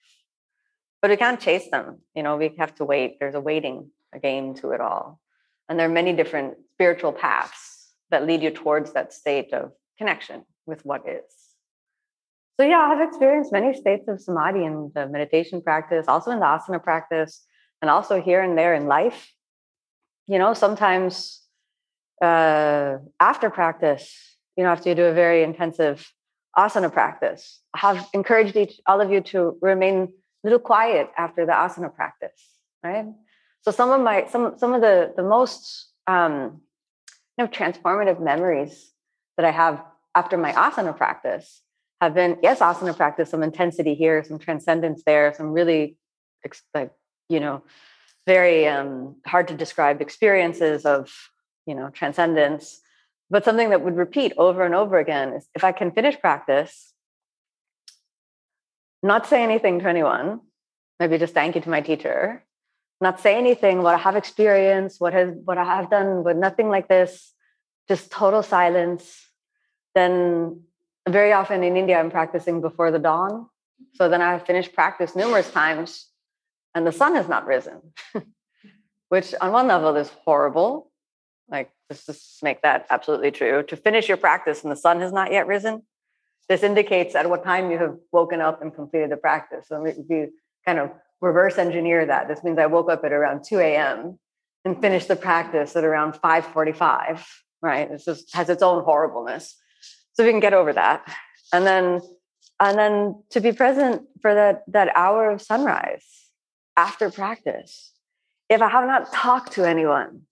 [1.03, 1.99] but we can't chase them.
[2.15, 3.19] You know, we have to wait.
[3.19, 5.21] There's a waiting a game to it all.
[5.69, 10.45] And there are many different spiritual paths that lead you towards that state of connection
[10.65, 11.25] with what is.
[12.59, 16.47] So, yeah, I've experienced many states of samadhi in the meditation practice, also in the
[16.47, 17.45] asana practice,
[17.81, 19.33] and also here and there in life.
[20.29, 21.42] You know, sometimes
[22.23, 26.11] uh, after practice, you know, after you do a very intensive
[26.57, 30.09] asana practice, have encouraged each, all of you to remain a
[30.45, 32.41] little quiet after the asana practice,
[32.83, 33.07] right?
[33.63, 36.61] So some of my some some of the the most um,
[37.37, 38.93] you know transformative memories
[39.37, 39.83] that I have
[40.15, 41.63] after my asana practice
[42.01, 45.97] have been yes asana practice some intensity here some transcendence there some really
[46.75, 46.91] like
[47.29, 47.63] you know
[48.27, 51.11] very um, hard to describe experiences of
[51.67, 52.81] you know transcendence
[53.31, 56.93] but something that would repeat over and over again is if i can finish practice
[59.03, 60.41] not say anything to anyone,
[61.01, 62.45] maybe just thank you to my teacher,
[63.01, 66.69] not say anything, what I have experienced, what has what I have done, but nothing
[66.69, 67.33] like this,
[67.89, 69.27] just total silence.
[69.95, 70.63] Then
[71.09, 73.49] very often in India, I'm practicing before the dawn.
[73.95, 76.07] So then I finished practice numerous times
[76.75, 77.81] and the sun has not risen,
[79.09, 80.92] which on one level is horrible.
[81.49, 83.63] Like, let's just make that absolutely true.
[83.65, 85.83] To finish your practice and the sun has not yet risen,
[86.49, 89.69] this indicates at what time you have woken up and completed the practice.
[89.69, 90.33] So if you
[90.67, 90.91] kind of
[91.21, 94.19] reverse engineer that, this means I woke up at around 2 a.m.
[94.65, 97.25] and finished the practice at around 5:45.
[97.61, 97.89] Right?
[97.89, 99.57] This just has its own horribleness.
[100.15, 101.07] So we can get over that.
[101.53, 102.01] And then
[102.59, 106.05] and then to be present for that that hour of sunrise
[106.77, 107.93] after practice.
[108.49, 110.23] If I have not talked to anyone,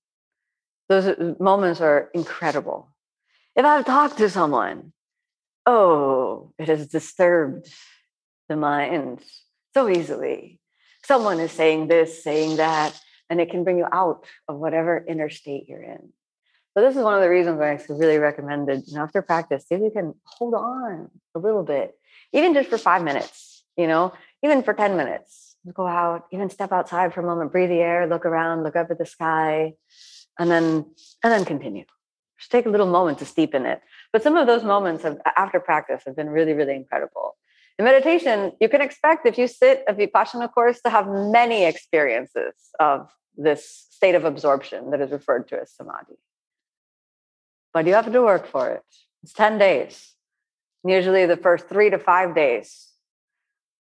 [0.90, 2.90] those uh, moments are incredible.
[3.54, 4.92] If I've talked to someone,
[5.64, 7.72] oh, it has disturbed
[8.48, 9.20] the mind
[9.72, 10.58] so easily.
[11.04, 13.00] Someone is saying this, saying that,
[13.30, 16.12] and it can bring you out of whatever inner state you're in.
[16.74, 19.80] So this is one of the reasons why I really recommended, after practice, see if
[19.80, 21.94] you can hold on a little bit,
[22.32, 24.12] even just for five minutes, you know,
[24.42, 25.56] even for 10 minutes.
[25.72, 28.90] Go out, even step outside for a moment, breathe the air, look around, look up
[28.90, 29.74] at the sky,
[30.38, 30.86] and then
[31.22, 31.84] and then continue.
[32.38, 33.82] Just take a little moment to steep in it.
[34.12, 37.36] But some of those moments of after practice have been really, really incredible.
[37.78, 42.54] In meditation, you can expect if you sit a Vipassana course to have many experiences
[42.78, 46.18] of this state of absorption that is referred to as samadhi.
[47.72, 48.84] But you have to work for it.
[49.22, 50.14] It's 10 days.
[50.84, 52.88] Usually the first three to five days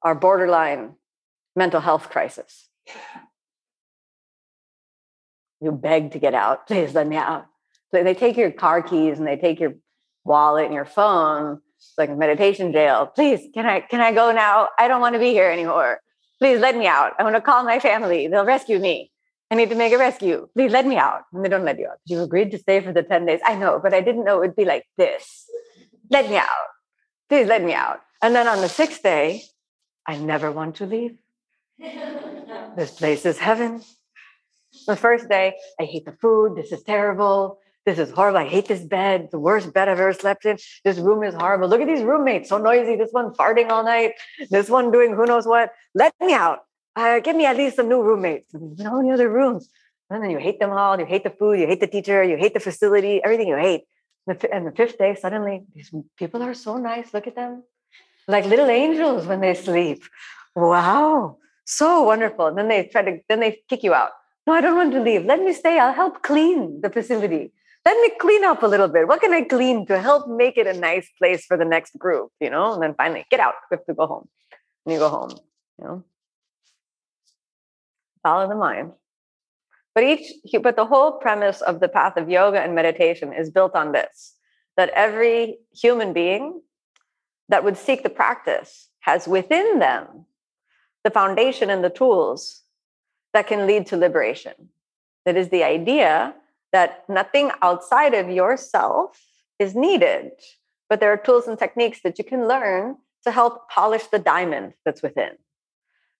[0.02, 0.96] are borderline
[1.56, 2.70] mental health crisis.
[5.64, 6.68] You beg to get out.
[6.68, 7.46] Please let me out.
[7.92, 9.76] They take your car keys and they take your
[10.26, 11.62] wallet and your phone.
[11.78, 13.06] It's like a meditation jail.
[13.06, 14.68] Please, can I can I go now?
[14.78, 16.02] I don't want to be here anymore.
[16.40, 17.14] Please let me out.
[17.18, 18.28] I want to call my family.
[18.28, 19.12] They'll rescue me.
[19.50, 20.50] I need to make a rescue.
[20.54, 21.22] Please let me out.
[21.32, 22.00] And they don't let you out.
[22.06, 23.40] You agreed to stay for the 10 days.
[23.46, 25.46] I know, but I didn't know it would be like this.
[26.10, 26.68] Let me out.
[27.30, 28.02] Please let me out.
[28.22, 29.44] And then on the sixth day,
[30.08, 31.18] I never want to leave.
[32.76, 33.84] this place is heaven.
[34.86, 36.56] The first day, I hate the food.
[36.56, 37.60] This is terrible.
[37.86, 38.40] This is horrible.
[38.40, 39.30] I hate this bed.
[39.32, 40.58] The worst bed I've ever slept in.
[40.84, 41.68] This room is horrible.
[41.68, 42.96] Look at these roommates, so noisy.
[42.96, 44.14] This one farting all night.
[44.50, 45.72] This one doing who knows what.
[45.94, 46.60] Let me out.
[46.96, 48.54] Uh, give me at least some new roommates.
[48.54, 49.70] No any other rooms.
[50.10, 51.00] And then you hate them all.
[51.00, 51.60] You hate the food.
[51.60, 52.24] You hate the teacher.
[52.24, 53.22] You hate the facility.
[53.24, 53.84] Everything you hate.
[54.26, 57.14] And the fifth day, suddenly, these people are so nice.
[57.14, 57.64] Look at them,
[58.26, 60.02] like little angels when they sleep.
[60.56, 62.48] Wow, so wonderful.
[62.48, 64.12] And then they try to, then they kick you out.
[64.46, 65.26] No, I don't want to leave.
[65.26, 65.80] Let me stay.
[65.80, 67.52] I'll help clean the facility
[67.86, 69.08] let me clean up a little bit.
[69.08, 72.32] What can I clean to help make it a nice place for the next group?
[72.40, 73.56] You know, and then finally get out.
[73.70, 74.30] We have to go home.
[74.86, 75.32] And you go home,
[75.80, 76.04] you know.
[78.24, 78.94] Follow the mind.
[79.94, 83.76] But each but the whole premise of the path of yoga and meditation is built
[83.76, 84.36] on this
[84.76, 86.62] that every human being
[87.50, 90.26] that would seek the practice has within them
[91.04, 92.63] the foundation and the tools
[93.34, 94.54] that can lead to liberation
[95.26, 96.34] That is the idea
[96.72, 99.20] that nothing outside of yourself
[99.60, 100.32] is needed,
[100.90, 104.74] but there are tools and techniques that you can learn to help polish the diamond
[104.84, 105.32] that's within.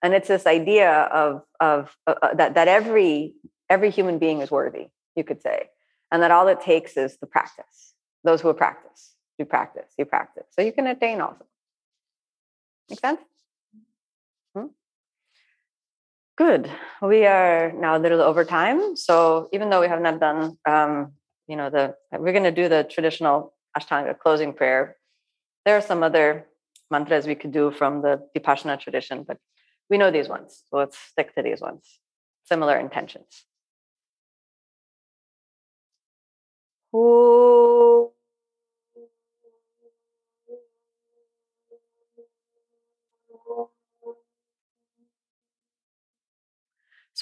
[0.02, 3.36] And it's this idea of, of uh, uh, that, that every,
[3.70, 5.70] every human being is worthy, you could say,
[6.12, 7.94] and that all it takes is the practice.
[8.24, 10.46] Those who practice, you practice, you practice.
[10.52, 11.46] So you can attain also.
[12.90, 13.22] Make sense?
[14.56, 14.68] Hmm?
[16.46, 16.70] Good.
[17.02, 18.98] We are now a little over time.
[18.98, 21.14] So even though we have not done, um,
[21.48, 24.98] you know, the we're going to do the traditional Ashtanga closing prayer.
[25.64, 26.48] There are some other
[26.92, 29.38] mantras we could do from the Vipassana tradition, but
[29.90, 30.64] we know these ones.
[30.68, 31.84] So let's stick to these ones.
[32.44, 33.46] Similar intentions.
[36.94, 37.73] Ooh.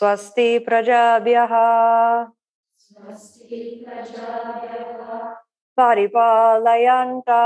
[0.01, 1.53] स्वस्ति प्रजाभ्यः।
[5.77, 7.41] परिपालयन्ता।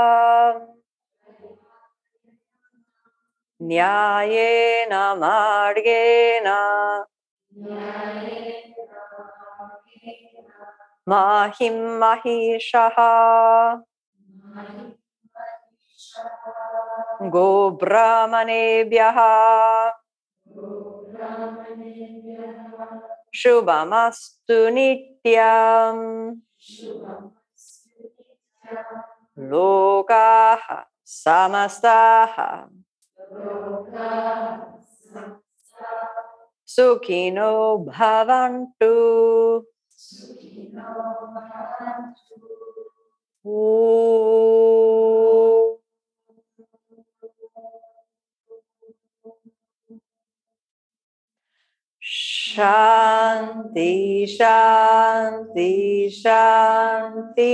[3.62, 6.46] न्यायेन मार्गेण।
[11.08, 12.96] माहिं महिषः।
[17.22, 19.16] गोब्राह्मणेभ्यः।
[23.41, 26.05] शुभमस्तु नित्यम्
[29.51, 30.65] लोकाः
[31.05, 32.35] समस्ताः
[36.75, 37.53] सुखिनो
[37.87, 38.93] भवन्तु
[43.45, 44.11] ॐ
[52.16, 57.44] Shanti, Shanti, Shanti.